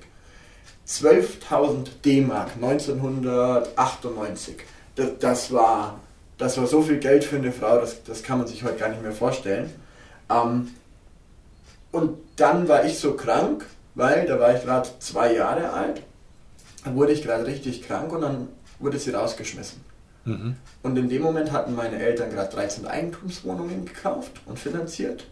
12.000 0.89 1.89
D-Mark 2.05 2.53
1998. 2.55 4.57
Das, 4.97 5.11
das, 5.20 5.53
war, 5.53 6.01
das 6.39 6.57
war 6.57 6.66
so 6.66 6.82
viel 6.82 6.99
Geld 6.99 7.24
für 7.24 7.36
eine 7.36 7.53
Frau, 7.53 7.78
das, 7.78 8.03
das 8.05 8.22
kann 8.22 8.39
man 8.39 8.47
sich 8.47 8.64
heute 8.64 8.78
gar 8.78 8.89
nicht 8.89 9.03
mehr 9.03 9.12
vorstellen. 9.12 9.70
Ähm, 10.30 10.70
und 11.93 12.18
dann 12.36 12.68
war 12.68 12.84
ich 12.84 12.99
so 12.99 13.14
krank, 13.14 13.66
weil 13.95 14.26
da 14.26 14.41
war 14.41 14.57
ich 14.57 14.62
gerade 14.62 14.89
zwei 14.99 15.34
Jahre 15.34 15.72
alt 15.72 16.03
dann 16.84 16.97
wurde 16.97 17.12
ich 17.12 17.22
gerade 17.22 17.47
richtig 17.47 17.82
krank 17.82 18.12
und 18.12 18.22
dann 18.22 18.49
wurde 18.78 18.99
sie 18.99 19.11
rausgeschmissen. 19.11 19.80
Mhm. 20.24 20.57
Und 20.82 20.97
in 20.97 21.09
dem 21.09 21.22
Moment 21.22 21.53
hatten 21.53 21.74
meine 21.74 21.99
Eltern 21.99 22.30
gerade 22.30 22.55
13 22.55 22.86
Eigentumswohnungen 22.86 23.84
gekauft 23.84 24.41
und 24.47 24.59
finanziert 24.59 25.26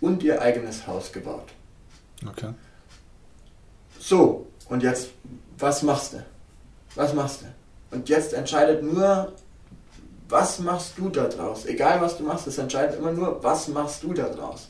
und 0.00 0.22
ihr 0.22 0.40
eigenes 0.40 0.86
Haus 0.86 1.12
gebaut. 1.12 1.48
Okay. 2.26 2.52
So, 3.98 4.46
und 4.68 4.82
jetzt, 4.82 5.10
was 5.58 5.82
machst 5.82 6.14
du? 6.14 6.24
Was 6.94 7.14
machst 7.14 7.42
du? 7.42 7.96
Und 7.96 8.08
jetzt 8.08 8.32
entscheidet 8.32 8.82
nur, 8.82 9.32
was 10.28 10.58
machst 10.58 10.94
du 10.96 11.08
da 11.08 11.28
draus? 11.28 11.66
Egal 11.66 12.00
was 12.00 12.16
du 12.16 12.24
machst, 12.24 12.46
es 12.46 12.58
entscheidet 12.58 12.98
immer 12.98 13.12
nur, 13.12 13.42
was 13.42 13.68
machst 13.68 14.02
du 14.02 14.14
da 14.14 14.28
draus? 14.28 14.68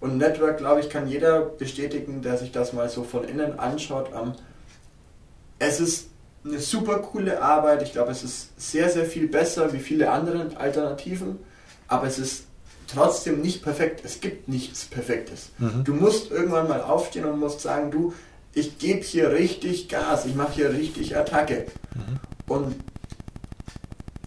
Und 0.00 0.16
Network, 0.16 0.58
glaube 0.58 0.80
ich, 0.80 0.88
kann 0.88 1.08
jeder 1.08 1.42
bestätigen, 1.42 2.22
der 2.22 2.38
sich 2.38 2.52
das 2.52 2.72
mal 2.72 2.88
so 2.88 3.04
von 3.04 3.24
innen 3.24 3.58
anschaut, 3.58 4.12
am 4.12 4.34
es 5.58 5.78
ist 5.78 6.08
eine 6.42 6.58
super 6.58 7.00
coole 7.00 7.42
Arbeit. 7.42 7.82
Ich 7.82 7.92
glaube, 7.92 8.12
es 8.12 8.24
ist 8.24 8.58
sehr, 8.58 8.88
sehr 8.88 9.04
viel 9.04 9.28
besser 9.28 9.72
wie 9.74 9.78
viele 9.78 10.10
andere 10.10 10.56
Alternativen, 10.56 11.38
aber 11.86 12.06
es 12.06 12.18
ist 12.18 12.44
trotzdem 12.86 13.42
nicht 13.42 13.62
perfekt. 13.62 14.02
Es 14.04 14.20
gibt 14.20 14.48
nichts 14.48 14.86
Perfektes. 14.86 15.50
Mhm. 15.58 15.84
Du 15.84 15.92
musst 15.92 16.30
irgendwann 16.30 16.66
mal 16.66 16.80
aufstehen 16.80 17.26
und 17.26 17.38
musst 17.38 17.60
sagen, 17.60 17.90
du, 17.90 18.14
ich 18.52 18.78
gebe 18.78 19.00
hier 19.00 19.30
richtig 19.30 19.88
Gas, 19.88 20.26
ich 20.26 20.34
mache 20.34 20.52
hier 20.52 20.72
richtig 20.72 21.16
Attacke. 21.16 21.66
Mhm. 21.94 22.20
Und 22.52 22.76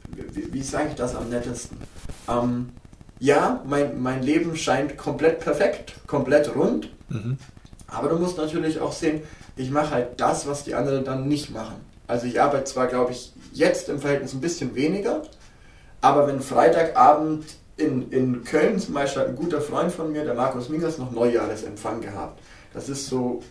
wie, 0.08 0.54
wie 0.54 0.62
sage 0.62 0.90
ich 0.90 0.96
das 0.96 1.16
am 1.16 1.30
nettesten? 1.30 1.78
Ähm, 2.30 2.70
ja, 3.20 3.62
mein, 3.66 4.02
mein 4.02 4.24
Leben 4.24 4.56
scheint 4.56 4.98
komplett 4.98 5.40
perfekt, 5.40 5.96
komplett 6.08 6.56
rund, 6.56 6.90
mhm. 7.10 7.38
aber 7.88 8.10
du 8.10 8.18
musst 8.18 8.38
natürlich 8.38 8.80
auch 8.80 8.94
sehen, 8.94 9.22
ich 9.56 9.72
mache 9.72 9.92
halt 9.92 10.20
das, 10.20 10.48
was 10.48 10.64
die 10.64 10.76
anderen 10.76 11.06
dann 11.06 11.28
nicht 11.28 11.52
machen. 11.52 11.76
Also 12.08 12.26
ich 12.26 12.42
arbeite 12.42 12.66
zwar, 12.66 12.88
glaube 12.88 13.12
ich, 13.12 13.34
jetzt 13.54 13.88
im 13.90 14.00
Verhältnis 14.00 14.34
ein 14.34 14.42
bisschen 14.42 14.76
weniger, 14.76 15.22
aber 16.02 16.28
wenn 16.28 16.42
Freitagabend 16.42 17.46
in, 17.78 18.12
in 18.12 18.44
Köln 18.44 18.80
zum 18.80 18.94
Beispiel 18.94 19.22
hat 19.22 19.30
ein 19.30 19.36
guter 19.36 19.62
Freund 19.62 19.92
von 19.92 20.12
mir, 20.12 20.24
der 20.24 20.34
Markus 20.34 20.70
Mingers, 20.70 20.98
noch 20.98 21.12
Neujahresempfang 21.12 22.02
gehabt. 22.02 22.40
Das 22.74 22.90
ist 22.90 23.08
so 23.08 23.42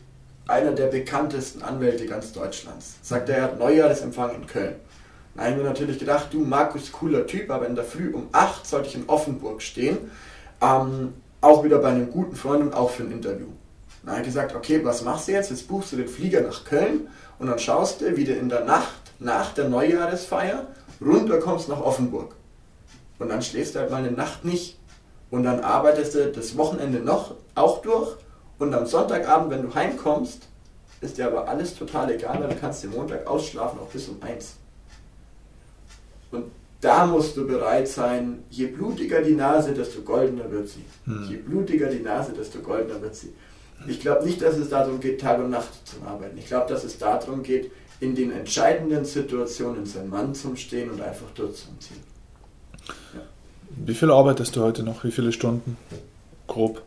einer 0.47 0.73
der 0.73 0.87
bekanntesten 0.87 1.63
Anwälte 1.63 2.07
ganz 2.07 2.33
Deutschlands. 2.33 2.97
Sagt 3.03 3.29
er, 3.29 3.37
er 3.37 3.43
hat 3.45 3.59
Neujahresempfang 3.59 4.35
in 4.35 4.47
Köln. 4.47 4.77
Da 5.35 5.45
haben 5.45 5.57
wir 5.57 5.65
natürlich 5.65 5.99
gedacht, 5.99 6.29
du 6.33 6.41
Markus, 6.41 6.93
cooler 6.93 7.27
Typ, 7.27 7.51
aber 7.51 7.67
in 7.67 7.75
der 7.75 7.85
Früh 7.85 8.13
um 8.13 8.29
8 8.33 8.67
sollte 8.67 8.89
ich 8.89 8.95
in 8.95 9.09
Offenburg 9.09 9.63
stehen. 9.63 10.11
Ähm, 10.61 11.15
auch 11.41 11.65
wieder 11.65 11.79
bei 11.79 11.89
einem 11.89 12.11
guten 12.11 12.37
Freund 12.37 12.63
und 12.63 12.75
auch 12.75 12.91
für 12.91 13.03
ein 13.03 13.13
Interview. 13.13 13.47
Dann 14.05 14.17
hat 14.17 14.25
gesagt, 14.25 14.55
okay, 14.55 14.85
was 14.85 15.03
machst 15.03 15.29
du 15.29 15.33
jetzt? 15.33 15.51
Jetzt 15.51 15.69
buchst 15.69 15.93
du 15.93 15.97
den 15.97 16.09
Flieger 16.09 16.41
nach 16.41 16.65
Köln 16.65 17.09
und 17.39 17.47
dann 17.47 17.59
schaust 17.59 18.01
du, 18.01 18.17
wie 18.17 18.25
du 18.25 18.33
in 18.33 18.49
der 18.49 18.65
Nacht 18.65 18.93
nach 19.19 19.55
der 19.55 19.69
Neujahresfeier 19.69 20.67
runterkommst 21.01 21.69
nach 21.69 21.81
Offenburg. 21.81 22.35
Und 23.19 23.29
dann 23.29 23.43
schläfst 23.43 23.75
du 23.75 23.81
halt 23.81 23.91
mal 23.91 23.99
eine 23.99 24.11
Nacht 24.11 24.45
nicht. 24.45 24.79
Und 25.31 25.45
dann 25.45 25.61
arbeitest 25.61 26.15
du 26.15 26.31
das 26.31 26.57
Wochenende 26.57 26.99
noch 26.99 27.35
auch 27.55 27.81
durch. 27.83 28.17
Und 28.63 28.73
am 28.75 28.87
Sonntagabend, 28.87 29.51
wenn 29.51 29.63
du 29.63 29.75
heimkommst, 29.75 30.47
ist 31.01 31.19
dir 31.19 31.27
aber 31.27 31.49
alles 31.49 31.75
total 31.75 32.13
egal, 32.13 32.41
weil 32.41 32.51
du 32.51 32.55
kannst 32.55 32.85
den 32.85 32.93
Montag 32.93 33.27
ausschlafen, 33.27 33.81
auch 33.81 33.89
bis 33.89 34.07
um 34.07 34.23
eins. 34.23 34.55
Und 36.31 36.45
da 36.81 37.05
musst 37.05 37.37
du 37.37 37.45
bereit 37.45 37.89
sein, 37.89 38.45
je 38.51 38.69
blutiger 38.69 39.21
die 39.21 39.35
Nase, 39.35 39.73
desto 39.73 40.03
goldener 40.03 40.49
wird 40.49 40.69
sie. 40.69 40.85
Hm. 41.07 41.27
Je 41.29 41.39
blutiger 41.39 41.89
die 41.89 41.99
Nase, 41.99 42.35
desto 42.35 42.61
goldener 42.61 43.03
wird 43.03 43.17
sie. 43.17 43.35
Ich 43.89 43.99
glaube 43.99 44.25
nicht, 44.25 44.41
dass 44.41 44.57
es 44.57 44.69
darum 44.69 45.01
geht, 45.01 45.21
Tag 45.21 45.41
und 45.41 45.51
Nacht 45.51 45.85
zu 45.85 45.97
arbeiten. 46.07 46.39
Ich 46.39 46.47
glaube, 46.47 46.73
dass 46.73 46.85
es 46.85 46.99
darum 46.99 47.43
geht, 47.43 47.73
in 47.99 48.15
den 48.15 48.31
entscheidenden 48.31 49.05
Situationen 49.05 49.87
sein 49.87 50.09
Mann 50.09 50.37
zum 50.37 50.55
Stehen 50.55 50.89
und 50.89 51.01
einfach 51.01 51.31
durchzuziehen. 51.35 52.01
Ja. 53.13 53.23
Wie 53.71 53.95
viel 53.95 54.13
arbeitest 54.13 54.55
du 54.55 54.63
heute 54.63 54.85
noch? 54.85 55.03
Wie 55.03 55.11
viele 55.11 55.33
Stunden? 55.33 55.77
Grob? 56.47 56.81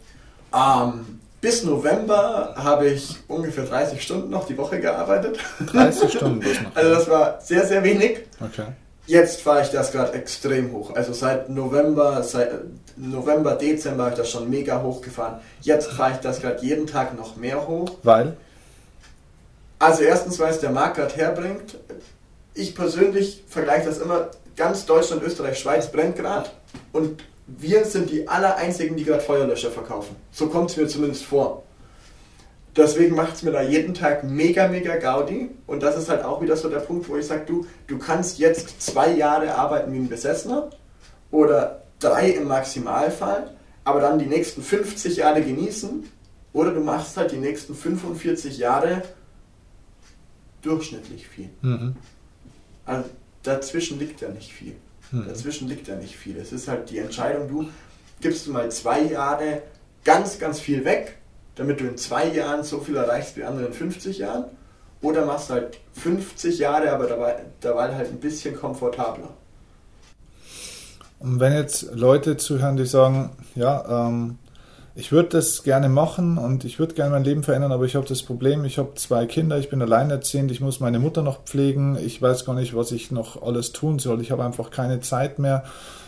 Ähm, 0.54 1.20
bis 1.46 1.64
November 1.64 2.56
habe 2.58 2.88
ich 2.88 3.18
ungefähr 3.28 3.66
30 3.66 4.02
Stunden 4.02 4.32
noch 4.32 4.48
die 4.48 4.58
Woche 4.58 4.80
gearbeitet. 4.80 5.38
30 5.68 6.12
Stunden 6.18 6.40
bloß 6.40 6.62
noch? 6.64 6.76
Also 6.76 6.90
das 6.96 7.08
war 7.08 7.40
sehr, 7.40 7.68
sehr 7.68 7.84
wenig. 7.84 8.22
Okay. 8.42 8.66
Jetzt 9.06 9.42
fahre 9.42 9.62
ich 9.62 9.70
das 9.70 9.92
gerade 9.92 10.14
extrem 10.14 10.72
hoch. 10.72 10.96
Also 10.96 11.14
seit 11.14 11.52
November, 11.52 12.24
seit 12.24 12.52
November, 12.98 13.54
Dezember 13.54 14.06
habe 14.06 14.14
ich 14.14 14.18
das 14.18 14.32
schon 14.32 14.50
mega 14.50 14.82
hoch 14.82 15.04
gefahren. 15.04 15.40
Jetzt 15.62 15.92
fahre 15.92 16.14
ich 16.14 16.18
das 16.18 16.42
gerade 16.42 16.66
jeden 16.66 16.88
Tag 16.88 17.16
noch 17.16 17.36
mehr 17.36 17.68
hoch. 17.68 17.92
Weil? 18.02 18.36
Also 19.78 20.02
erstens, 20.02 20.40
weil 20.40 20.50
es 20.50 20.62
der 20.62 20.72
Markt 20.72 20.96
gerade 20.96 21.14
herbringt. 21.14 21.78
Ich 22.56 22.74
persönlich 22.74 23.44
vergleiche 23.48 23.86
das 23.86 24.00
immer, 24.00 24.30
ganz 24.56 24.88
Deutschland, 24.88 25.22
Österreich, 25.22 25.60
Schweiz 25.60 25.92
brennt 25.92 26.16
gerade 26.16 26.50
und 26.92 27.22
wir 27.48 27.86
sind 27.86 28.10
die 28.10 28.28
aller 28.28 28.56
einzigen, 28.56 28.96
die 28.96 29.04
gerade 29.04 29.22
Feuerlöscher 29.22 29.72
verkaufen. 29.72 30.16
So 30.32 30.48
kommt 30.48 30.72
es 30.72 30.78
mir 30.78 30.88
zumindest 30.88 31.26
vor. 31.26 31.64
Deswegen 32.76 33.16
macht 33.16 33.36
es 33.36 33.44
mir 33.44 33.52
da 33.52 33.62
jeden 33.62 33.94
Tag 33.94 34.24
mega, 34.24 34.68
mega 34.68 34.98
Gaudi. 34.98 35.50
Und 35.66 35.82
das 35.82 35.98
ist 35.98 36.10
halt 36.10 36.26
auch 36.26 36.42
wieder 36.42 36.58
so 36.58 36.70
der 36.70 36.80
Punkt, 36.80 37.08
wo 37.08 37.16
ich 37.16 37.26
sage, 37.26 37.46
du, 37.46 37.66
du 37.88 37.98
kannst 37.98 38.38
jetzt 38.38 38.82
zwei 38.82 39.14
Jahre 39.14 39.56
arbeiten 39.56 39.94
wie 39.94 39.98
ein 39.98 40.10
Besessener 40.10 40.72
oder 41.32 41.84
drei 42.00 42.32
im 42.32 42.48
Maximalfall, 42.48 43.56
aber 43.86 44.02
dann 44.02 44.20
die 44.20 44.26
nächsten 44.26 44.62
50 44.62 45.18
Jahre 45.18 45.42
genießen. 45.42 46.04
Oder 46.52 46.72
du 46.72 46.82
machst 46.82 47.18
halt 47.18 47.32
die 47.32 47.38
nächsten 47.38 47.76
45 47.76 48.58
Jahre 48.58 49.04
durchschnittlich 50.62 51.28
viel. 51.28 51.50
Mhm. 51.62 51.96
Also 52.86 53.10
dazwischen 53.44 54.00
liegt 54.00 54.22
ja 54.22 54.30
nicht 54.30 54.52
viel. 54.52 54.76
Mhm. 55.12 55.28
Dazwischen 55.28 55.68
liegt 55.68 55.88
ja 55.88 55.96
nicht 55.96 56.16
viel. 56.16 56.38
Es 56.38 56.52
ist 56.52 56.68
halt 56.68 56.90
die 56.90 57.00
Entscheidung, 57.00 57.48
du 57.48 57.68
gibst 58.22 58.48
du 58.48 58.52
mal 58.52 58.72
zwei 58.72 59.02
Jahre 59.02 59.62
ganz, 60.04 60.40
ganz 60.40 60.60
viel 60.60 60.86
weg 60.86 61.18
damit 61.56 61.80
du 61.80 61.86
in 61.86 61.98
zwei 61.98 62.28
Jahren 62.28 62.64
so 62.64 62.80
viel 62.80 62.98
erreichst 62.98 63.38
wie 63.38 63.44
andere 63.44 63.68
in 63.68 63.74
50 63.74 64.20
Jahren? 64.20 64.46
Oder 65.02 65.26
machst 65.26 65.50
halt 65.50 65.80
50 65.94 66.60
Jahre, 66.60 66.92
aber 66.92 67.08
dabei, 67.08 67.44
dabei 67.62 67.96
halt 67.96 68.10
ein 68.10 68.20
bisschen 68.20 68.56
komfortabler? 68.56 69.30
Und 71.20 71.40
wenn 71.40 71.54
jetzt 71.54 71.94
Leute 71.94 72.38
zuhören, 72.38 72.76
die 72.76 72.86
sagen, 72.86 73.32
ja, 73.56 74.08
ähm, 74.08 74.38
ich 74.98 75.12
würde 75.12 75.30
das 75.30 75.64
gerne 75.64 75.90
machen 75.90 76.38
und 76.38 76.64
ich 76.64 76.80
würde 76.80 76.96
gerne 76.96 77.12
mein 77.12 77.26
Leben 77.26 77.44
verändern, 77.44 77.74
aber 77.74 77.84
ich 77.84 77.98
habe 77.98 78.08
das 78.08 78.24
Problem, 78.24 78.64
ich 78.64 78.78
habe 78.78 78.96
zwei 78.96 79.26
Kinder, 79.26 79.60
ich 79.60 79.70
bin 79.70 79.82
alleinerziehend, 79.82 80.52
ich 80.52 80.62
muss 80.62 80.80
meine 80.80 81.00
Mutter 81.00 81.22
noch 81.22 81.44
pflegen, 81.44 81.98
ich 82.02 82.22
weiß 82.22 82.46
gar 82.46 82.56
nicht, 82.56 82.74
was 82.74 82.94
ich 82.94 83.12
noch 83.12 83.44
alles 83.44 83.74
tun 83.74 84.00
soll, 84.00 84.22
ich 84.22 84.32
habe 84.32 84.46
einfach 84.46 84.72
keine 84.72 85.02
Zeit 85.02 85.38
mehr. 85.38 85.66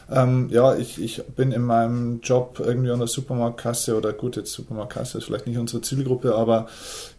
Ähm, 0.10 0.48
ja, 0.52 0.74
ich, 0.74 1.02
ich 1.04 1.22
bin 1.36 1.52
in 1.52 1.64
meinem 1.64 2.22
Job 2.22 2.62
irgendwie 2.66 2.92
an 2.92 3.00
der 3.00 3.10
Supermarktkasse 3.10 3.98
oder 3.98 4.14
gut, 4.14 4.38
jetzt 4.38 4.54
Supermarktkasse 4.54 5.18
ist 5.18 5.26
vielleicht 5.26 5.48
nicht 5.48 5.58
unsere 5.58 5.82
Zielgruppe, 5.82 6.34
aber 6.34 6.68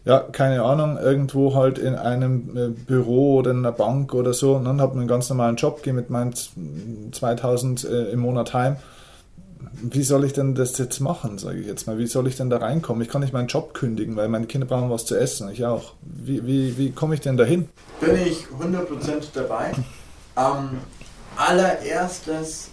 ja, 0.05 0.21
keine 0.21 0.63
Ahnung, 0.63 0.97
irgendwo 0.97 1.53
halt 1.53 1.77
in 1.77 1.93
einem 1.93 2.57
äh, 2.57 2.69
Büro 2.69 3.35
oder 3.35 3.51
in 3.51 3.57
einer 3.57 3.73
Bank 3.73 4.15
oder 4.15 4.33
so 4.33 4.55
und 4.55 4.65
dann 4.65 4.81
habe 4.81 4.93
ich 4.93 4.99
einen 5.01 5.07
ganz 5.07 5.29
normalen 5.29 5.55
Job, 5.55 5.83
gehe 5.83 5.93
mit 5.93 6.09
meinen 6.09 6.33
2000 7.11 7.83
äh, 7.83 8.05
im 8.05 8.21
Monat 8.21 8.55
heim 8.55 8.77
wie 9.81 10.03
soll 10.03 10.25
ich 10.25 10.33
denn 10.33 10.55
das 10.55 10.77
jetzt 10.77 10.99
machen, 10.99 11.37
sage 11.37 11.59
ich 11.59 11.67
jetzt 11.67 11.87
mal? 11.87 11.97
Wie 11.97 12.07
soll 12.07 12.27
ich 12.27 12.37
denn 12.37 12.49
da 12.49 12.57
reinkommen? 12.57 13.01
Ich 13.01 13.09
kann 13.09 13.21
nicht 13.21 13.33
meinen 13.33 13.47
Job 13.47 13.73
kündigen, 13.73 14.15
weil 14.15 14.29
meine 14.29 14.45
Kinder 14.45 14.67
brauchen 14.67 14.89
was 14.89 15.05
zu 15.05 15.15
essen, 15.15 15.49
ich 15.49 15.65
auch. 15.65 15.93
Wie, 16.01 16.45
wie, 16.45 16.77
wie 16.77 16.91
komme 16.91 17.15
ich 17.15 17.21
denn 17.21 17.37
dahin? 17.37 17.69
Bin 17.99 18.15
ich 18.15 18.45
100% 18.47 18.85
dabei. 19.33 19.71
Ähm, 20.37 20.79
allererstes 21.35 22.69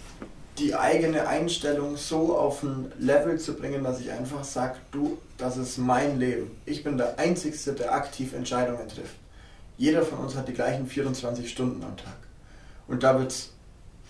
die 0.57 0.75
eigene 0.75 1.27
Einstellung 1.27 1.97
so 1.97 2.37
auf 2.37 2.63
ein 2.63 2.91
Level 2.99 3.39
zu 3.39 3.53
bringen, 3.53 3.83
dass 3.83 3.99
ich 3.99 4.11
einfach 4.11 4.43
sage, 4.43 4.77
du, 4.91 5.17
das 5.37 5.57
ist 5.57 5.77
mein 5.77 6.19
Leben. 6.19 6.51
Ich 6.65 6.83
bin 6.83 6.97
der 6.97 7.19
Einzige, 7.19 7.73
der 7.73 7.93
aktiv 7.93 8.33
Entscheidungen 8.33 8.87
trifft. 8.87 9.15
Jeder 9.77 10.01
von 10.01 10.19
uns 10.19 10.35
hat 10.35 10.47
die 10.47 10.53
gleichen 10.53 10.87
24 10.87 11.49
Stunden 11.49 11.83
am 11.83 11.95
Tag. 11.97 12.17
Und 12.87 13.03
da 13.03 13.19
wird 13.19 13.31
es 13.31 13.51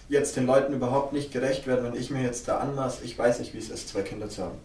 jetzt 0.09 0.35
den 0.35 0.45
Leuten 0.45 0.73
überhaupt 0.73 1.13
nicht 1.13 1.31
gerecht 1.31 1.67
werden, 1.67 1.85
wenn 1.85 1.99
ich 1.99 2.09
mir 2.09 2.21
jetzt 2.21 2.47
da 2.47 2.59
anmaße, 2.59 3.03
ich 3.03 3.17
weiß 3.17 3.39
nicht, 3.39 3.53
wie 3.53 3.59
es 3.59 3.69
ist, 3.69 3.89
zwei 3.89 4.01
Kinder 4.01 4.29
zu 4.29 4.43
haben. 4.43 4.57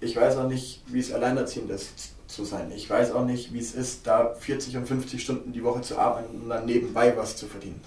Ich 0.00 0.16
weiß 0.16 0.36
auch 0.36 0.48
nicht, 0.48 0.82
wie 0.86 1.00
es 1.00 1.12
alleinerziehend 1.12 1.70
ist 1.70 2.14
zu 2.28 2.44
sein. 2.44 2.70
Ich 2.74 2.88
weiß 2.88 3.12
auch 3.12 3.24
nicht, 3.24 3.52
wie 3.52 3.58
es 3.58 3.74
ist, 3.74 4.06
da 4.06 4.34
40 4.34 4.76
und 4.76 4.86
50 4.86 5.22
Stunden 5.22 5.52
die 5.52 5.64
Woche 5.64 5.80
zu 5.80 5.98
arbeiten 5.98 6.42
und 6.42 6.48
dann 6.48 6.66
nebenbei 6.66 7.16
was 7.16 7.36
zu 7.36 7.46
verdienen. 7.46 7.80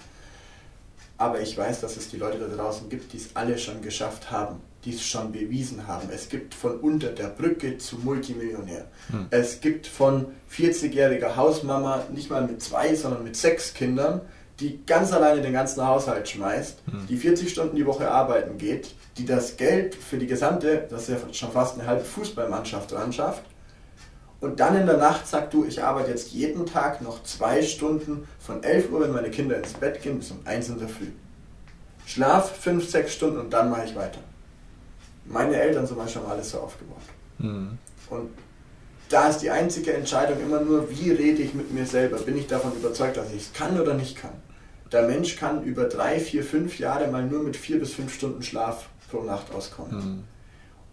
Aber 1.16 1.40
ich 1.40 1.56
weiß, 1.56 1.80
dass 1.80 1.96
es 1.96 2.10
die 2.10 2.16
Leute 2.16 2.38
da 2.38 2.48
draußen 2.48 2.88
gibt, 2.88 3.12
die 3.12 3.18
es 3.18 3.36
alle 3.36 3.56
schon 3.56 3.80
geschafft 3.80 4.30
haben, 4.30 4.56
die 4.84 4.92
es 4.92 5.02
schon 5.02 5.30
bewiesen 5.30 5.86
haben. 5.86 6.08
Es 6.12 6.28
gibt 6.28 6.52
von 6.52 6.80
unter 6.80 7.10
der 7.10 7.28
Brücke 7.28 7.78
zu 7.78 7.96
Multimillionär. 7.98 8.86
Hm. 9.10 9.26
Es 9.30 9.60
gibt 9.60 9.86
von 9.86 10.26
40-jähriger 10.50 11.36
Hausmama, 11.36 12.04
nicht 12.12 12.28
mal 12.28 12.44
mit 12.44 12.60
zwei, 12.60 12.94
sondern 12.96 13.22
mit 13.22 13.36
sechs 13.36 13.72
Kindern, 13.72 14.22
die 14.62 14.80
ganz 14.86 15.12
alleine 15.12 15.42
den 15.42 15.52
ganzen 15.52 15.84
Haushalt 15.84 16.28
schmeißt, 16.28 16.86
mhm. 16.86 17.06
die 17.08 17.16
40 17.16 17.50
Stunden 17.50 17.76
die 17.76 17.84
Woche 17.84 18.10
arbeiten 18.10 18.58
geht, 18.58 18.94
die 19.18 19.26
das 19.26 19.56
Geld 19.56 19.94
für 19.94 20.18
die 20.18 20.26
gesamte, 20.26 20.86
das 20.88 21.08
ist 21.08 21.08
ja 21.08 21.34
schon 21.34 21.50
fast 21.50 21.78
eine 21.78 21.88
halbe 21.88 22.04
Fußballmannschaft 22.04 22.92
dran 22.92 23.12
schafft, 23.12 23.42
und 24.40 24.58
dann 24.58 24.76
in 24.76 24.86
der 24.86 24.96
Nacht 24.96 25.28
sagt 25.28 25.54
du, 25.54 25.64
ich 25.64 25.82
arbeite 25.82 26.10
jetzt 26.10 26.32
jeden 26.32 26.66
Tag 26.66 27.00
noch 27.00 27.22
zwei 27.22 27.62
Stunden 27.62 28.26
von 28.40 28.62
11 28.62 28.90
Uhr, 28.90 29.00
wenn 29.00 29.12
meine 29.12 29.30
Kinder 29.30 29.56
ins 29.56 29.72
Bett 29.72 30.02
gehen, 30.02 30.18
bis 30.18 30.32
um 30.32 30.40
1 30.44 30.68
in 30.68 30.78
der 30.80 30.88
Früh. 30.88 31.06
Schlaf 32.06 32.56
5, 32.58 32.88
6 32.88 33.12
Stunden 33.12 33.38
und 33.38 33.52
dann 33.52 33.70
mache 33.70 33.84
ich 33.86 33.94
weiter. 33.94 34.18
Meine 35.26 35.54
Eltern 35.54 35.86
zum 35.86 35.96
Beispiel 35.96 36.22
haben 36.22 36.30
alles 36.32 36.50
so 36.50 36.58
aufgebaut. 36.58 37.02
Mhm. 37.38 37.78
Und 38.10 38.30
da 39.08 39.28
ist 39.28 39.38
die 39.38 39.50
einzige 39.50 39.92
Entscheidung 39.92 40.40
immer 40.40 40.60
nur, 40.60 40.90
wie 40.90 41.12
rede 41.12 41.42
ich 41.42 41.54
mit 41.54 41.72
mir 41.72 41.86
selber? 41.86 42.18
Bin 42.18 42.36
ich 42.36 42.48
davon 42.48 42.72
überzeugt, 42.74 43.18
dass 43.18 43.30
ich 43.32 43.42
es 43.42 43.52
kann 43.52 43.78
oder 43.80 43.94
nicht 43.94 44.16
kann? 44.16 44.32
Der 44.92 45.02
Mensch 45.02 45.36
kann 45.36 45.62
über 45.64 45.84
drei, 45.84 46.20
vier, 46.20 46.44
fünf 46.44 46.78
Jahre 46.78 47.08
mal 47.08 47.24
nur 47.24 47.42
mit 47.42 47.56
vier 47.56 47.80
bis 47.80 47.94
fünf 47.94 48.14
Stunden 48.14 48.42
Schlaf 48.42 48.88
pro 49.10 49.22
Nacht 49.22 49.52
auskommen. 49.54 49.96
Mhm. 49.96 50.24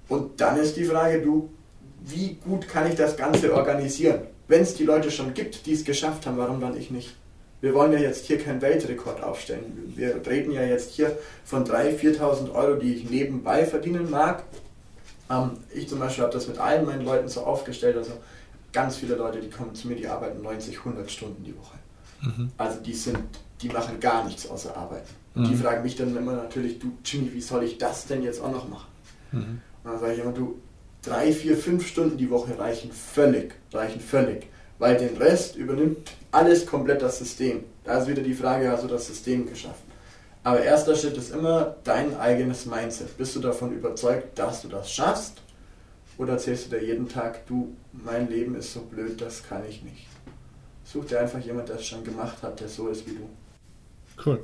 Und 0.08 0.42
dann 0.42 0.58
ist 0.58 0.78
die 0.78 0.86
Frage, 0.86 1.22
du, 1.22 1.50
wie 2.04 2.36
gut 2.36 2.68
kann 2.68 2.88
ich 2.88 2.96
das 2.96 3.18
Ganze 3.18 3.54
organisieren? 3.54 4.22
Wenn 4.48 4.62
es 4.62 4.74
die 4.74 4.86
Leute 4.86 5.12
schon 5.12 5.34
gibt, 5.34 5.66
die 5.66 5.74
es 5.74 5.84
geschafft 5.84 6.26
haben, 6.26 6.38
warum 6.38 6.60
dann 6.60 6.76
ich 6.76 6.90
nicht? 6.90 7.16
Wir 7.62 7.74
wollen 7.74 7.92
ja 7.92 8.00
jetzt 8.00 8.26
hier 8.26 8.40
keinen 8.40 8.62
Weltrekord 8.62 9.22
aufstellen. 9.22 9.94
Wir 9.96 10.26
reden 10.26 10.52
ja 10.52 10.64
jetzt 10.64 10.92
hier 10.92 11.18
von 11.44 11.66
3.000, 11.66 12.20
4.000 12.20 12.54
Euro, 12.54 12.76
die 12.80 12.94
ich 12.94 13.10
nebenbei 13.10 13.66
verdienen 13.66 14.10
mag. 14.10 14.44
Ähm, 15.30 15.52
ich 15.74 15.90
zum 15.90 16.00
Beispiel 16.00 16.24
habe 16.24 16.34
das 16.34 16.48
mit 16.48 16.58
allen 16.58 16.86
meinen 16.86 17.04
Leuten 17.04 17.28
so 17.28 17.42
aufgestellt. 17.42 17.98
Also 17.98 18.14
ganz 18.72 18.96
viele 18.96 19.16
Leute, 19.16 19.42
die 19.42 19.50
kommen 19.50 19.76
zu 19.76 19.90
mir, 19.90 19.96
die 19.96 20.08
arbeiten 20.08 20.42
90, 20.42 20.78
100 20.78 21.12
Stunden 21.12 21.44
die 21.44 21.56
Woche. 21.58 21.78
Mhm. 22.22 22.52
Also 22.58 22.80
die 22.80 22.94
sind 22.94 23.20
die 23.62 23.70
machen 23.70 24.00
gar 24.00 24.26
nichts 24.26 24.50
außer 24.50 24.76
arbeiten. 24.76 25.10
Und 25.36 25.44
mhm. 25.44 25.50
die 25.50 25.56
fragen 25.56 25.84
mich 25.84 25.96
dann 25.96 26.16
immer 26.16 26.34
natürlich, 26.34 26.80
du 26.80 26.92
Jimmy, 27.04 27.34
wie 27.34 27.42
soll 27.42 27.64
ich 27.64 27.78
das 27.78 28.08
denn 28.08 28.24
jetzt 28.24 28.42
auch 28.42 28.52
noch 28.52 28.68
machen? 28.68 28.88
Mhm. 29.32 29.62
Und 29.84 29.92
dann 29.92 30.00
sage 30.00 30.14
ich 30.14 30.20
immer, 30.20 30.32
du, 30.32 30.60
drei, 31.02 31.32
vier, 31.32 31.58
fünf 31.58 31.88
Stunden 31.88 32.18
die 32.18 32.30
Woche 32.30 32.58
reichen 32.58 32.92
völlig, 32.92 33.54
reichen 33.74 34.00
völlig. 34.00 34.48
Weil 34.78 34.98
den 34.98 35.18
Rest 35.18 35.56
übernimmt 35.56 36.12
alles 36.32 36.66
komplett 36.66 37.02
das 37.02 37.20
System. 37.20 37.66
Da 37.84 38.00
ist 38.00 38.08
wieder 38.08 38.22
die 38.22 38.34
Frage, 38.34 38.72
hast 38.72 38.84
du 38.84 38.88
das 38.88 39.08
System 39.08 39.46
geschaffen? 39.46 39.90
Aber 40.44 40.62
erster 40.62 40.96
Schritt 40.96 41.18
ist 41.18 41.32
immer 41.32 41.76
dein 41.84 42.18
eigenes 42.18 42.66
Mindset. 42.66 43.18
Bist 43.18 43.36
du 43.36 43.40
davon 43.42 43.74
überzeugt, 43.74 44.40
dass 44.40 44.62
du 44.62 44.70
das 44.70 44.90
schaffst? 44.90 45.42
Oder 46.18 46.34
erzählst 46.34 46.66
du 46.66 46.78
dir 46.78 46.86
jeden 46.86 47.10
Tag, 47.10 47.46
du, 47.48 47.76
mein 47.92 48.30
Leben 48.30 48.56
ist 48.56 48.74
so 48.74 48.82
blöd, 48.82 49.20
das 49.22 49.48
kann 49.48 49.64
ich 49.68 49.84
nicht? 49.84 50.08
Such 50.84 51.06
dir 51.06 51.20
einfach 51.20 51.40
jemand, 51.40 51.70
der 51.70 51.76
es 51.76 51.86
schon 51.86 52.04
gemacht 52.04 52.42
hat, 52.42 52.60
der 52.60 52.68
so 52.68 52.88
ist 52.88 53.06
wie 53.08 53.16
du. 53.16 53.30
Cool. 54.26 54.40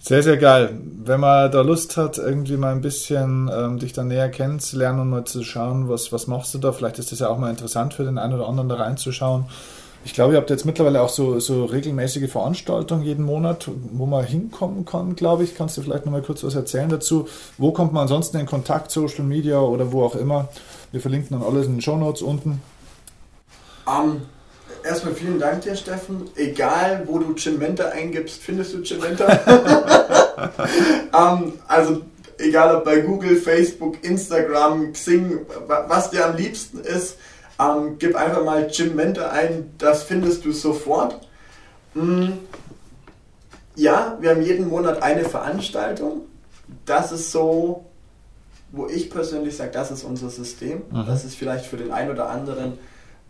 Sehr, 0.00 0.22
sehr 0.22 0.36
geil. 0.36 0.78
Wenn 0.82 1.20
man 1.20 1.50
da 1.50 1.62
Lust 1.62 1.96
hat, 1.96 2.18
irgendwie 2.18 2.58
mal 2.58 2.72
ein 2.72 2.82
bisschen 2.82 3.50
ähm, 3.50 3.78
dich 3.78 3.94
da 3.94 4.04
näher 4.04 4.28
kennenzulernen 4.28 5.00
und 5.00 5.08
mal 5.08 5.24
zu 5.24 5.42
schauen, 5.42 5.88
was, 5.88 6.12
was 6.12 6.26
machst 6.26 6.52
du 6.52 6.58
da, 6.58 6.72
vielleicht 6.72 6.98
ist 6.98 7.10
das 7.10 7.20
ja 7.20 7.28
auch 7.28 7.38
mal 7.38 7.48
interessant 7.48 7.94
für 7.94 8.04
den 8.04 8.18
einen 8.18 8.34
oder 8.34 8.46
anderen 8.46 8.68
da 8.68 8.74
reinzuschauen. 8.74 9.46
Ich 10.04 10.12
glaube, 10.12 10.34
ihr 10.34 10.36
habt 10.36 10.50
jetzt 10.50 10.66
mittlerweile 10.66 11.00
auch 11.00 11.08
so, 11.08 11.40
so 11.40 11.64
regelmäßige 11.64 12.30
Veranstaltungen 12.30 13.02
jeden 13.02 13.24
Monat, 13.24 13.70
wo 13.92 14.04
man 14.04 14.22
hinkommen 14.22 14.84
kann, 14.84 15.16
glaube 15.16 15.44
ich. 15.44 15.54
Kannst 15.54 15.78
du 15.78 15.82
vielleicht 15.82 16.04
noch 16.04 16.12
mal 16.12 16.20
kurz 16.20 16.44
was 16.44 16.54
erzählen 16.54 16.90
dazu? 16.90 17.26
Wo 17.56 17.72
kommt 17.72 17.94
man 17.94 18.02
ansonsten 18.02 18.36
in 18.36 18.44
Kontakt, 18.44 18.90
Social 18.90 19.24
Media 19.24 19.58
oder 19.58 19.90
wo 19.92 20.04
auch 20.04 20.14
immer? 20.14 20.48
Wir 20.92 21.00
verlinken 21.00 21.38
dann 21.38 21.48
alles 21.48 21.64
in 21.66 21.76
den 21.76 21.80
Show 21.80 21.96
Notes 21.96 22.20
unten. 22.20 22.60
Um, 23.86 24.20
erstmal 24.84 25.14
vielen 25.14 25.38
Dank 25.38 25.62
dir, 25.62 25.74
Steffen. 25.74 26.30
Egal, 26.36 27.02
wo 27.06 27.18
du 27.18 27.34
Cimenta 27.36 27.88
eingibst, 27.88 28.42
findest 28.42 28.74
du 28.74 28.84
Cimenta. 28.84 29.26
um, 31.12 31.44
ähm, 31.44 31.52
also, 31.66 32.02
egal 32.38 32.76
ob 32.76 32.84
bei 32.84 33.00
Google, 33.00 33.36
Facebook, 33.36 34.02
Instagram, 34.04 34.92
Xing, 34.92 35.40
was 35.66 36.10
dir 36.10 36.26
am 36.26 36.36
liebsten 36.36 36.80
ist, 36.80 37.16
um, 37.58 37.64
ähm, 37.64 37.96
gib 37.98 38.16
einfach 38.16 38.44
mal 38.44 38.70
Cimenta 38.72 39.30
ein, 39.30 39.72
das 39.78 40.02
findest 40.02 40.44
du 40.44 40.52
sofort. 40.52 41.26
Mm, 41.94 42.32
ja, 43.76 44.16
wir 44.20 44.30
haben 44.30 44.42
jeden 44.42 44.68
Monat 44.68 45.02
eine 45.02 45.24
Veranstaltung. 45.24 46.22
Das 46.84 47.12
ist 47.12 47.30
so, 47.32 47.84
wo 48.72 48.88
ich 48.88 49.10
persönlich 49.10 49.56
sage, 49.56 49.70
das 49.72 49.90
ist 49.90 50.04
unser 50.04 50.30
System. 50.30 50.82
Mhm. 50.90 51.06
Das 51.06 51.24
ist 51.24 51.36
vielleicht 51.36 51.66
für 51.66 51.76
den 51.76 51.92
einen 51.92 52.10
oder 52.10 52.28
anderen 52.28 52.78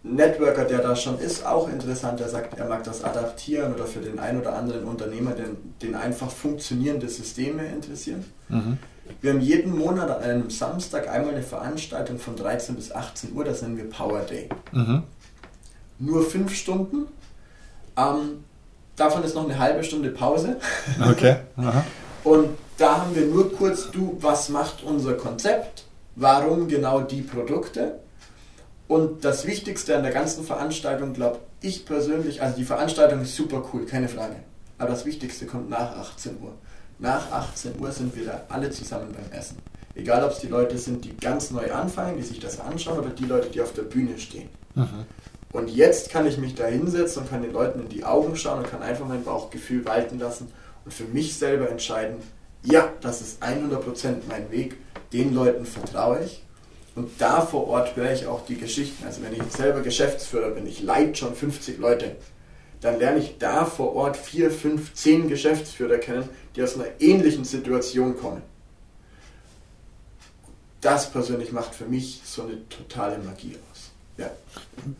Networker, 0.05 0.67
der 0.67 0.81
da 0.81 0.95
schon 0.95 1.19
ist, 1.19 1.47
auch 1.47 1.69
interessant. 1.69 2.21
Der 2.21 2.29
sagt, 2.29 2.59
er 2.59 2.69
mag 2.69 2.85
das 2.85 3.03
adaptieren 3.03 3.75
oder 3.75 3.87
für 3.87 4.01
den 4.01 4.19
einen 4.19 4.41
oder 4.41 4.55
anderen 4.55 4.85
Unternehmer, 4.85 5.33
den, 5.33 5.57
den 5.81 5.95
einfach 5.95 6.31
funktionierende 6.31 7.09
Systeme 7.09 7.67
interessieren. 7.67 8.25
Mhm. 8.51 8.79
Wir 9.23 9.33
haben 9.33 9.41
jeden 9.41 9.77
Monat 9.77 10.11
an 10.11 10.23
einem 10.23 10.51
Samstag 10.51 11.09
einmal 11.09 11.35
eine 11.35 11.43
Veranstaltung 11.43 12.19
von 12.19 12.37
13 12.37 12.75
bis 12.75 12.93
18 12.93 13.35
Uhr, 13.35 13.45
das 13.45 13.63
nennen 13.63 13.79
wir 13.79 13.89
Power 13.89 14.21
Day. 14.21 14.51
Mhm. 14.73 15.03
Nur 15.99 16.23
fünf 16.23 16.55
Stunden. 16.55 17.07
Ähm, 17.97 18.45
davon 18.97 19.25
ist 19.25 19.35
noch 19.35 19.45
eine 19.45 19.59
halbe 19.59 19.85
Stunde 19.85 20.11
Pause. 20.11 20.57
Okay. 21.11 21.37
Und 22.25 22.51
da 22.77 23.03
haben 23.03 23.15
wir 23.15 23.27
nur 23.27 23.55
kurz, 23.55 23.91
du, 23.91 24.19
was 24.21 24.49
macht 24.49 24.83
unser 24.83 25.15
Konzept? 25.15 25.85
Warum 26.17 26.69
genau 26.69 27.01
die 27.01 27.23
Produkte? 27.23 28.01
Und 28.87 29.24
das 29.24 29.47
Wichtigste 29.47 29.97
an 29.97 30.03
der 30.03 30.12
ganzen 30.12 30.45
Veranstaltung, 30.45 31.14
glaube 31.14 31.41
ich 31.62 31.87
persönlich, 31.87 32.43
also 32.43 32.57
die 32.57 32.64
Veranstaltung 32.64 33.22
ist 33.22 33.35
super 33.35 33.64
cool, 33.72 33.87
keine 33.87 34.09
Frage. 34.09 34.37
Aber 34.76 34.91
das 34.91 35.07
Wichtigste 35.07 35.47
kommt 35.47 35.70
nach 35.70 35.97
18 35.97 36.37
Uhr. 36.43 36.53
Nach 36.99 37.32
18 37.32 37.80
Uhr 37.80 37.91
sind 37.91 38.14
wir 38.14 38.26
da 38.26 38.45
alle 38.49 38.70
zusammen 38.70 39.12
beim 39.12 39.39
Essen. 39.39 39.57
Egal, 39.95 40.24
ob 40.24 40.32
es 40.32 40.41
die 40.41 40.49
Leute 40.49 40.76
sind, 40.76 41.05
die 41.05 41.16
ganz 41.16 41.51
neu 41.51 41.72
anfangen, 41.72 42.16
die 42.16 42.22
sich 42.22 42.41
das 42.41 42.61
anschauen, 42.61 42.99
oder 42.99 43.11
die 43.11 43.24
Leute, 43.24 43.49
die 43.49 43.61
auf 43.61 43.72
der 43.72 43.82
Bühne 43.82 44.18
stehen. 44.18 44.49
Mhm. 44.74 45.07
Und 45.53 45.70
jetzt 45.70 46.11
kann 46.11 46.26
ich 46.26 46.37
mich 46.37 46.57
da 46.57 46.66
hinsetzen 46.66 47.22
und 47.22 47.30
kann 47.30 47.43
den 47.43 47.53
Leuten 47.53 47.80
in 47.80 47.89
die 47.89 48.05
Augen 48.05 48.37
schauen 48.37 48.59
und 48.59 48.70
kann 48.70 48.82
einfach 48.82 49.07
mein 49.07 49.22
Bauchgefühl 49.22 49.85
walten 49.85 50.18
lassen 50.18 50.49
und 50.85 50.93
für 50.93 51.05
mich 51.05 51.37
selber 51.37 51.70
entscheiden, 51.70 52.16
ja, 52.64 52.93
das 53.01 53.20
ist 53.20 53.43
100% 53.43 54.16
mein 54.28 54.51
Weg, 54.51 54.76
den 55.12 55.32
Leuten 55.32 55.64
vertraue 55.64 56.24
ich 56.24 56.43
und 56.95 57.11
da 57.18 57.40
vor 57.40 57.66
Ort 57.68 57.97
höre 57.97 58.12
ich 58.12 58.26
auch 58.26 58.47
die 58.47 58.57
Geschichten. 58.57 59.05
Also 59.05 59.22
wenn 59.22 59.32
ich 59.32 59.38
jetzt 59.38 59.57
selber 59.57 59.80
Geschäftsführer 59.80 60.51
bin, 60.51 60.66
ich 60.66 60.82
leite 60.82 61.16
schon 61.16 61.34
50 61.34 61.78
Leute, 61.78 62.16
dann 62.80 62.99
lerne 62.99 63.18
ich 63.18 63.38
da 63.38 63.64
vor 63.64 63.95
Ort 63.95 64.16
vier, 64.16 64.51
fünf, 64.51 64.95
zehn 64.95 65.28
Geschäftsführer 65.28 65.99
kennen, 65.99 66.28
die 66.55 66.62
aus 66.62 66.74
einer 66.74 66.86
ähnlichen 67.01 67.45
Situation 67.45 68.16
kommen. 68.16 68.42
das 70.80 71.11
persönlich 71.11 71.51
macht 71.51 71.74
für 71.74 71.86
mich 71.86 72.20
so 72.26 72.42
eine 72.42 72.68
totale 72.68 73.16
Magie 73.18 73.57
aus. 73.72 73.90
Ja. 74.18 74.30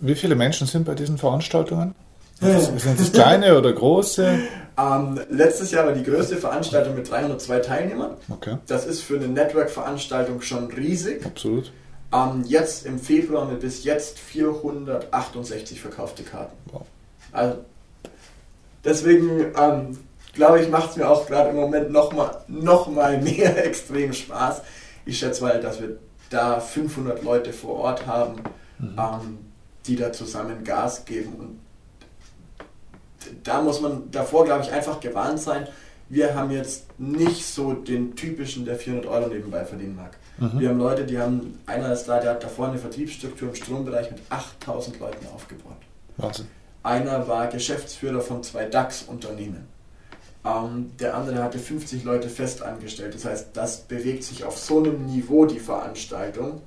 Wie 0.01 0.15
viele 0.15 0.35
Menschen 0.35 0.67
sind 0.67 0.87
bei 0.87 0.95
diesen 0.95 1.19
Veranstaltungen? 1.19 1.95
Sind 2.41 2.99
das 2.99 3.13
kleine 3.13 3.59
oder 3.59 3.73
große? 3.73 4.39
Ähm, 4.77 5.21
letztes 5.31 5.71
Jahr 5.71 5.87
war 5.87 5.93
die 5.93 6.03
größte 6.03 6.37
Veranstaltung 6.37 6.95
mit 6.97 7.09
302 7.11 7.59
Teilnehmern. 7.61 8.17
Okay. 8.29 8.57
Das 8.67 8.87
ist 8.87 9.03
für 9.03 9.17
eine 9.17 9.29
Network-Veranstaltung 9.29 10.41
schon 10.41 10.71
riesig. 10.73 11.25
Absolut. 11.25 11.71
Ähm, 12.15 12.45
jetzt 12.47 12.87
im 12.87 13.01
Februar 13.01 13.43
haben 13.43 13.51
wir 13.51 13.59
bis 13.59 13.83
jetzt 13.83 14.21
468 14.21 15.81
verkaufte 15.81 16.23
Karten. 16.23 16.57
Wow. 16.71 16.87
Also 17.33 17.65
deswegen 18.85 19.53
ähm, 19.59 19.99
glaube 20.33 20.61
ich, 20.61 20.69
macht 20.69 20.91
es 20.91 20.97
mir 20.97 21.09
auch 21.09 21.27
gerade 21.27 21.51
im 21.51 21.57
Moment 21.57 21.91
nochmal 21.91 22.45
noch 22.47 22.87
mal 22.87 23.21
mehr 23.23 23.65
extrem 23.67 24.13
Spaß. 24.13 24.63
Ich 25.07 25.19
schätze 25.19 25.43
mal, 25.43 25.61
dass 25.61 25.81
wir 25.81 25.99
da 26.31 26.61
500 26.61 27.23
Leute 27.25 27.53
vor 27.53 27.77
Ort 27.77 28.07
haben, 28.07 28.43
mhm. 28.79 28.97
ähm, 28.99 29.39
die 29.87 29.97
da 29.97 30.13
zusammen 30.13 30.63
Gas 30.63 31.05
geben. 31.05 31.35
Und 31.35 31.61
da 33.43 33.61
muss 33.61 33.81
man 33.81 34.11
davor, 34.13 34.45
glaube 34.45 34.63
ich, 34.63 34.73
einfach 34.73 35.01
gewarnt 35.01 35.41
sein. 35.41 35.67
Wir 36.09 36.35
haben 36.35 36.51
jetzt 36.51 36.87
nicht 36.99 37.47
so 37.47 37.73
den 37.73 38.15
typischen, 38.15 38.65
der 38.65 38.77
400 38.77 39.07
Euro 39.07 39.29
nebenbei 39.29 39.65
verdienen 39.65 39.97
mag. 39.97 40.17
Mhm. 40.39 40.61
Wir 40.61 40.69
haben 40.69 40.79
Leute, 40.79 41.05
die 41.05 41.19
haben, 41.19 41.59
einer 41.67 41.93
ist 41.93 42.05
da, 42.05 42.21
der 42.21 42.33
hat 42.33 42.45
davor 42.45 42.69
eine 42.69 42.79
Vertriebsstruktur 42.79 43.49
im 43.49 43.55
Strombereich 43.55 44.11
mit 44.11 44.21
8000 44.29 45.01
Leuten 45.01 45.27
aufgebaut. 45.35 45.77
Wahnsinn. 46.17 46.47
Einer 46.83 47.27
war 47.27 47.47
Geschäftsführer 47.47 48.21
von 48.21 48.43
zwei 48.43 48.67
DAX-Unternehmen. 48.67 49.67
Ähm, 50.45 50.91
der 51.01 51.15
andere 51.15 51.43
hatte 51.43 51.59
50 51.59 52.05
Leute 52.05 52.29
fest 52.29 52.63
angestellt. 52.63 53.15
Das 53.15 53.25
heißt, 53.25 53.49
das 53.55 53.81
bewegt 53.83 54.25
sich 54.25 54.45
auf 54.45 54.59
so 54.59 54.79
einem 54.79 55.07
Niveau, 55.07 55.47
die 55.47 55.61
Veranstaltung, 55.61 56.61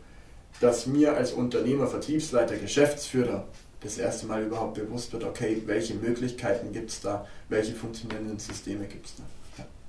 dass 0.59 0.87
mir 0.87 1.15
als 1.15 1.31
Unternehmer, 1.31 1.85
Vertriebsleiter, 1.85 2.55
Geschäftsführer 2.55 3.45
das 3.87 3.97
erste 3.97 4.27
Mal 4.27 4.43
überhaupt 4.43 4.75
bewusst 4.75 5.13
wird, 5.13 5.23
okay, 5.23 5.61
welche 5.65 5.95
Möglichkeiten 5.95 6.73
gibt 6.73 6.89
es 6.89 7.01
da, 7.01 7.25
welche 7.49 7.73
funktionierenden 7.73 8.37
Systeme 8.37 8.85
gibt 8.85 9.05
es 9.05 9.13
da. 9.15 9.23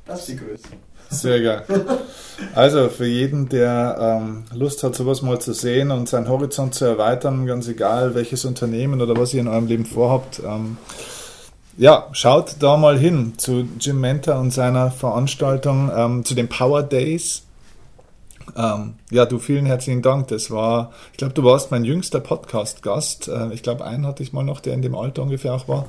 Das 0.06 0.20
ist 0.20 0.28
die 0.28 0.36
Größe. 0.36 0.68
Sehr 1.10 1.42
geil. 1.42 1.64
Also 2.54 2.88
für 2.88 3.06
jeden, 3.06 3.48
der 3.48 4.20
ähm, 4.22 4.44
Lust 4.54 4.82
hat, 4.82 4.94
sowas 4.94 5.22
mal 5.22 5.40
zu 5.40 5.52
sehen 5.52 5.90
und 5.90 6.08
seinen 6.08 6.28
Horizont 6.28 6.74
zu 6.74 6.84
erweitern, 6.84 7.46
ganz 7.46 7.66
egal 7.68 8.14
welches 8.14 8.44
Unternehmen 8.44 9.00
oder 9.00 9.16
was 9.16 9.34
ihr 9.34 9.40
in 9.40 9.48
eurem 9.48 9.66
Leben 9.66 9.86
vorhabt, 9.86 10.40
ähm, 10.44 10.76
ja, 11.76 12.08
schaut 12.12 12.56
da 12.60 12.76
mal 12.76 12.98
hin 12.98 13.34
zu 13.36 13.68
Jim 13.78 14.00
Mentor 14.00 14.38
und 14.38 14.50
seiner 14.50 14.90
Veranstaltung, 14.90 15.90
ähm, 15.94 16.24
zu 16.24 16.34
den 16.34 16.48
Power 16.48 16.82
Days. 16.82 17.42
Ähm, 18.56 18.94
ja, 19.10 19.26
du 19.26 19.38
vielen 19.38 19.66
herzlichen 19.66 20.02
Dank. 20.02 20.28
Das 20.28 20.50
war, 20.50 20.92
ich 21.12 21.18
glaube, 21.18 21.34
du 21.34 21.44
warst 21.44 21.70
mein 21.70 21.84
jüngster 21.84 22.20
Podcast-Gast. 22.20 23.28
Äh, 23.28 23.52
ich 23.52 23.62
glaube, 23.62 23.84
einen 23.84 24.06
hatte 24.06 24.22
ich 24.22 24.32
mal 24.32 24.42
noch, 24.42 24.60
der 24.60 24.74
in 24.74 24.82
dem 24.82 24.94
Alter 24.94 25.22
ungefähr 25.22 25.54
auch 25.54 25.68
war. 25.68 25.86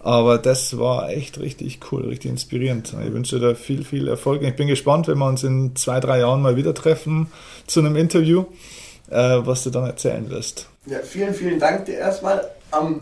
Aber 0.00 0.38
das 0.38 0.78
war 0.78 1.10
echt 1.10 1.38
richtig 1.38 1.80
cool, 1.90 2.06
richtig 2.06 2.30
inspirierend. 2.30 2.94
Ich 3.04 3.12
wünsche 3.12 3.38
dir 3.38 3.54
viel, 3.54 3.84
viel 3.84 4.08
Erfolg. 4.08 4.42
Ich 4.42 4.56
bin 4.56 4.68
gespannt, 4.68 5.08
wenn 5.08 5.18
wir 5.18 5.26
uns 5.26 5.44
in 5.44 5.76
zwei, 5.76 6.00
drei 6.00 6.20
Jahren 6.20 6.42
mal 6.42 6.56
wieder 6.56 6.74
treffen 6.74 7.28
zu 7.66 7.80
einem 7.80 7.96
Interview, 7.96 8.44
äh, 9.10 9.38
was 9.40 9.64
du 9.64 9.70
dann 9.70 9.84
erzählen 9.84 10.30
wirst. 10.30 10.68
Ja, 10.86 10.98
vielen, 11.00 11.34
vielen 11.34 11.58
Dank 11.58 11.86
dir 11.86 11.98
erstmal. 11.98 12.48
Um 12.70 13.00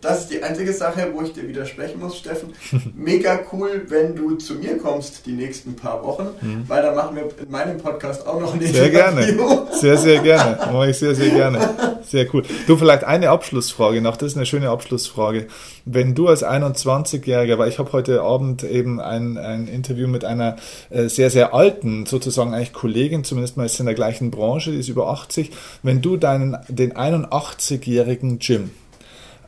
das 0.00 0.20
ist 0.20 0.32
die 0.32 0.42
einzige 0.42 0.72
Sache, 0.72 1.08
wo 1.12 1.22
ich 1.22 1.32
dir 1.32 1.48
widersprechen 1.48 2.00
muss, 2.00 2.18
Steffen. 2.18 2.52
Mega 2.94 3.40
cool, 3.52 3.82
wenn 3.88 4.14
du 4.14 4.36
zu 4.36 4.54
mir 4.54 4.78
kommst 4.78 5.26
die 5.26 5.32
nächsten 5.32 5.76
paar 5.76 6.02
Wochen, 6.04 6.28
mhm. 6.40 6.64
weil 6.68 6.82
dann 6.82 6.94
machen 6.94 7.16
wir 7.16 7.28
in 7.42 7.50
meinem 7.50 7.78
Podcast 7.78 8.26
auch 8.26 8.40
noch 8.40 8.54
ein 8.54 8.60
Sehr 8.60 8.86
Interview. 8.86 8.92
gerne. 8.92 9.68
Sehr, 9.72 9.96
sehr 9.96 10.20
gerne. 10.20 10.58
Mache 10.72 10.90
ich 10.90 10.98
sehr, 10.98 11.14
sehr 11.14 11.30
gerne. 11.30 11.98
Sehr 12.04 12.26
cool. 12.32 12.42
Du, 12.66 12.76
vielleicht 12.76 13.04
eine 13.04 13.30
Abschlussfrage 13.30 14.00
noch. 14.00 14.16
Das 14.16 14.32
ist 14.32 14.36
eine 14.36 14.46
schöne 14.46 14.70
Abschlussfrage. 14.70 15.46
Wenn 15.84 16.14
du 16.14 16.28
als 16.28 16.44
21-Jähriger, 16.44 17.58
weil 17.58 17.68
ich 17.68 17.78
habe 17.78 17.92
heute 17.92 18.22
Abend 18.22 18.64
eben 18.64 19.00
ein, 19.00 19.36
ein 19.36 19.68
Interview 19.68 20.08
mit 20.08 20.24
einer 20.24 20.56
äh, 20.90 21.08
sehr, 21.08 21.30
sehr 21.30 21.54
alten, 21.54 22.06
sozusagen 22.06 22.54
eigentlich 22.54 22.72
Kollegin, 22.72 23.24
zumindest 23.24 23.56
mal 23.56 23.66
ist 23.66 23.78
in 23.78 23.86
der 23.86 23.94
gleichen 23.94 24.30
Branche, 24.30 24.70
die 24.70 24.78
ist 24.78 24.88
über 24.88 25.08
80. 25.08 25.50
Wenn 25.82 26.00
du 26.00 26.16
deinen, 26.16 26.56
den 26.68 26.94
81-jährigen 26.94 28.38
Jim, 28.38 28.70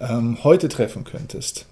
ähm, 0.01 0.43
heute 0.43 0.69
treffen 0.69 1.05
könntest 1.05 1.67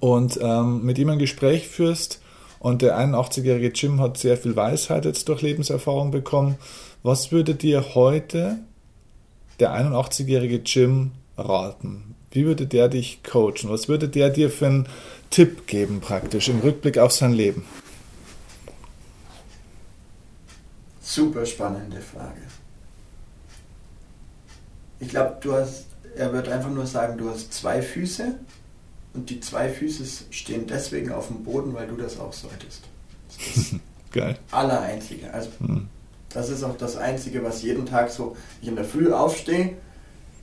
und 0.00 0.38
ähm, 0.40 0.84
mit 0.84 0.98
ihm 0.98 1.10
ein 1.10 1.18
Gespräch 1.18 1.68
führst 1.68 2.20
und 2.58 2.82
der 2.82 2.98
81-jährige 2.98 3.68
Jim 3.68 4.00
hat 4.00 4.18
sehr 4.18 4.36
viel 4.36 4.54
Weisheit 4.54 5.04
jetzt 5.04 5.28
durch 5.28 5.42
Lebenserfahrung 5.42 6.10
bekommen, 6.10 6.56
was 7.02 7.32
würde 7.32 7.54
dir 7.54 7.94
heute 7.94 8.58
der 9.58 9.72
81-jährige 9.72 10.62
Jim 10.64 11.12
raten? 11.36 12.14
Wie 12.30 12.46
würde 12.46 12.66
der 12.66 12.88
dich 12.88 13.22
coachen? 13.22 13.68
Was 13.68 13.88
würde 13.88 14.08
der 14.08 14.30
dir 14.30 14.48
für 14.50 14.66
einen 14.66 14.88
Tipp 15.30 15.66
geben 15.66 16.00
praktisch 16.00 16.48
im 16.48 16.60
Rückblick 16.60 16.98
auf 16.98 17.12
sein 17.12 17.32
Leben? 17.32 17.64
Super 21.00 21.44
spannende 21.44 22.00
Frage. 22.00 22.40
Ich 25.00 25.08
glaube, 25.08 25.36
du 25.40 25.52
hast 25.52 25.86
er 26.16 26.32
wird 26.32 26.48
einfach 26.48 26.70
nur 26.70 26.86
sagen, 26.86 27.18
du 27.18 27.30
hast 27.30 27.52
zwei 27.52 27.82
Füße 27.82 28.34
und 29.14 29.30
die 29.30 29.40
zwei 29.40 29.68
Füße 29.68 30.24
stehen 30.30 30.66
deswegen 30.66 31.12
auf 31.12 31.28
dem 31.28 31.44
Boden, 31.44 31.74
weil 31.74 31.86
du 31.86 31.96
das 31.96 32.18
auch 32.18 32.32
solltest. 32.32 32.82
Das 33.28 33.56
ist 33.56 33.74
Geil. 34.12 34.38
Allereinzige. 34.50 35.32
Also, 35.32 35.48
mhm. 35.60 35.88
Das 36.34 36.48
ist 36.48 36.62
auch 36.62 36.76
das 36.76 36.96
Einzige, 36.96 37.42
was 37.44 37.62
jeden 37.62 37.86
Tag 37.86 38.10
so, 38.10 38.36
ich 38.60 38.68
in 38.68 38.76
der 38.76 38.84
Früh 38.84 39.12
aufstehe, 39.12 39.76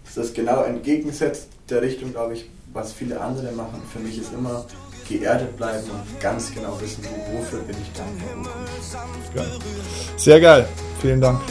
ist 0.05 0.17
das 0.17 0.33
genau 0.33 0.63
entgegensetzt 0.63 1.47
der 1.69 1.81
Richtung, 1.81 2.11
glaube 2.11 2.33
ich, 2.33 2.49
was 2.73 2.93
viele 2.93 3.19
andere 3.21 3.51
machen. 3.51 3.81
Für 3.91 3.99
mich 3.99 4.19
ist 4.19 4.33
immer 4.33 4.65
geerdet 5.07 5.57
bleiben 5.57 5.89
und 5.89 6.21
ganz 6.21 6.53
genau 6.53 6.79
wissen, 6.79 7.03
wofür 7.33 7.59
bin 7.61 7.75
ich 7.81 7.91
dankbar. 7.93 8.53
Geil. 9.33 9.59
Sehr 10.17 10.39
geil. 10.39 10.67
Vielen 11.01 11.21
Dank. 11.21 11.41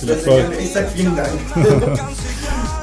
Viel 0.00 0.10
Erfolg. 0.10 0.46
Ich 0.60 0.72
sage 0.72 0.88
vielen 0.88 1.14
Dank. 1.14 1.38